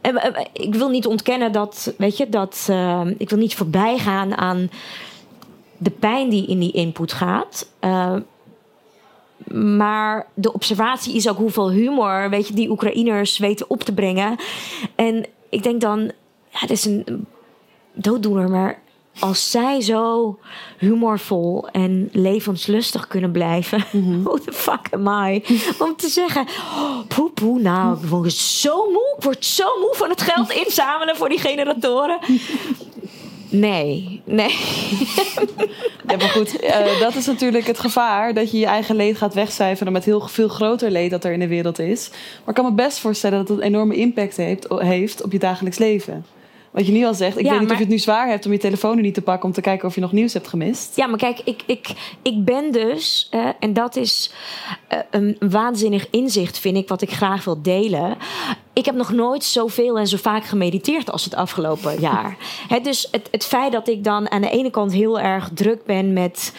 En, 0.00 0.16
eh, 0.16 0.44
ik 0.52 0.74
wil 0.74 0.88
niet 0.88 1.06
ontkennen 1.06 1.52
dat, 1.52 1.94
weet 1.98 2.16
je, 2.16 2.28
dat 2.28 2.66
eh, 2.70 3.06
ik 3.16 3.30
wil 3.30 3.38
niet 3.38 3.54
voorbij 3.54 3.98
gaan 3.98 4.36
aan 4.36 4.70
de 5.78 5.90
pijn 5.90 6.28
die 6.28 6.46
in 6.46 6.58
die 6.58 6.72
input 6.72 7.12
gaat. 7.12 7.70
Eh, 7.78 8.16
maar 9.54 10.26
de 10.34 10.52
observatie 10.52 11.14
is 11.14 11.28
ook 11.28 11.36
hoeveel 11.36 11.70
humor, 11.70 12.30
weet 12.30 12.48
je, 12.48 12.54
die 12.54 12.70
Oekraïners 12.70 13.38
weten 13.38 13.70
op 13.70 13.82
te 13.82 13.94
brengen. 13.94 14.36
En 14.94 15.26
ik 15.48 15.62
denk 15.62 15.80
dan, 15.80 16.00
ja, 16.48 16.58
het 16.58 16.70
is 16.70 16.84
een 16.84 17.26
dooddoener, 17.92 18.50
maar 18.50 18.78
als 19.20 19.50
zij 19.50 19.80
zo 19.80 20.38
humorvol 20.78 21.68
en 21.68 22.08
levenslustig 22.12 23.06
kunnen 23.06 23.30
blijven, 23.30 23.84
who 24.24 24.38
the 24.38 24.52
fuck 24.52 24.88
am 24.90 25.26
I? 25.26 25.44
Om 25.78 25.96
te 25.96 26.08
zeggen, 26.08 26.46
oh, 26.76 26.98
poe 27.08 27.30
poe, 27.30 27.60
nou, 27.60 27.98
ik 28.02 28.08
word 28.08 28.32
zo 28.32 28.90
moe, 28.90 29.14
ik 29.16 29.24
word 29.24 29.44
zo 29.44 29.64
moe 29.80 29.94
van 29.94 30.08
het 30.10 30.22
geld 30.22 30.50
inzamelen 30.52 31.16
voor 31.16 31.28
die 31.28 31.38
generatoren. 31.38 32.18
Nee, 33.50 34.22
nee. 34.24 34.56
Ja, 36.06 36.16
maar 36.16 36.28
goed, 36.28 36.60
eh, 36.60 37.00
dat 37.00 37.14
is 37.14 37.26
natuurlijk 37.26 37.66
het 37.66 37.78
gevaar 37.78 38.34
dat 38.34 38.50
je 38.50 38.58
je 38.58 38.66
eigen 38.66 38.96
leed 38.96 39.16
gaat 39.16 39.34
wegcijferen 39.34 39.92
met 39.92 40.04
heel 40.04 40.20
veel 40.28 40.48
groter 40.48 40.90
leed 40.90 41.10
dat 41.10 41.24
er 41.24 41.32
in 41.32 41.38
de 41.38 41.48
wereld 41.48 41.78
is. 41.78 42.08
Maar 42.10 42.48
ik 42.48 42.54
kan 42.54 42.64
me 42.64 42.72
best 42.72 42.98
voorstellen 42.98 43.38
dat 43.38 43.48
het 43.48 43.58
een 43.58 43.64
enorme 43.64 43.94
impact 43.94 44.36
heeft, 44.36 44.66
heeft 44.68 45.22
op 45.22 45.32
je 45.32 45.38
dagelijks 45.38 45.78
leven. 45.78 46.24
Wat 46.70 46.86
je 46.86 46.92
nu 46.92 47.04
al 47.04 47.14
zegt, 47.14 47.38
ik 47.38 47.44
Ja, 47.44 47.50
weet 47.50 47.58
niet 47.60 47.68
maar- 47.68 47.76
of 47.76 47.82
je 47.82 47.84
het 47.84 47.92
nu 47.94 47.98
zwaar 47.98 48.28
hebt 48.28 48.46
om 48.46 48.52
je 48.52 48.58
telefoon 48.58 48.96
nu 48.96 49.02
niet 49.02 49.14
te 49.14 49.22
pakken 49.22 49.48
om 49.48 49.54
te 49.54 49.60
kijken 49.60 49.88
of 49.88 49.94
je 49.94 50.00
nog 50.00 50.12
nieuws 50.12 50.32
hebt 50.32 50.48
gemist. 50.48 50.96
Ja, 50.96 51.06
maar 51.06 51.18
kijk, 51.18 51.40
ik, 51.44 51.62
ik, 51.66 51.88
ik 52.22 52.44
ben 52.44 52.72
dus, 52.72 53.28
en 53.60 53.72
dat 53.72 53.96
is 53.96 54.32
eh, 54.88 54.98
een 55.10 55.36
waanzinnig 55.40 56.06
inzicht, 56.10 56.58
vind 56.58 56.76
ik, 56.76 56.88
wat 56.88 57.02
ik 57.02 57.10
graag 57.10 57.44
wil 57.44 57.62
delen. 57.62 58.16
Ik 58.72 58.84
heb 58.84 58.94
nog 58.94 59.12
nooit 59.12 59.44
zoveel 59.44 59.98
en 59.98 60.06
zo 60.06 60.16
vaak 60.16 60.44
gemediteerd 60.44 61.10
als 61.10 61.24
het 61.24 61.34
afgelopen 61.34 62.00
jaar. 62.10 62.36
Hè, 62.68 62.80
dus 62.80 63.08
het, 63.10 63.28
het 63.30 63.44
feit 63.44 63.72
dat 63.72 63.88
ik 63.88 64.04
dan 64.04 64.30
aan 64.30 64.40
de 64.40 64.50
ene 64.50 64.70
kant 64.70 64.92
heel 64.92 65.20
erg 65.20 65.50
druk 65.54 65.84
ben 65.84 66.12
met 66.12 66.52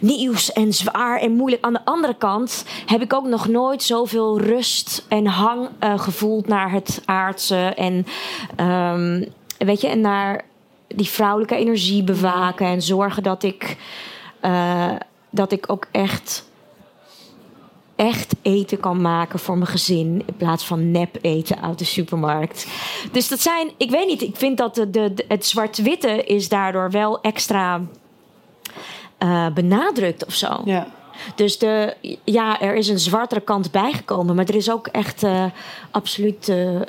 nieuws 0.00 0.52
en 0.52 0.72
zwaar 0.72 1.20
en 1.20 1.32
moeilijk. 1.32 1.64
Aan 1.64 1.72
de 1.72 1.84
andere 1.84 2.14
kant 2.14 2.64
heb 2.86 3.02
ik 3.02 3.12
ook 3.12 3.26
nog 3.26 3.48
nooit 3.48 3.82
zoveel 3.82 4.40
rust 4.40 5.04
en 5.08 5.26
hang 5.26 5.68
eh, 5.78 5.98
gevoeld 5.98 6.46
naar 6.48 6.72
het 6.72 7.02
aardse. 7.04 7.56
En 7.56 8.06
ehm, 8.56 9.24
weet 9.64 9.80
je, 9.80 9.88
en 9.88 10.00
naar 10.00 10.44
die 10.88 11.08
vrouwelijke 11.08 11.56
energie 11.56 12.04
bewaken 12.04 12.66
en 12.66 12.82
zorgen 12.82 13.22
dat 13.22 13.42
ik, 13.42 13.76
eh, 14.40 14.92
dat 15.30 15.52
ik 15.52 15.70
ook 15.70 15.86
echt, 15.90 16.44
echt 17.96 18.34
eten 18.42 18.80
kan 18.80 19.00
maken 19.00 19.38
voor 19.38 19.58
mijn 19.58 19.70
gezin 19.70 20.22
in 20.26 20.36
plaats 20.36 20.64
van 20.64 20.90
nep 20.90 21.18
eten 21.20 21.62
uit 21.62 21.78
de 21.78 21.84
supermarkt. 21.84 22.66
Dus 23.12 23.28
dat 23.28 23.40
zijn, 23.40 23.70
ik 23.76 23.90
weet 23.90 24.06
niet, 24.06 24.22
ik 24.22 24.36
vind 24.36 24.58
dat 24.58 24.74
de, 24.74 24.90
de, 24.90 25.24
het 25.28 25.46
zwart-witte 25.46 26.24
is 26.24 26.48
daardoor 26.48 26.90
wel 26.90 27.20
extra 27.20 27.80
eh, 29.18 29.46
benadrukt 29.54 30.26
of 30.26 30.34
zo. 30.34 30.60
Ja. 30.64 30.86
Dus 31.34 31.58
de, 31.58 31.96
ja, 32.24 32.60
er 32.60 32.74
is 32.74 32.88
een 32.88 32.98
zwartere 32.98 33.40
kant 33.40 33.70
bijgekomen. 33.70 34.34
Maar 34.34 34.44
er 34.44 34.54
is 34.54 34.70
ook 34.70 34.86
echt 34.86 35.22
uh, 35.22 35.44
absoluut. 35.90 36.48
Uh, 36.48 36.80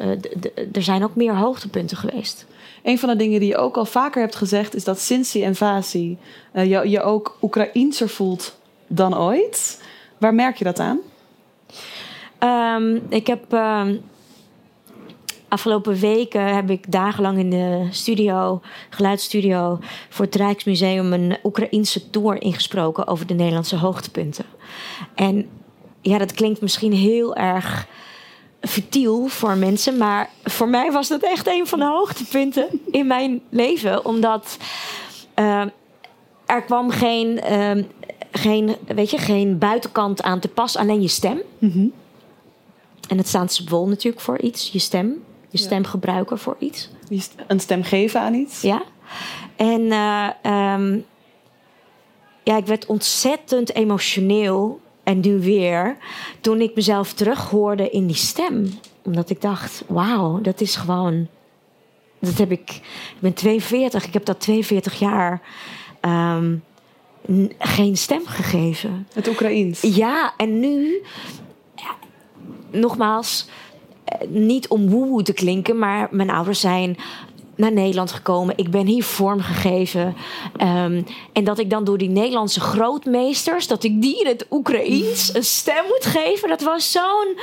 er 0.74 0.84
zijn 0.84 1.04
ook 1.04 1.16
meer 1.16 1.36
hoogtepunten 1.36 1.98
geweest. 1.98 2.46
Een 2.84 3.00
van 3.00 3.10
de 3.10 3.16
dingen 3.16 3.40
die 3.40 3.50
je 3.50 3.58
ook 3.58 3.78
al 3.78 3.86
vaker 3.86 4.22
hebt 4.22 4.36
gezegd, 4.36 4.76
is 4.76 4.84
dat 4.84 5.00
sinds 5.00 5.32
die 5.32 5.42
invasie 5.42 6.18
uh, 6.54 6.66
je, 6.66 6.90
je 6.90 7.02
ook 7.02 7.38
Oekraïenser 7.42 8.10
voelt 8.10 8.58
dan 8.88 9.18
ooit. 9.18 9.84
Waar 10.18 10.34
merk 10.34 10.58
je 10.58 10.64
dat 10.64 10.80
aan? 10.80 11.00
Um, 12.40 13.02
ik 13.10 13.28
heb. 13.28 13.52
Um, 13.54 14.02
afgelopen 15.54 16.00
weken 16.00 16.56
heb 16.56 16.70
ik 16.70 16.92
dagenlang 16.92 17.38
in 17.38 17.50
de 17.50 17.88
studio, 17.90 18.62
geluidsstudio, 18.90 19.80
voor 20.10 20.26
het 20.26 20.36
Rijksmuseum 20.36 21.14
een 21.14 21.38
Oekraïense 21.44 22.10
tour 22.10 22.42
ingesproken 22.42 23.08
over 23.08 23.28
de 23.28 23.34
Nederlandse 23.34 23.78
hoogtepunten. 23.78 24.46
En 25.16 25.50
ja, 26.02 26.18
dat 26.18 26.32
klinkt 26.32 26.62
misschien 26.62 26.94
heel 26.94 27.36
erg 27.36 27.88
futiel 28.68 29.28
voor 29.28 29.58
mensen, 29.58 29.98
maar 29.98 30.30
voor 30.44 30.70
mij 30.70 30.92
was 30.92 31.08
dat 31.08 31.22
echt 31.22 31.48
een 31.48 31.68
van 31.68 31.80
de 31.80 31.86
hoogtepunten 31.86 32.68
in 32.92 33.08
mijn 33.08 33.42
leven, 33.50 34.06
omdat 34.06 34.58
uh, 35.40 35.62
er 36.46 36.62
kwam 36.66 36.90
geen, 36.90 37.42
uh, 37.52 37.84
geen, 38.32 38.76
weet 38.88 39.10
je, 39.10 39.18
geen 39.18 39.58
buitenkant 39.58 40.22
aan 40.22 40.40
te 40.40 40.48
pas, 40.48 40.78
alleen 40.78 41.02
je 41.02 41.08
stem. 41.08 41.42
Mm 41.58 41.72
-hmm. 41.72 41.92
En 43.08 43.18
het 43.18 43.28
staat 43.28 43.54
symbool 43.54 43.88
natuurlijk 43.88 44.24
voor 44.24 44.40
iets, 44.40 44.72
je 44.72 44.80
stem. 44.80 45.24
Je 45.50 45.58
stem 45.60 45.86
gebruiken 45.86 46.40
voor 46.40 46.56
iets. 46.60 46.90
Een 47.48 47.60
stem 47.60 47.84
geven 47.84 48.22
aan 48.22 48.34
iets. 48.34 48.62
Ja. 48.62 48.82
En 49.56 49.82
uh, 49.82 50.30
um, 50.74 51.06
ja, 52.44 52.58
ik 52.58 52.66
werd 52.66 52.86
ontzettend 52.86 53.76
emotioneel. 53.76 54.82
En 55.04 55.20
nu 55.20 55.40
weer. 55.40 55.98
Toen 56.42 56.62
ik 56.62 56.76
mezelf 56.76 57.14
terughoorde 57.14 57.90
in 57.90 58.08
die 58.08 58.16
stem. 58.16 58.70
Omdat 59.04 59.30
ik 59.30 59.42
dacht, 59.42 59.84
wauw, 59.88 60.42
dat 60.42 60.62
is 60.62 60.76
gewoon... 60.76 61.28
Dat 62.20 62.38
heb 62.38 62.52
ik... 62.52 62.70
Ik 63.16 63.20
ben 63.20 63.34
42. 63.34 64.06
Ik 64.06 64.14
heb 64.14 64.26
dat 64.26 64.40
42 64.40 65.00
jaar... 65.00 65.42
Um, 66.02 66.64
geen 67.60 67.98
stem 67.98 68.26
gegeven. 68.26 69.08
Het 69.14 69.28
Oekraïens. 69.28 69.82
Ja, 69.82 70.34
en 70.38 70.60
nu... 70.60 71.04
Ja, 71.76 71.96
nogmaals 72.72 73.48
niet 74.30 74.68
om 74.68 74.90
woehoe 74.90 75.24
te 75.24 75.34
klinken, 75.34 75.80
maar 75.80 76.08
mijn 76.12 76.30
ouders 76.30 76.60
zijn 76.60 76.98
naar 77.56 77.72
Nederland 77.72 78.12
gekomen. 78.12 78.58
Ik 78.58 78.72
ben 78.72 78.86
hier 78.86 79.04
vormgegeven. 79.04 80.16
Um, 80.62 81.06
en 81.34 81.44
dat 81.44 81.60
ik 81.60 81.70
dan 81.70 81.84
door 81.84 81.98
die 81.98 82.10
Nederlandse 82.10 82.60
grootmeesters, 82.60 83.68
dat 83.68 83.84
ik 83.84 84.02
die 84.02 84.20
in 84.20 84.28
het 84.28 84.46
Oekraïens 84.52 85.36
een 85.36 85.44
stem 85.44 85.86
moet 85.88 86.06
geven. 86.06 86.50
Dat 86.50 86.62
was 86.62 86.92
zo'n, 86.92 87.38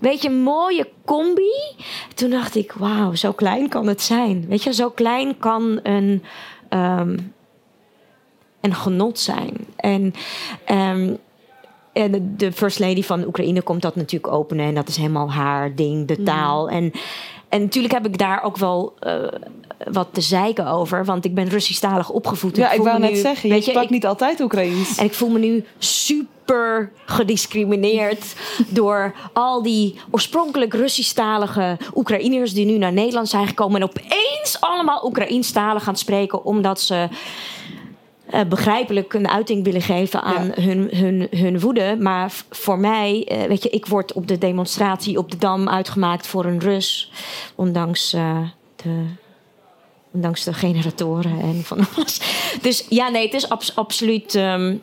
weet 0.00 0.22
je, 0.22 0.30
mooie 0.30 0.88
combi. 1.04 1.52
Toen 2.14 2.30
dacht 2.30 2.54
ik, 2.54 2.72
wauw, 2.72 3.14
zo 3.14 3.32
klein 3.32 3.68
kan 3.68 3.86
het 3.86 4.02
zijn. 4.02 4.46
Weet 4.48 4.62
je, 4.62 4.72
zo 4.72 4.90
klein 4.90 5.38
kan 5.38 5.80
een, 5.82 6.22
um, 6.70 7.32
een 8.60 8.74
genot 8.74 9.18
zijn. 9.18 9.56
En 9.76 10.14
um, 10.70 11.18
en 11.92 12.34
de 12.36 12.52
First 12.52 12.78
Lady 12.78 13.02
van 13.02 13.26
Oekraïne 13.26 13.62
komt 13.62 13.82
dat 13.82 13.96
natuurlijk 13.96 14.32
openen. 14.32 14.66
En 14.66 14.74
dat 14.74 14.88
is 14.88 14.96
helemaal 14.96 15.32
haar 15.32 15.74
ding, 15.74 16.06
de 16.06 16.22
taal. 16.22 16.62
Mm. 16.62 16.72
En, 16.72 16.92
en 17.50 17.60
natuurlijk 17.60 17.94
heb 17.94 18.06
ik 18.06 18.18
daar 18.18 18.42
ook 18.42 18.56
wel 18.56 18.94
uh, 19.06 19.14
wat 19.92 20.08
te 20.12 20.20
zeiken 20.20 20.66
over. 20.66 21.04
Want 21.04 21.24
ik 21.24 21.34
ben 21.34 21.48
Russisch-talig 21.48 22.10
opgevoed. 22.10 22.56
Ja, 22.56 22.70
ik, 22.70 22.78
ik 22.78 22.84
wou 22.84 22.98
net 22.98 23.10
nu, 23.10 23.16
zeggen, 23.16 23.54
je 23.54 23.60
sprak 23.60 23.84
ik, 23.84 23.90
niet 23.90 24.06
altijd 24.06 24.40
Oekraïens. 24.40 24.96
En 24.96 25.04
ik 25.04 25.14
voel 25.14 25.28
me 25.28 25.38
nu 25.38 25.64
super 25.78 26.92
gediscrimineerd 27.04 28.34
door 28.68 29.14
al 29.32 29.62
die 29.62 30.00
oorspronkelijk 30.10 30.74
Russisch-talige 30.74 31.78
Oekraïners 31.94 32.52
die 32.52 32.66
nu 32.66 32.78
naar 32.78 32.92
Nederland 32.92 33.28
zijn 33.28 33.46
gekomen 33.46 33.80
en 33.80 33.88
opeens 33.88 34.56
allemaal 34.60 35.04
Oekraïenstalig 35.04 35.84
gaan 35.84 35.96
spreken 35.96 36.44
omdat 36.44 36.80
ze 36.80 37.08
uh, 38.34 38.40
begrijpelijk 38.48 39.14
een 39.14 39.28
uiting 39.28 39.64
willen 39.64 39.82
geven 39.82 40.22
aan 40.22 40.46
ja. 40.46 40.62
hun, 40.62 40.88
hun, 40.94 41.28
hun 41.30 41.60
woede. 41.60 41.96
Maar 41.98 42.32
voor 42.50 42.78
mij, 42.78 43.28
uh, 43.32 43.42
weet 43.42 43.62
je, 43.62 43.70
ik 43.70 43.86
word 43.86 44.12
op 44.12 44.26
de 44.26 44.38
demonstratie 44.38 45.18
op 45.18 45.30
de 45.30 45.36
Dam 45.36 45.68
uitgemaakt 45.68 46.26
voor 46.26 46.44
een 46.44 46.60
Rus. 46.60 47.12
Ondanks 47.54 48.14
uh, 48.14 48.38
de. 48.76 49.04
Ondanks 50.12 50.44
de 50.44 50.52
generatoren 50.52 51.40
en 51.40 51.62
van 51.64 51.86
alles. 51.96 52.20
Dus 52.62 52.86
ja, 52.88 53.08
nee, 53.08 53.24
het 53.24 53.34
is 53.34 53.48
abs 53.48 53.76
absoluut. 53.76 54.34
Um, 54.34 54.82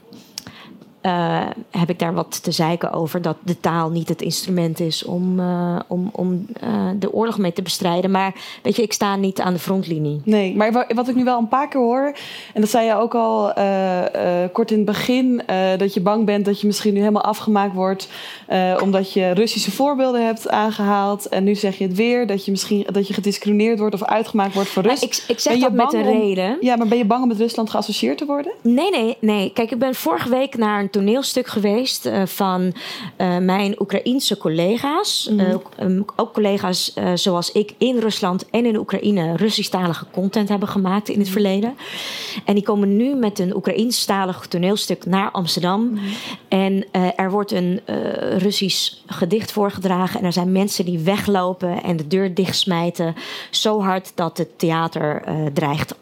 uh, 1.08 1.46
heb 1.72 1.90
ik 1.90 2.00
daar 2.00 2.14
wat 2.14 2.44
te 2.44 2.52
zeiken 2.52 2.92
over 2.92 3.22
dat 3.22 3.38
de 3.44 3.60
taal 3.60 3.90
niet 3.90 4.10
het 4.10 4.22
instrument 4.22 4.80
is 4.80 5.06
om, 5.06 5.40
uh, 5.40 5.80
om, 5.88 6.10
om 6.12 6.46
uh, 6.64 6.90
de 7.00 7.14
oorlog 7.14 7.38
mee 7.38 7.54
te 7.54 7.62
bestrijden. 7.62 8.12
Maar 8.12 8.36
weet 8.64 8.76
je, 8.76 8.82
ik 8.82 8.94
sta 8.94 9.16
niet 9.16 9.40
aan 9.40 9.54
de 9.54 9.60
frontlinie. 9.60 10.22
Nee, 10.24 10.56
maar 10.56 10.92
wat 10.96 11.08
ik 11.08 11.16
nu 11.16 11.24
wel 11.24 11.38
een 11.38 11.48
paar 11.48 11.68
keer 11.68 11.82
hoor, 11.82 12.16
en 12.54 12.62
dat 12.62 12.70
zei 12.70 12.86
je 12.86 12.96
ook 12.96 13.16
al 13.16 13.54
kort 14.52 14.72
in 14.72 14.78
het 14.78 14.86
begin, 14.86 15.42
dat 15.78 15.94
je 15.94 16.02
bang 16.02 16.26
bent 16.26 16.46
dat 16.46 16.62
je 16.62 16.68
misschien 16.68 16.94
nu 16.94 17.00
helemaal 17.00 17.24
afgemaakt 17.24 17.74
wordt 17.74 18.10
omdat 18.82 19.14
je 19.14 19.32
Russische 19.32 19.72
voorbeelden 19.72 20.26
hebt 20.26 20.50
aangehaald. 20.50 21.30
En 21.30 21.44
nu 21.44 21.56
zeg 21.56 21.78
je 21.78 21.84
het 21.88 21.96
weer, 21.96 22.28
dat 22.28 22.46
je 22.46 22.52
misschien 22.52 22.86
dat 22.92 23.08
je 23.08 23.14
gediscrimineerd 23.14 23.80
wordt 23.80 23.94
of 23.94 24.04
uitgemaakt 24.04 24.54
wordt 24.54 24.70
voor 24.70 24.84
Rusland. 24.84 25.14
Ik, 25.18 25.24
ik 25.28 25.40
zeg 25.40 25.60
dat 25.60 25.72
met 25.72 25.94
een 25.94 26.06
om, 26.06 26.20
reden. 26.20 26.58
Ja, 26.62 26.76
maar 26.76 26.88
ben 26.88 26.98
je 26.98 27.06
bang 27.06 27.22
om 27.22 27.28
met 27.28 27.38
Rusland 27.38 27.70
geassocieerd 27.70 28.18
te 28.18 28.26
worden? 28.26 28.52
Nee, 28.62 28.92
nee, 28.92 29.18
nee. 29.20 29.52
Kijk, 29.54 29.72
ik 29.72 29.80
ben 29.80 29.96
vorige 29.96 30.30
week 30.30 30.58
naar 30.58 30.80
een 30.80 30.90
toneelstuk 30.98 31.48
geweest 31.48 32.06
uh, 32.06 32.26
van 32.26 32.62
uh, 32.62 33.38
mijn 33.38 33.82
Oekraïense 33.82 34.38
collega's. 34.38 35.30
Mm. 35.32 35.40
Uh, 35.40 36.02
ook 36.16 36.34
collega's 36.34 36.94
zoals 37.14 37.52
ik 37.52 37.74
in 37.78 37.98
Rusland 37.98 38.50
en 38.50 38.66
in 38.66 38.78
Oekraïne 38.78 39.36
Russisch-talige 39.36 40.06
content 40.12 40.50
hebben 40.50 40.68
gemaakt 40.68 41.10
in 41.10 41.20
het 41.20 41.30
verleden. 41.30 41.78
En 42.46 42.54
die 42.54 42.64
komen 42.64 42.98
nu 42.98 43.16
met 43.16 43.40
een 43.40 43.56
Oekraïenstalig 43.56 44.46
toneelstuk 44.48 45.06
naar 45.06 45.32
Amsterdam. 45.32 45.82
Mm. 45.82 46.00
En 46.48 46.86
er 47.16 47.32
wordt 47.32 47.52
een 47.52 47.82
Russisch 48.38 48.94
gedicht 49.06 49.52
voorgedragen. 49.52 50.20
En 50.20 50.26
er 50.26 50.34
zijn 50.34 50.52
mensen 50.52 50.86
die 50.86 51.00
weglopen 51.00 51.84
en 51.84 51.98
de 51.98 52.08
deur 52.08 52.34
dichtsmijten. 52.34 53.16
Zo 53.52 53.82
hard 53.82 54.12
dat 54.16 54.38
het 54.38 54.60
theater 54.60 55.24
dreigt 55.54 55.96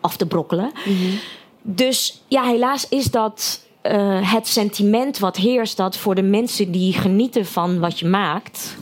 af 0.00 0.16
te 0.16 0.26
brokkelen. 0.26 0.72
Mm 0.84 0.96
-hmm. 0.96 1.18
Dus 1.62 2.22
ja, 2.28 2.42
helaas 2.44 2.88
is 2.88 3.10
dat 3.10 3.60
uh, 3.82 4.32
het 4.32 4.48
sentiment 4.48 5.18
wat 5.18 5.36
heerst 5.36 5.76
dat 5.76 5.96
voor 5.96 6.14
de 6.14 6.22
mensen 6.22 6.72
die 6.72 6.92
genieten 6.92 7.46
van 7.46 7.78
wat 7.78 7.98
je 7.98 8.06
maakt. 8.06 8.76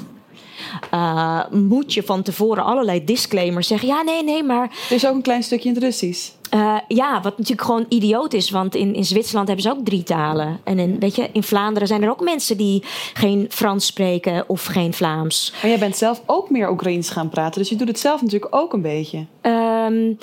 Uh, 0.95 1.41
moet 1.51 1.95
je 1.95 2.03
van 2.03 2.23
tevoren 2.23 2.65
allerlei 2.65 3.05
disclaimers 3.05 3.67
zeggen. 3.69 3.89
Ja, 3.89 4.03
nee, 4.03 4.25
nee, 4.25 4.43
maar. 4.43 4.71
Er 4.89 4.95
is 4.95 5.07
ook 5.07 5.15
een 5.15 5.23
klein 5.23 5.43
stukje 5.43 5.69
in 5.69 5.75
het 5.75 5.85
Russisch. 5.85 6.31
Uh, 6.55 6.77
ja, 6.89 7.21
wat 7.21 7.39
natuurlijk 7.39 7.67
gewoon 7.67 7.87
idioot 7.89 8.33
is. 8.33 8.51
Want 8.51 8.75
in, 8.75 8.95
in 8.95 9.05
Zwitserland 9.05 9.47
hebben 9.47 9.65
ze 9.65 9.71
ook 9.71 9.85
drie 9.85 10.03
talen. 10.03 10.61
En 10.65 10.79
in, 10.79 10.99
weet 10.99 11.17
je, 11.17 11.29
in 11.33 11.43
Vlaanderen 11.43 11.89
zijn 11.89 12.03
er 12.03 12.11
ook 12.11 12.21
mensen 12.21 12.57
die 12.57 12.83
geen 13.15 13.47
Frans 13.51 13.87
spreken 13.87 14.45
of 14.49 14.65
geen 14.65 14.93
Vlaams. 14.93 15.53
Maar 15.61 15.71
jij 15.71 15.79
bent 15.79 15.97
zelf 15.97 16.23
ook 16.27 16.51
meer 16.51 16.71
Oekraïens 16.71 17.11
gaan 17.11 17.29
praten. 17.29 17.61
Dus 17.61 17.71
je 17.71 17.77
doet 17.77 17.89
het 17.89 17.99
zelf 17.99 18.23
natuurlijk 18.23 18.55
ook 18.55 18.73
een 18.73 18.83
beetje. 18.83 19.27
Um, 19.43 20.19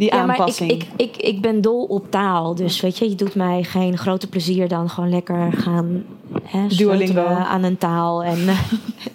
die 0.00 0.14
ja, 0.14 0.20
aanpassing. 0.20 0.70
Maar 0.70 0.78
ik, 0.78 0.86
ik, 0.96 1.16
ik, 1.16 1.22
ik 1.22 1.40
ben 1.40 1.60
dol 1.60 1.84
op 1.84 2.10
taal. 2.10 2.54
Dus 2.54 2.80
weet 2.80 2.98
je, 2.98 3.08
je 3.08 3.14
doet 3.14 3.34
mij 3.34 3.62
geen 3.62 3.98
grote 3.98 4.26
plezier 4.26 4.68
dan 4.68 4.90
gewoon 4.90 5.10
lekker 5.10 5.52
gaan 5.52 6.04
hè, 6.42 6.66
Duolingo 6.66 7.24
aan 7.24 7.62
een 7.62 7.78
taal. 7.78 8.24
En, 8.24 8.44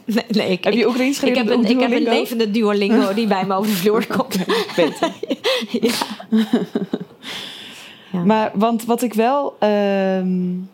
nee, 0.06 0.24
nee, 0.28 0.52
ik, 0.52 0.64
heb 0.64 0.74
je 0.74 0.88
Oekraïens 0.88 1.20
geleerd? 1.20 1.38
Ik 1.38 1.44
heb, 1.44 1.58
een, 1.58 1.66
ik 1.66 1.80
heb 1.80 1.92
een 1.92 2.04
levende 2.04 2.52
Duolingo 2.52 3.14
die 3.20 3.28
bij 3.28 3.46
me 3.46 3.54
over 3.54 3.72
de 3.72 3.78
vloer 3.78 4.08
komt. 4.08 4.38
Ja. 5.72 5.92
ja. 8.12 8.24
Maar 8.24 8.52
want 8.54 8.86
wat 8.86 9.02
ik 9.02 9.14
wel. 9.14 9.58
Um, 9.60 10.70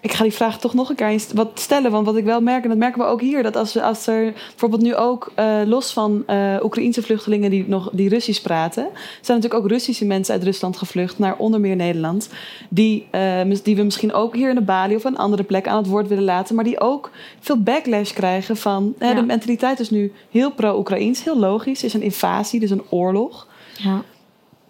ik 0.00 0.12
ga 0.12 0.22
die 0.22 0.32
vraag 0.32 0.58
toch 0.58 0.74
nog 0.74 0.88
een 0.88 0.96
keer 0.96 1.22
wat 1.34 1.50
stellen. 1.54 1.90
Want 1.90 2.06
wat 2.06 2.16
ik 2.16 2.24
wel 2.24 2.40
merk, 2.40 2.62
en 2.62 2.68
dat 2.68 2.78
merken 2.78 3.00
we 3.00 3.06
ook 3.06 3.20
hier, 3.20 3.42
dat 3.42 3.56
als, 3.56 3.80
als 3.80 4.06
er 4.06 4.32
bijvoorbeeld 4.32 4.82
nu 4.82 4.94
ook 4.94 5.32
uh, 5.38 5.60
los 5.64 5.92
van 5.92 6.24
uh, 6.26 6.56
Oekraïnse 6.62 7.02
vluchtelingen 7.02 7.50
die 7.50 7.64
nog 7.68 7.90
die 7.92 8.08
Russisch 8.08 8.40
praten, 8.40 8.82
zijn 9.20 9.38
natuurlijk 9.38 9.54
ook 9.54 9.70
Russische 9.70 10.04
mensen 10.04 10.34
uit 10.34 10.44
Rusland 10.44 10.76
gevlucht 10.76 11.18
naar 11.18 11.36
onder 11.36 11.60
meer 11.60 11.76
Nederland. 11.76 12.28
Die, 12.68 13.06
uh, 13.12 13.40
die 13.62 13.76
we 13.76 13.82
misschien 13.82 14.12
ook 14.12 14.34
hier 14.34 14.48
in 14.48 14.54
de 14.54 14.60
Bali 14.60 14.94
of 14.94 15.04
een 15.04 15.16
andere 15.16 15.42
plek 15.42 15.68
aan 15.68 15.76
het 15.76 15.86
woord 15.86 16.08
willen 16.08 16.24
laten, 16.24 16.54
maar 16.54 16.64
die 16.64 16.80
ook 16.80 17.10
veel 17.40 17.62
backlash 17.62 18.12
krijgen 18.12 18.56
van 18.56 18.94
ja. 18.98 19.14
de 19.14 19.22
mentaliteit 19.22 19.80
is 19.80 19.90
nu 19.90 20.12
heel 20.30 20.52
pro-Oekraïns, 20.52 21.24
heel 21.24 21.38
logisch. 21.38 21.82
Het 21.82 21.86
is 21.86 21.94
een 21.94 22.02
invasie, 22.02 22.60
dus 22.60 22.70
een 22.70 22.84
oorlog. 22.90 23.48
Ja. 23.76 24.02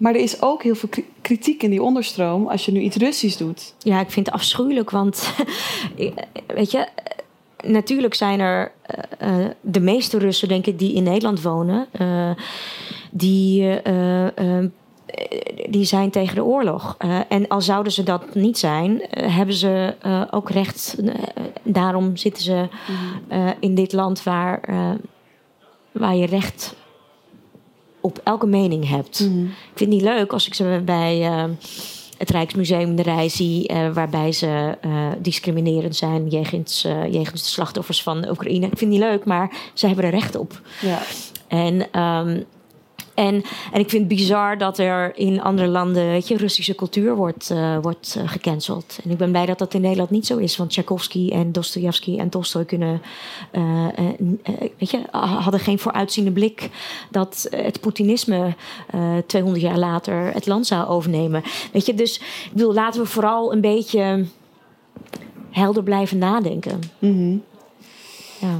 Maar 0.01 0.15
er 0.15 0.21
is 0.21 0.43
ook 0.43 0.63
heel 0.63 0.75
veel 0.75 0.89
kritiek 1.21 1.63
in 1.63 1.71
die 1.71 1.83
onderstroom 1.83 2.49
als 2.49 2.65
je 2.65 2.73
nu 2.73 2.81
iets 2.81 2.97
Russisch 2.97 3.37
doet. 3.37 3.75
Ja, 3.79 4.01
ik 4.01 4.11
vind 4.11 4.27
het 4.27 4.35
afschuwelijk. 4.35 4.91
Want 4.91 5.35
weet 6.47 6.71
je, 6.71 6.89
natuurlijk 7.65 8.15
zijn 8.15 8.41
er 8.41 8.73
uh, 9.23 9.47
de 9.61 9.81
meeste 9.81 10.19
Russen, 10.19 10.49
denk 10.49 10.67
ik, 10.67 10.79
die 10.79 10.95
in 10.95 11.03
Nederland 11.03 11.43
wonen, 11.43 11.87
uh, 12.01 12.31
die 13.11 13.81
uh, 13.91 14.27
die 15.69 15.85
zijn 15.85 16.11
tegen 16.11 16.35
de 16.35 16.45
oorlog. 16.45 16.97
En 17.29 17.49
al 17.49 17.61
zouden 17.61 17.93
ze 17.93 18.03
dat 18.03 18.35
niet 18.35 18.59
zijn, 18.59 19.03
hebben 19.11 19.55
ze 19.55 19.95
ook 20.31 20.51
recht. 20.51 20.97
daarom 21.63 22.17
zitten 22.17 22.43
ze 22.43 22.69
mm. 23.31 23.55
in 23.61 23.75
dit 23.75 23.93
land 23.93 24.23
waar, 24.23 24.61
waar 25.93 26.17
je 26.17 26.27
recht 26.27 26.75
op 28.01 28.21
elke 28.25 28.47
mening 28.47 28.89
hebt. 28.89 29.21
Mm. 29.21 29.45
Ik 29.45 29.79
vind 29.79 29.93
het 29.93 30.01
niet 30.01 30.15
leuk 30.15 30.33
als 30.33 30.47
ik 30.47 30.55
ze 30.55 30.83
bij 30.85 31.19
het 32.19 32.31
Rijksmuseum 32.31 32.97
de 32.97 33.03
Rij 33.03 33.29
zie, 33.29 33.71
waarbij 33.95 34.33
ze 34.33 34.79
discriminerend 35.19 35.97
zijn 35.97 36.29
jegens, 36.29 36.83
jegens 37.11 37.43
de 37.43 37.49
slachtoffers 37.49 38.03
van 38.03 38.29
Oekraïne. 38.29 38.67
Ik 38.67 38.79
vind 38.79 38.81
het 38.81 39.01
niet 39.01 39.11
leuk, 39.11 39.25
maar 39.25 39.53
ze 39.75 39.87
hebben 39.87 40.05
er 40.05 40.11
recht 40.11 40.37
op. 40.37 40.61
Ja. 40.81 40.99
En. 41.49 42.01
Um, 42.03 42.45
en, 43.21 43.43
en 43.73 43.81
ik 43.81 43.89
vind 43.91 43.93
het 43.93 44.09
bizar 44.09 44.59
dat 44.59 44.79
er 44.79 45.17
in 45.17 45.43
andere 45.43 45.69
landen, 45.69 46.07
weet 46.07 46.29
je, 46.29 46.37
Russische 46.37 46.75
cultuur 46.75 47.17
wordt, 47.17 47.51
uh, 47.51 47.79
wordt 47.83 48.15
uh, 48.19 48.29
gecanceld. 48.29 48.99
En 49.05 49.11
ik 49.11 49.17
ben 49.17 49.31
blij 49.31 49.47
dat 49.47 49.59
dat 49.59 49.75
in 49.75 49.81
Nederland 49.81 50.11
niet 50.11 50.27
zo 50.27 50.37
is. 50.37 50.57
Want 50.57 50.71
Tchaikovsky 50.71 51.31
en 51.31 51.53
Dostoevsky 51.53 52.19
en 52.19 52.29
Tolstoy 52.29 52.65
kunnen, 52.65 53.03
uh, 53.53 53.87
weet 54.79 54.91
je, 54.91 55.01
hadden 55.11 55.61
geen 55.61 55.79
vooruitziende 55.79 56.31
blik 56.31 56.71
dat 57.11 57.47
het 57.51 57.81
Poetinisme 57.81 58.55
200 59.27 59.63
jaar 59.65 59.79
later 59.79 60.33
het 60.33 60.47
land 60.47 60.67
zou 60.67 60.89
overnemen. 60.89 61.43
Weet 61.73 61.87
je, 61.87 61.95
dus 61.95 62.19
ik 62.19 62.53
bedoel, 62.53 62.75
laten 62.75 63.01
we 63.01 63.07
vooral 63.07 63.53
een 63.53 63.61
beetje 63.61 64.25
helder 65.51 65.83
blijven 65.83 66.19
nadenken. 66.19 66.81
Mm 66.99 67.13
-hmm. 67.13 67.43
Ja. 68.41 68.59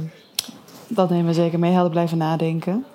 Dat 0.87 1.09
nemen 1.09 1.25
we 1.25 1.33
zeker 1.33 1.59
mee, 1.59 1.71
helder 1.71 1.91
blijven 1.91 2.17
nadenken. 2.17 2.85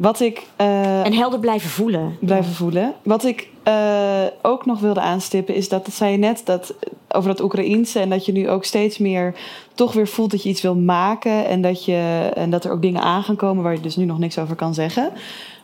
Wat 0.00 0.20
ik. 0.20 0.46
Uh, 0.60 1.04
en 1.04 1.12
helder 1.12 1.40
blijven 1.40 1.70
voelen. 1.70 2.16
Blijven 2.20 2.50
ja. 2.50 2.56
voelen. 2.56 2.94
Wat 3.02 3.24
ik 3.24 3.48
uh, 3.68 4.24
ook 4.42 4.66
nog 4.66 4.80
wilde 4.80 5.00
aanstippen 5.00 5.54
is 5.54 5.68
dat, 5.68 5.84
dat 5.84 5.94
zei 5.94 6.12
je 6.12 6.18
net, 6.18 6.42
dat, 6.44 6.74
over 7.08 7.30
dat 7.30 7.40
Oekraïense. 7.40 7.98
En 7.98 8.10
dat 8.10 8.26
je 8.26 8.32
nu 8.32 8.48
ook 8.48 8.64
steeds 8.64 8.98
meer 8.98 9.34
toch 9.74 9.92
weer 9.92 10.08
voelt 10.08 10.30
dat 10.30 10.42
je 10.42 10.48
iets 10.48 10.62
wil 10.62 10.74
maken. 10.74 11.46
En 11.46 11.62
dat, 11.62 11.84
je, 11.84 12.30
en 12.34 12.50
dat 12.50 12.64
er 12.64 12.72
ook 12.72 12.82
dingen 12.82 13.02
aan 13.02 13.22
gaan 13.22 13.36
komen 13.36 13.62
waar 13.62 13.72
je 13.72 13.80
dus 13.80 13.96
nu 13.96 14.04
nog 14.04 14.18
niks 14.18 14.38
over 14.38 14.56
kan 14.56 14.74
zeggen. 14.74 15.12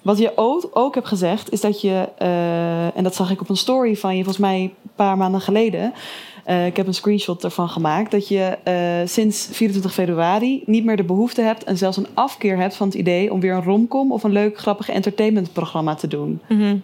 Wat 0.03 0.19
je 0.19 0.33
ook, 0.35 0.71
ook 0.73 0.95
hebt 0.95 1.09
gezegd, 1.09 1.53
is 1.53 1.61
dat 1.61 1.81
je, 1.81 2.09
uh, 2.23 2.97
en 2.97 3.03
dat 3.03 3.15
zag 3.15 3.31
ik 3.31 3.41
op 3.41 3.49
een 3.49 3.57
story 3.57 3.97
van 3.97 4.17
je 4.17 4.25
volgens 4.25 4.45
mij 4.47 4.61
een 4.61 4.73
paar 4.95 5.17
maanden 5.17 5.41
geleden. 5.41 5.93
Uh, 6.47 6.67
ik 6.67 6.77
heb 6.77 6.87
een 6.87 6.95
screenshot 6.95 7.45
ervan 7.45 7.69
gemaakt. 7.69 8.11
Dat 8.11 8.29
je 8.29 8.59
uh, 8.65 9.09
sinds 9.09 9.49
24 9.51 9.93
februari 9.93 10.63
niet 10.67 10.85
meer 10.85 10.97
de 10.97 11.05
behoefte 11.05 11.43
hebt 11.43 11.65
en 11.65 11.77
zelfs 11.77 11.97
een 11.97 12.07
afkeer 12.15 12.57
hebt 12.57 12.75
van 12.75 12.87
het 12.87 12.97
idee 12.97 13.33
om 13.33 13.41
weer 13.41 13.55
een 13.55 13.63
romcom 13.63 14.13
of 14.13 14.23
een 14.23 14.33
leuk, 14.33 14.59
grappig 14.59 14.89
entertainmentprogramma 14.89 15.95
te 15.95 16.07
doen. 16.07 16.41
Mm 16.49 16.59
-hmm. 16.59 16.83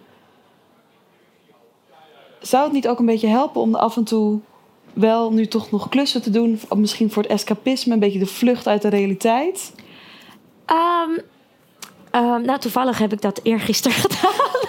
Zou 2.39 2.63
het 2.63 2.73
niet 2.73 2.87
ook 2.87 2.99
een 2.99 3.05
beetje 3.05 3.27
helpen 3.27 3.61
om 3.61 3.75
af 3.75 3.97
en 3.97 4.03
toe 4.03 4.39
wel 4.93 5.31
nu 5.31 5.45
toch 5.45 5.71
nog 5.71 5.89
klussen 5.89 6.21
te 6.21 6.29
doen? 6.29 6.59
Misschien 6.75 7.11
voor 7.11 7.23
het 7.23 7.31
escapisme, 7.31 7.93
een 7.93 7.99
beetje 7.99 8.19
de 8.19 8.25
vlucht 8.25 8.67
uit 8.67 8.81
de 8.81 8.87
realiteit? 8.87 9.73
Um, 10.67 11.21
um, 12.21 12.41
nou, 12.45 12.59
toevallig 12.59 12.97
heb 12.97 13.13
ik 13.13 13.21
dat 13.21 13.39
eergisteren 13.43 13.97
gedaan. 14.07 14.62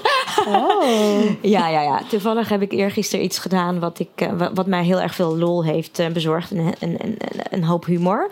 Oh. 0.46 1.42
ja, 1.42 1.68
ja, 1.68 1.82
ja. 1.82 2.00
Toevallig 2.08 2.48
heb 2.48 2.62
ik 2.62 2.72
eergisteren 2.72 3.24
iets 3.24 3.38
gedaan 3.38 3.80
wat, 3.80 3.98
ik, 3.98 4.08
uh, 4.22 4.48
wat 4.54 4.66
mij 4.66 4.84
heel 4.84 5.00
erg 5.00 5.14
veel 5.14 5.36
lol 5.36 5.64
heeft 5.64 6.00
uh, 6.00 6.06
bezorgd. 6.06 6.50
En 6.50 6.74
een, 6.78 6.96
een, 6.98 7.18
een 7.50 7.64
hoop 7.64 7.84
humor. 7.84 8.30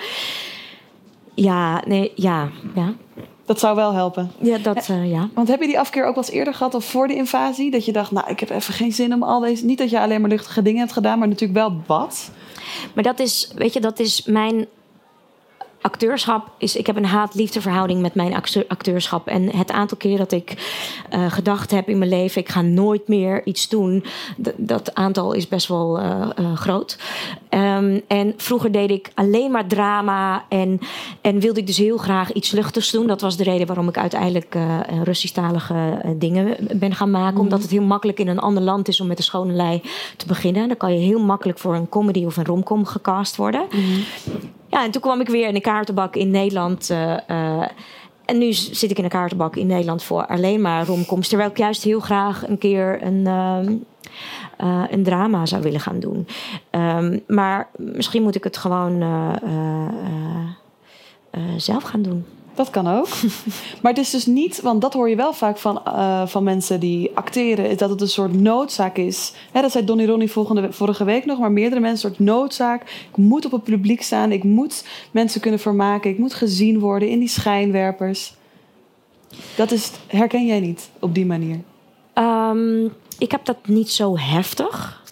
Ja, 1.35 1.83
nee, 1.87 2.13
ja, 2.15 2.49
ja. 2.75 2.95
Dat 3.45 3.61
zou 3.61 3.77
wel 3.77 3.93
helpen. 3.93 4.33
Ja, 4.39 4.59
dat, 4.59 4.89
uh, 4.89 5.11
ja. 5.11 5.29
Want 5.35 5.49
heb 5.49 5.61
je 5.61 5.67
die 5.67 5.79
afkeer 5.79 6.05
ook 6.05 6.15
wel 6.15 6.25
eens 6.25 6.33
eerder 6.33 6.55
gehad 6.55 6.75
of 6.75 6.85
voor 6.85 7.09
de 7.09 7.15
invasie? 7.15 7.71
Dat 7.71 7.85
je 7.85 7.93
dacht, 7.93 8.11
nou, 8.11 8.31
ik 8.31 8.41
heb 8.41 8.51
even 8.51 8.75
geen 8.75 8.93
zin 8.93 9.15
om 9.15 9.23
al 9.23 9.41
deze... 9.41 9.65
Niet 9.65 9.79
dat 9.79 9.91
je 9.91 10.01
alleen 10.01 10.21
maar 10.21 10.31
luchtige 10.31 10.63
dingen 10.63 10.81
hebt 10.81 10.93
gedaan, 10.93 11.19
maar 11.19 11.29
natuurlijk 11.29 11.59
wel 11.59 11.83
wat. 11.87 12.31
Maar 12.95 13.05
dat 13.05 13.19
is, 13.21 13.53
weet 13.55 13.73
je, 13.73 13.81
dat 13.81 13.99
is 13.99 14.25
mijn 14.25 14.67
acteurschap 15.83 16.51
is. 16.59 16.77
Ik 16.77 16.87
heb 16.87 16.97
een 16.97 17.05
haat-liefde 17.05 17.61
verhouding 17.61 18.01
met 18.01 18.15
mijn 18.15 18.35
acteurschap. 18.69 19.27
En 19.27 19.57
het 19.57 19.71
aantal 19.71 19.97
keer 19.97 20.19
dat 20.19 20.33
ik 20.33 20.55
uh, 21.15 21.33
gedacht 21.33 21.71
heb 21.71 21.89
in 21.89 21.99
mijn 21.99 22.11
leven: 22.11 22.41
ik 22.41 22.49
ga 22.49 22.61
nooit 22.63 23.09
meer 23.09 23.47
iets 23.47 23.69
doen. 23.69 24.05
dat 24.57 24.95
aantal 24.95 25.33
is 25.33 25.49
best 25.49 25.69
wel 25.69 26.01
uh, 26.01 26.29
uh, 26.39 26.57
groot. 26.57 26.99
Um, 27.55 28.01
en 28.07 28.35
vroeger 28.37 28.73
deed 28.73 28.91
ik 28.91 29.11
alleen 29.15 29.51
maar 29.51 29.67
drama. 29.67 30.45
En, 30.49 30.79
en 31.21 31.41
wilde 31.41 31.61
ik 31.61 31.67
dus 31.67 31.79
heel 31.79 31.97
graag 31.97 32.33
iets 32.33 32.51
luchtigs 32.51 32.91
doen. 32.91 33.07
Dat 33.07 33.21
was 33.21 33.37
de 33.37 33.45
reden 33.45 33.67
waarom 33.67 33.89
ik 33.89 33.99
uiteindelijk 33.99 34.57
Russisch-talige 35.05 36.01
dingen 36.17 36.57
ben 36.73 36.95
gaan 36.95 37.11
maken. 37.11 37.35
Mm. 37.35 37.41
Omdat 37.41 37.63
het 37.63 37.71
heel 37.71 37.83
makkelijk 37.83 38.19
in 38.19 38.29
een 38.29 38.39
ander 38.39 38.63
land 38.63 38.89
is 38.89 39.01
om 39.01 39.07
met 39.07 39.17
de 39.17 39.23
schone 39.23 39.53
lei 39.53 39.83
te 40.17 40.27
beginnen. 40.27 40.69
Dan 40.69 40.77
kan 40.77 40.93
je 40.93 40.99
heel 40.99 41.21
makkelijk 41.21 41.59
voor 41.59 41.75
een 41.75 41.89
comedy 41.89 42.25
of 42.25 42.37
een 42.37 42.45
romcom 42.45 42.85
gecast 42.85 43.37
worden. 43.37 43.67
Mm. 43.71 44.05
Ja, 44.69 44.85
en 44.85 44.91
toen 44.91 45.03
kwam 45.03 45.21
ik 45.21 45.29
weer 45.29 45.49
in 45.49 45.55
de 45.55 45.61
kaartenbak 45.61 46.17
in 46.17 46.31
Nederland. 46.31 46.91
Uh, 46.91 47.17
uh, 47.31 47.65
en 48.25 48.39
nu 48.39 48.53
zit 48.53 48.91
ik 48.91 48.97
in 48.97 49.03
de 49.03 49.09
kaartenbak 49.09 49.57
in 49.57 49.67
Nederland 49.67 50.03
voor 50.03 50.27
alleen 50.27 50.61
maar 50.61 50.87
romcoms. 50.87 51.29
Terwijl 51.29 51.51
ik 51.51 51.59
juist 51.59 51.83
heel 51.83 52.01
graag 52.01 52.49
een 52.49 52.59
keer 52.59 53.03
een, 53.03 53.27
uh, 54.63 54.83
een 54.91 55.03
drama 55.03 55.47
zou 55.47 55.63
willen 55.63 55.81
gaan 55.81 56.01
doen. 56.01 56.27
Um, 56.71 57.23
maar 57.27 57.69
misschien 57.77 58.23
moet 58.23 58.35
ik 58.35 58.45
het 58.45 58.57
gewoon 58.57 59.03
zelf 61.57 61.83
gaan 61.83 62.03
doen. 62.03 62.25
Dat 62.55 62.71
kan 62.71 62.89
ook. 62.89 63.09
maar 63.83 63.93
het 63.93 63.99
is 63.99 64.11
dus 64.11 64.27
niet, 64.27 64.61
want 64.61 64.81
dat 64.81 64.93
hoor 64.93 65.09
je 65.09 65.17
wel 65.17 65.33
vaak 65.33 65.59
van, 65.59 65.83
uh, 65.87 66.27
van 66.27 66.45
mensen 66.45 66.81
die 66.81 67.11
acteren, 67.15 67.71
is 67.71 67.77
dat 67.77 67.91
het 67.91 68.01
een 68.01 68.09
soort 68.09 68.41
noodzaak 68.41 68.97
is. 68.97 69.33
Hè, 69.53 69.61
dat 69.61 69.73
zei 69.73 69.85
Donny 69.85 70.07
Ronnie 70.07 70.31
volgende, 70.31 70.73
vorige 70.73 71.05
week 71.05 71.25
nog, 71.25 71.39
maar 71.39 71.53
meerdere 71.53 71.81
mensen 71.81 72.09
een 72.09 72.15
soort 72.15 72.27
noodzaak. 72.27 72.83
Ik 72.83 73.17
moet 73.17 73.45
op 73.45 73.53
het 73.53 73.63
publiek 73.65 74.03
staan, 74.03 74.33
ik 74.33 74.45
moet 74.45 74.85
mensen 75.11 75.41
kunnen 75.41 75.61
vermaken, 75.61 76.11
ik 76.11 76.19
moet 76.19 76.35
gezien 76.35 76.79
worden 76.79 77.09
in 77.09 77.19
die 77.19 77.29
schijnwerpers. 77.29 78.35
Dat 79.57 79.71
is, 79.71 79.91
herken 80.07 80.47
jij 80.47 80.61
niet 80.61 80.91
op 81.01 81.15
die 81.15 81.27
manier? 81.27 81.61
Um, 82.15 82.93
ik 83.23 83.31
heb 83.31 83.45
dat 83.45 83.57
niet 83.67 83.91
zo 83.91 84.19
heftig. 84.19 85.03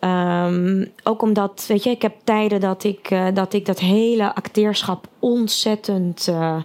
Um, 0.00 0.92
ook 1.02 1.22
omdat, 1.22 1.64
weet 1.68 1.84
je, 1.84 1.90
ik 1.90 2.02
heb 2.02 2.14
tijden 2.24 2.60
dat 2.60 2.84
ik, 2.84 3.10
uh, 3.10 3.26
dat, 3.34 3.52
ik 3.52 3.66
dat 3.66 3.78
hele 3.78 4.34
acteerschap 4.34 5.06
ontzettend 5.18 6.26
uh, 6.28 6.56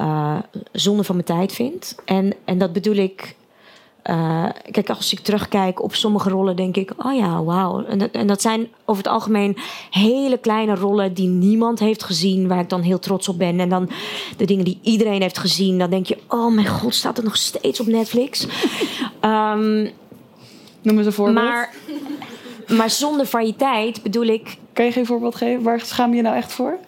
uh, 0.00 0.38
zonde 0.72 1.04
van 1.04 1.14
mijn 1.14 1.26
tijd 1.26 1.52
vind. 1.52 1.94
En, 2.04 2.34
en 2.44 2.58
dat 2.58 2.72
bedoel 2.72 2.94
ik. 2.94 3.36
kijk, 4.70 4.90
als 4.90 5.12
ik 5.12 5.20
terugkijk 5.20 5.82
op 5.82 5.94
sommige 5.94 6.30
rollen, 6.30 6.56
denk 6.56 6.76
ik: 6.76 6.92
oh 6.96 7.16
ja, 7.16 7.42
wauw. 7.42 7.84
En 7.84 8.12
en 8.12 8.26
dat 8.26 8.42
zijn 8.42 8.68
over 8.84 9.02
het 9.02 9.12
algemeen 9.12 9.56
hele 9.90 10.38
kleine 10.38 10.74
rollen 10.74 11.14
die 11.14 11.28
niemand 11.28 11.78
heeft 11.78 12.02
gezien, 12.02 12.48
waar 12.48 12.60
ik 12.60 12.68
dan 12.68 12.82
heel 12.82 12.98
trots 12.98 13.28
op 13.28 13.38
ben. 13.38 13.60
En 13.60 13.68
dan 13.68 13.88
de 14.36 14.44
dingen 14.44 14.64
die 14.64 14.78
iedereen 14.82 15.22
heeft 15.22 15.38
gezien, 15.38 15.78
dan 15.78 15.90
denk 15.90 16.06
je: 16.06 16.18
oh 16.28 16.52
mijn 16.54 16.66
god, 16.66 16.94
staat 16.94 17.16
het 17.16 17.24
nog 17.24 17.36
steeds 17.36 17.80
op 17.80 17.86
Netflix? 17.86 18.46
Um, 19.26 19.90
Noem 20.82 20.96
eens 20.96 21.06
een 21.06 21.12
voorbeeld. 21.12 21.44
Maar 21.46 21.70
maar 22.68 22.90
zonder 22.90 23.26
variëteit 23.26 24.02
bedoel 24.02 24.26
ik. 24.26 24.56
Kan 24.72 24.84
je 24.84 24.92
geen 24.92 25.06
voorbeeld 25.06 25.34
geven? 25.34 25.62
Waar 25.62 25.80
schaam 25.80 26.10
je 26.10 26.16
je 26.16 26.22
nou 26.22 26.36
echt 26.36 26.52
voor? 26.52 26.78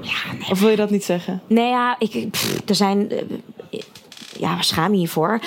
Ja, 0.00 0.32
nee. 0.38 0.50
Of 0.50 0.60
wil 0.60 0.68
je 0.68 0.76
dat 0.76 0.90
niet 0.90 1.04
zeggen? 1.04 1.42
Nee, 1.46 1.68
ja, 1.68 1.96
ik, 1.98 2.30
pff, 2.30 2.60
er 2.68 2.74
zijn. 2.74 3.10
Ja, 4.38 4.54
waar 4.54 4.64
schaam 4.64 4.94
je 4.94 5.00
je 5.00 5.08
voor? 5.08 5.40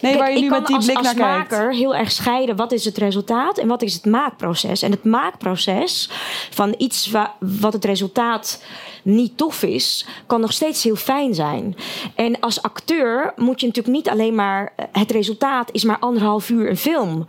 Nee, 0.00 0.18
waar 0.18 0.32
je 0.32 0.40
nu 0.40 0.48
met 0.48 0.66
die 0.66 0.76
als, 0.76 0.84
blik 0.84 0.96
als 0.96 1.06
naar 1.06 1.16
maker 1.16 1.58
kijkt. 1.58 1.76
heel 1.76 1.94
erg 1.94 2.12
scheiden 2.12 2.56
wat 2.56 2.72
is 2.72 2.84
het 2.84 2.98
resultaat 2.98 3.58
en 3.58 3.68
wat 3.68 3.82
is 3.82 3.94
het 3.94 4.04
maakproces. 4.04 4.82
En 4.82 4.90
het 4.90 5.04
maakproces 5.04 6.10
van 6.50 6.74
iets 6.78 7.10
wa 7.10 7.34
wat 7.38 7.72
het 7.72 7.84
resultaat 7.84 8.62
niet 9.02 9.36
tof 9.36 9.62
is, 9.62 10.06
kan 10.26 10.40
nog 10.40 10.52
steeds 10.52 10.82
heel 10.82 10.96
fijn 10.96 11.34
zijn. 11.34 11.76
En 12.14 12.40
als 12.40 12.62
acteur 12.62 13.32
moet 13.36 13.60
je 13.60 13.66
natuurlijk 13.66 13.96
niet 13.96 14.08
alleen 14.08 14.34
maar. 14.34 14.72
Het 14.92 15.10
resultaat 15.10 15.68
is 15.72 15.84
maar 15.84 15.98
anderhalf 15.98 16.50
uur 16.50 16.70
een 16.70 16.76
film. 16.76 17.10
Mm 17.10 17.26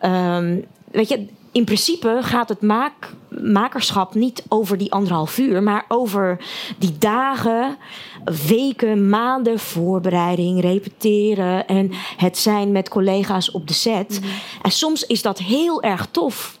-hmm. 0.00 0.12
um, 0.12 0.64
weet 0.90 1.08
je, 1.08 1.26
in 1.54 1.64
principe 1.64 2.18
gaat 2.22 2.48
het 2.48 2.60
maak, 2.60 3.12
makerschap 3.42 4.14
niet 4.14 4.44
over 4.48 4.78
die 4.78 4.92
anderhalf 4.92 5.38
uur, 5.38 5.62
maar 5.62 5.84
over 5.88 6.44
die 6.78 6.98
dagen, 6.98 7.76
weken, 8.46 9.08
maanden 9.08 9.58
voorbereiding, 9.58 10.60
repeteren 10.60 11.66
en 11.66 11.90
het 12.16 12.38
zijn 12.38 12.72
met 12.72 12.88
collega's 12.88 13.50
op 13.50 13.68
de 13.68 13.74
set. 13.74 14.20
Mm 14.20 14.28
-hmm. 14.28 14.38
En 14.62 14.70
soms 14.70 15.06
is 15.06 15.22
dat 15.22 15.38
heel 15.38 15.82
erg 15.82 16.08
tof. 16.10 16.58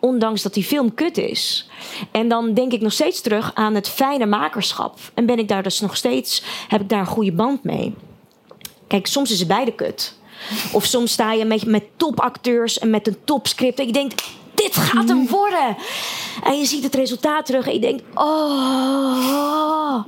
Ondanks 0.00 0.42
dat 0.42 0.54
die 0.54 0.64
film 0.64 0.94
kut 0.94 1.18
is. 1.18 1.68
En 2.10 2.28
dan 2.28 2.54
denk 2.54 2.72
ik 2.72 2.80
nog 2.80 2.92
steeds 2.92 3.20
terug 3.20 3.54
aan 3.54 3.74
het 3.74 3.88
fijne 3.88 4.26
makerschap. 4.26 4.98
En 5.14 5.26
ben 5.26 5.38
ik 5.38 5.48
daar 5.48 5.62
dus 5.62 5.80
nog 5.80 5.96
steeds, 5.96 6.42
heb 6.68 6.80
ik 6.80 6.88
daar 6.88 7.00
een 7.00 7.06
goede 7.06 7.32
band 7.32 7.64
mee. 7.64 7.94
Kijk, 8.86 9.06
soms 9.06 9.30
is 9.30 9.38
het 9.38 9.48
beide 9.48 9.72
kut. 9.72 10.20
Of 10.72 10.84
soms 10.84 11.12
sta 11.12 11.32
je 11.32 11.44
met, 11.44 11.66
met 11.66 11.84
topacteurs 11.96 12.78
en 12.78 12.90
met 12.90 13.06
een 13.06 13.16
topscript. 13.24 13.78
En 13.78 13.86
je 13.86 13.92
denkt, 13.92 14.22
dit 14.54 14.76
gaat 14.76 15.08
hem 15.08 15.28
worden. 15.28 15.76
En 16.44 16.58
je 16.58 16.64
ziet 16.64 16.84
het 16.84 16.94
resultaat 16.94 17.46
terug 17.46 17.66
en 17.66 17.72
je 17.72 17.80
denkt, 17.80 18.02
oh. 18.14 20.04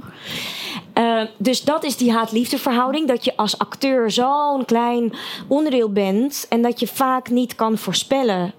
Um, 0.98 1.28
dus 1.36 1.62
dat 1.62 1.84
is 1.84 1.96
die 1.96 2.12
haat-liefde 2.12 2.58
verhouding. 2.58 3.08
Dat 3.08 3.24
je 3.24 3.36
als 3.36 3.58
acteur 3.58 4.10
zo'n 4.10 4.64
klein 4.64 5.12
onderdeel 5.48 5.92
bent. 5.92 6.46
En 6.48 6.62
dat 6.62 6.80
je 6.80 6.86
vaak 6.86 7.30
niet 7.30 7.54
kan 7.54 7.78
voorspellen 7.78 8.54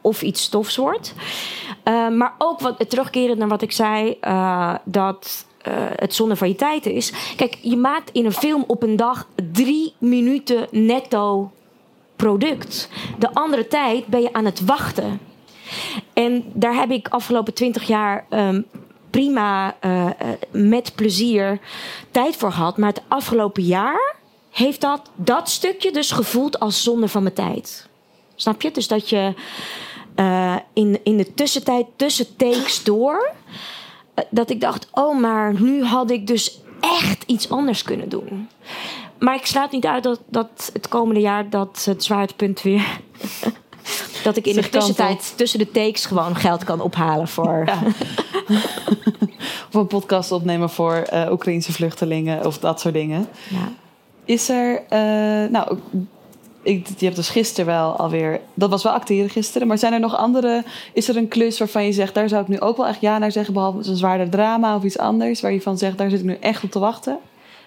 of 0.00 0.22
iets 0.22 0.42
stofs 0.42 0.76
wordt. 0.76 1.14
Uh, 1.84 2.08
maar 2.08 2.34
ook 2.38 2.60
wat, 2.60 2.90
terugkerend 2.90 3.38
naar 3.38 3.48
wat 3.48 3.62
ik 3.62 3.72
zei, 3.72 4.16
uh, 4.20 4.74
dat 4.84 5.46
uh, 5.68 5.74
het 5.94 6.14
zonde 6.14 6.36
van 6.36 6.48
je 6.48 6.54
tijd 6.54 6.86
is. 6.86 7.12
Kijk, 7.36 7.58
je 7.60 7.76
maakt 7.76 8.10
in 8.12 8.24
een 8.24 8.32
film 8.32 8.64
op 8.66 8.82
een 8.82 8.96
dag 8.96 9.28
drie 9.52 9.94
minuten 9.98 10.66
netto 10.70 11.50
product. 12.16 12.88
De 13.18 13.34
andere 13.34 13.66
tijd 13.66 14.06
ben 14.06 14.22
je 14.22 14.32
aan 14.32 14.44
het 14.44 14.64
wachten. 14.64 15.20
En 16.12 16.44
daar 16.52 16.74
heb 16.74 16.90
ik 16.90 17.08
afgelopen 17.08 17.54
twintig 17.54 17.86
jaar 17.86 18.26
um, 18.30 18.66
prima 19.10 19.76
uh, 19.84 20.10
met 20.50 20.92
plezier 20.94 21.60
tijd 22.10 22.36
voor 22.36 22.52
gehad. 22.52 22.76
Maar 22.76 22.88
het 22.88 23.02
afgelopen 23.08 23.62
jaar 23.62 24.14
heeft 24.50 24.80
dat, 24.80 25.10
dat 25.14 25.48
stukje 25.48 25.92
dus 25.92 26.10
gevoeld 26.10 26.58
als 26.60 26.82
zonde 26.82 27.08
van 27.08 27.22
mijn 27.22 27.34
tijd. 27.34 27.88
Snap 28.34 28.62
je? 28.62 28.70
Dus 28.70 28.88
dat 28.88 29.08
je 29.08 29.34
in, 30.72 31.00
in 31.02 31.16
de 31.16 31.34
tussentijd, 31.34 31.86
tussen 31.96 32.36
takes 32.36 32.84
door, 32.84 33.32
dat 34.30 34.50
ik 34.50 34.60
dacht: 34.60 34.88
oh, 34.92 35.20
maar 35.20 35.60
nu 35.60 35.84
had 35.84 36.10
ik 36.10 36.26
dus 36.26 36.60
echt 36.80 37.24
iets 37.26 37.50
anders 37.50 37.82
kunnen 37.82 38.08
doen. 38.08 38.48
Maar 39.18 39.34
ik 39.34 39.46
sluit 39.46 39.70
niet 39.70 39.86
uit 39.86 40.02
dat, 40.02 40.20
dat 40.26 40.70
het 40.72 40.88
komende 40.88 41.20
jaar 41.20 41.50
dat 41.50 41.82
het 41.84 42.04
zwaartepunt 42.04 42.62
weer 42.62 43.00
dat 44.24 44.36
ik 44.36 44.46
in 44.46 44.54
de 44.54 44.68
tussentijd 44.68 45.32
tussen 45.36 45.58
de 45.58 45.70
takes 45.70 46.06
gewoon 46.06 46.36
geld 46.36 46.64
kan 46.64 46.80
ophalen 46.80 47.28
voor. 47.28 47.62
Ja. 47.66 47.78
of 49.68 49.74
een 49.74 49.86
podcast 49.86 50.32
opnemen 50.32 50.70
voor 50.70 51.06
uh, 51.12 51.28
Oekraïnse 51.30 51.72
vluchtelingen 51.72 52.46
of 52.46 52.58
dat 52.58 52.80
soort 52.80 52.94
dingen. 52.94 53.28
Ja. 53.48 53.72
Is 54.24 54.48
er, 54.48 54.82
uh, 54.82 55.50
nou, 55.50 55.78
ik, 56.62 56.86
je 56.98 57.04
hebt 57.04 57.16
dus 57.16 57.28
gisteren 57.28 57.66
wel 57.66 57.96
alweer, 57.96 58.40
dat 58.54 58.70
was 58.70 58.82
wel 58.82 58.92
acteren 58.92 59.30
gisteren, 59.30 59.66
maar 59.66 59.78
zijn 59.78 59.92
er 59.92 60.00
nog 60.00 60.16
andere, 60.16 60.64
is 60.92 61.08
er 61.08 61.16
een 61.16 61.28
klus 61.28 61.58
waarvan 61.58 61.84
je 61.84 61.92
zegt, 61.92 62.14
daar 62.14 62.28
zou 62.28 62.42
ik 62.42 62.48
nu 62.48 62.60
ook 62.60 62.76
wel 62.76 62.86
echt 62.86 63.00
ja 63.00 63.18
naar 63.18 63.32
zeggen, 63.32 63.54
behalve 63.54 63.88
een 63.88 63.96
zwaarder 63.96 64.28
drama 64.28 64.76
of 64.76 64.82
iets 64.82 64.98
anders, 64.98 65.40
waar 65.40 65.52
je 65.52 65.62
van 65.62 65.78
zegt, 65.78 65.98
daar 65.98 66.10
zit 66.10 66.18
ik 66.18 66.24
nu 66.24 66.36
echt 66.40 66.64
op 66.64 66.70
te 66.70 66.78
wachten? 66.78 67.18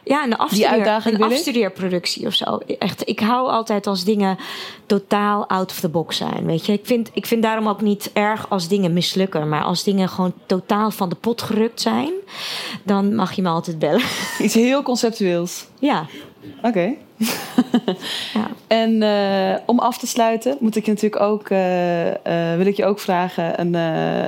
Ja, 0.05 0.23
een, 0.23 0.37
afstudeer, 0.37 1.01
een 1.05 1.23
afstudeerproductie 1.23 2.25
of 2.25 2.33
zo. 2.33 2.57
Echt, 2.79 3.09
ik 3.09 3.19
hou 3.19 3.49
altijd 3.49 3.87
als 3.87 4.03
dingen 4.03 4.37
totaal 4.85 5.47
out 5.47 5.71
of 5.71 5.79
the 5.79 5.89
box 5.89 6.17
zijn. 6.17 6.45
Weet 6.45 6.65
je, 6.65 6.73
ik 6.73 6.85
vind, 6.85 7.09
ik 7.13 7.25
vind 7.25 7.43
daarom 7.43 7.67
ook 7.67 7.81
niet 7.81 8.09
erg 8.13 8.49
als 8.49 8.67
dingen 8.67 8.93
mislukken. 8.93 9.49
Maar 9.49 9.63
als 9.63 9.83
dingen 9.83 10.09
gewoon 10.09 10.33
totaal 10.45 10.91
van 10.91 11.09
de 11.09 11.15
pot 11.15 11.41
gerukt 11.41 11.81
zijn, 11.81 12.11
dan 12.83 13.15
mag 13.15 13.33
je 13.33 13.41
me 13.41 13.49
altijd 13.49 13.79
bellen. 13.79 14.05
Iets 14.39 14.53
heel 14.53 14.83
conceptueels. 14.83 15.65
Ja. 15.79 16.05
Oké. 16.61 16.93
ja. 18.33 18.49
En 18.67 19.01
uh, 19.01 19.57
om 19.65 19.79
af 19.79 19.97
te 19.97 20.07
sluiten, 20.07 20.57
moet 20.59 20.75
ik 20.75 20.85
je 20.85 20.91
natuurlijk 20.91 21.21
ook, 21.21 21.49
uh, 21.49 22.07
uh, 22.07 22.13
wil 22.57 22.65
ik 22.65 22.75
je 22.75 22.85
ook 22.85 22.99
vragen 22.99 23.59
een, 23.59 23.73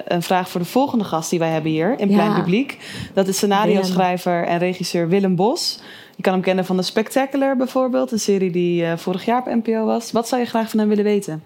een 0.08 0.22
vraag 0.22 0.50
voor 0.50 0.62
de 0.62 0.68
volgende 0.68 1.04
gast 1.04 1.30
die 1.30 1.40
wij 1.40 1.50
hebben 1.50 1.72
hier 1.72 2.00
in 2.00 2.08
Plein. 2.08 2.34
Publiek. 2.34 2.78
Dat 3.14 3.28
is 3.28 3.36
scenario-schrijver 3.36 4.46
en 4.46 4.58
regisseur 4.58 5.08
Willem 5.08 5.36
Bos. 5.36 5.80
Je 6.16 6.24
kan 6.24 6.34
hem 6.34 6.42
kennen 6.42 6.66
van 6.66 6.78
The 6.78 6.84
Spectacular 6.84 7.58
bijvoorbeeld, 7.58 8.12
een 8.12 8.20
serie 8.20 8.52
die 8.52 8.86
vorig 8.96 9.26
jaar 9.26 9.40
op 9.40 9.46
NPO 9.46 9.86
was. 9.86 10.12
Wat 10.12 10.28
zou 10.28 10.42
je 10.42 10.48
graag 10.48 10.70
van 10.70 10.80
hem 10.80 10.88
willen 10.90 11.04
weten? 11.04 11.44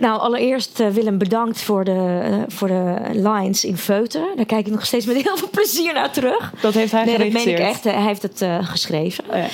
Nou, 0.00 0.20
allereerst 0.20 0.80
uh, 0.80 0.88
Willem 0.88 1.18
bedankt 1.18 1.62
voor 1.62 1.84
de, 1.84 2.20
uh, 2.30 2.42
voor 2.48 2.68
de 2.68 2.96
lines 3.12 3.64
in 3.64 3.76
Feuten. 3.76 4.26
Daar 4.36 4.46
kijk 4.46 4.66
ik 4.66 4.72
nog 4.72 4.86
steeds 4.86 5.06
met 5.06 5.22
heel 5.22 5.36
veel 5.36 5.48
plezier 5.50 5.92
naar 5.92 6.12
terug. 6.12 6.52
Dat 6.60 6.74
heeft 6.74 6.92
hij 6.92 7.04
nee, 7.04 7.18
dat 7.18 7.32
meen 7.32 7.48
ik 7.48 7.58
echt. 7.58 7.84
Hij 7.84 8.02
heeft 8.02 8.22
het 8.22 8.42
uh, 8.42 8.68
geschreven. 8.68 9.24
Oh, 9.30 9.36
ja. 9.36 9.46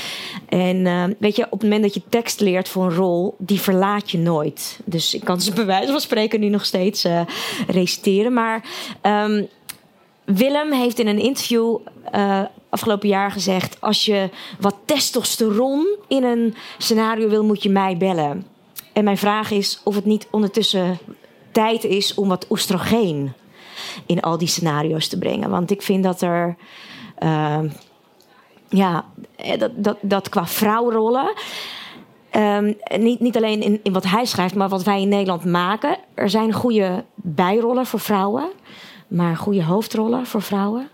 En 0.48 1.16
weet 1.18 1.36
je, 1.36 1.44
op 1.44 1.51
het 1.51 1.62
moment 1.62 1.82
dat 1.82 1.94
je 1.94 2.03
tekst 2.09 2.40
leert 2.40 2.68
voor 2.68 2.84
een 2.84 2.94
rol, 2.94 3.34
die 3.38 3.61
verlaat 3.61 4.11
je 4.11 4.18
nooit. 4.18 4.80
Dus 4.84 5.14
ik 5.14 5.24
kan 5.24 5.40
ze 5.40 5.53
bij 5.53 5.66
wijze 5.66 5.90
van 5.90 6.01
spreken 6.01 6.40
nu 6.40 6.48
nog 6.48 6.64
steeds 6.64 7.07
reciteren. 7.66 8.32
Maar 8.32 8.64
um, 9.03 9.48
Willem 10.24 10.72
heeft 10.72 10.98
in 10.98 11.07
een 11.07 11.18
interview 11.18 11.78
afgelopen 12.71 13.09
jaar 13.09 13.31
gezegd: 13.31 13.81
als 13.81 14.05
je 14.05 14.31
wat 14.61 14.77
testosteron 14.85 15.97
in 16.09 16.25
een 16.25 16.55
scenario 16.79 17.29
wil, 17.29 17.45
moet 17.45 17.62
je 17.62 17.71
mij 17.71 17.97
bellen. 17.97 18.47
En 18.93 19.05
mijn 19.05 19.18
vraag 19.18 19.51
is 19.51 19.81
of 19.85 19.95
het 19.95 20.05
niet 20.05 20.29
ondertussen 20.31 20.99
tijd 21.53 21.85
is 21.85 22.14
om 22.14 22.29
wat 22.29 22.47
oestrogeen 22.51 23.33
in 24.07 24.21
al 24.21 24.39
die 24.39 24.49
scenario's 24.49 25.09
te 25.09 25.18
brengen. 25.18 25.51
Want 25.51 25.71
ik 25.71 25.83
vind 25.83 26.05
dat 26.05 26.21
er. 26.21 26.57
Uh, 27.23 27.59
ja, 28.68 29.05
eh, 29.37 29.59
dat, 29.59 29.71
dat, 29.77 29.97
dat 30.01 30.29
qua 30.29 30.47
vrouwrollen. 30.47 31.33
Um, 32.37 32.77
niet, 32.99 33.21
niet 33.21 33.37
alleen 33.37 33.62
in, 33.62 33.81
in 33.83 33.93
wat 33.93 34.05
hij 34.05 34.25
schrijft, 34.25 34.55
maar 34.55 34.68
wat 34.68 34.83
wij 34.83 35.01
in 35.01 35.09
Nederland 35.09 35.45
maken. 35.45 35.99
Er 36.14 36.31
zijn 36.31 36.53
goede 36.53 37.05
bijrollen 37.14 37.87
voor 37.87 38.01
vrouwen, 38.01 38.51
maar 39.09 39.37
goede 39.37 39.64
hoofdrollen 39.64 40.27
voor 40.27 40.43
vrouwen. 40.43 40.89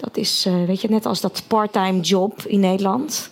Dat 0.00 0.16
is, 0.16 0.46
uh, 0.46 0.64
weet 0.66 0.80
je, 0.80 0.88
net 0.88 1.06
als 1.06 1.20
dat 1.20 1.42
part-time 1.46 2.00
job 2.00 2.42
in 2.46 2.60
Nederland. 2.60 3.30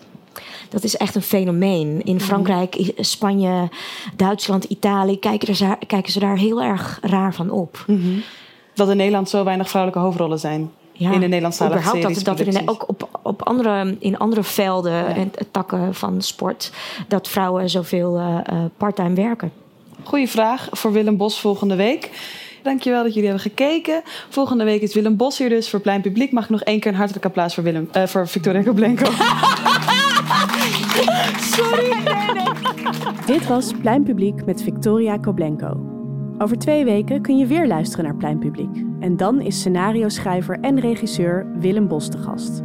Dat 0.68 0.84
is 0.84 0.96
echt 0.96 1.14
een 1.14 1.22
fenomeen. 1.22 2.02
In 2.04 2.14
mhm. 2.14 2.24
Frankrijk, 2.24 2.92
Spanje, 2.96 3.68
Duitsland, 4.16 4.64
Italië 4.64 5.18
kijken, 5.18 5.66
er, 5.68 5.76
kijken 5.86 6.12
ze 6.12 6.18
daar 6.18 6.36
heel 6.36 6.62
erg 6.62 6.98
raar 7.02 7.34
van 7.34 7.50
op. 7.50 7.84
Mm 7.86 8.00
-hmm. 8.00 8.22
Dat 8.74 8.88
in 8.88 8.96
Nederland 8.96 9.28
zo 9.28 9.44
weinig 9.44 9.68
vrouwelijke 9.68 10.06
hoofdrollen 10.06 10.38
zijn. 10.38 10.70
Ja, 10.92 11.12
in 11.12 11.20
de 11.20 11.26
überhaupt 11.26 11.54
series, 11.86 12.22
dat, 12.22 12.36
dat 12.36 12.46
er 12.46 12.60
in, 12.60 12.68
ook 12.68 12.88
op, 12.88 13.08
op 13.22 13.42
andere, 13.42 13.96
in 13.98 14.18
andere 14.18 14.42
velden 14.42 14.92
ja. 14.92 15.14
en 15.14 15.32
takken 15.50 15.94
van 15.94 16.22
sport... 16.22 16.72
dat 17.08 17.28
vrouwen 17.28 17.70
zoveel 17.70 18.18
uh, 18.18 18.38
parttime 18.76 19.14
werken. 19.14 19.52
Goeie 20.02 20.28
vraag 20.28 20.68
voor 20.70 20.92
Willem 20.92 21.16
Bos 21.16 21.40
volgende 21.40 21.76
week. 21.76 22.10
Dankjewel 22.68 23.02
dat 23.02 23.14
jullie 23.14 23.28
hebben 23.28 23.50
gekeken. 23.50 24.00
Volgende 24.28 24.64
week 24.64 24.82
is 24.82 24.94
Willem 24.94 25.16
Bos 25.16 25.38
hier 25.38 25.48
dus 25.48 25.70
voor 25.70 25.80
Plein 25.80 26.00
Publiek. 26.00 26.32
Mag 26.32 26.44
ik 26.44 26.50
nog 26.50 26.62
één 26.62 26.80
keer 26.80 26.90
een 26.90 26.96
hartelijk 26.96 27.24
applaus 27.24 27.54
voor, 27.54 27.64
Willem, 27.64 27.88
uh, 27.96 28.06
voor 28.06 28.28
Victoria 28.28 28.62
Koblenko. 28.62 29.04
Sorry. 31.54 31.92
Dit 33.26 33.46
was 33.46 33.72
Plein 33.80 34.02
Publiek 34.02 34.44
met 34.44 34.62
Victoria 34.62 35.16
Koblenko. 35.16 35.80
Over 36.38 36.58
twee 36.58 36.84
weken 36.84 37.22
kun 37.22 37.38
je 37.38 37.46
weer 37.46 37.66
luisteren 37.66 38.04
naar 38.04 38.16
Plein 38.16 38.38
Publiek. 38.38 38.84
En 39.00 39.16
dan 39.16 39.40
is 39.40 39.58
scenario-schrijver 39.58 40.58
en 40.60 40.80
regisseur 40.80 41.46
Willem 41.58 41.88
Bos 41.88 42.08
te 42.08 42.18
gast. 42.18 42.62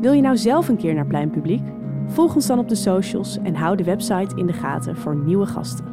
Wil 0.00 0.12
je 0.12 0.22
nou 0.22 0.36
zelf 0.36 0.68
een 0.68 0.76
keer 0.76 0.94
naar 0.94 1.06
Plein 1.06 1.30
Publiek? 1.30 1.64
Volg 2.06 2.34
ons 2.34 2.46
dan 2.46 2.58
op 2.58 2.68
de 2.68 2.74
socials 2.74 3.38
en 3.42 3.54
hou 3.54 3.76
de 3.76 3.84
website 3.84 4.36
in 4.36 4.46
de 4.46 4.52
gaten 4.52 4.96
voor 4.96 5.16
nieuwe 5.16 5.46
gasten. 5.46 5.91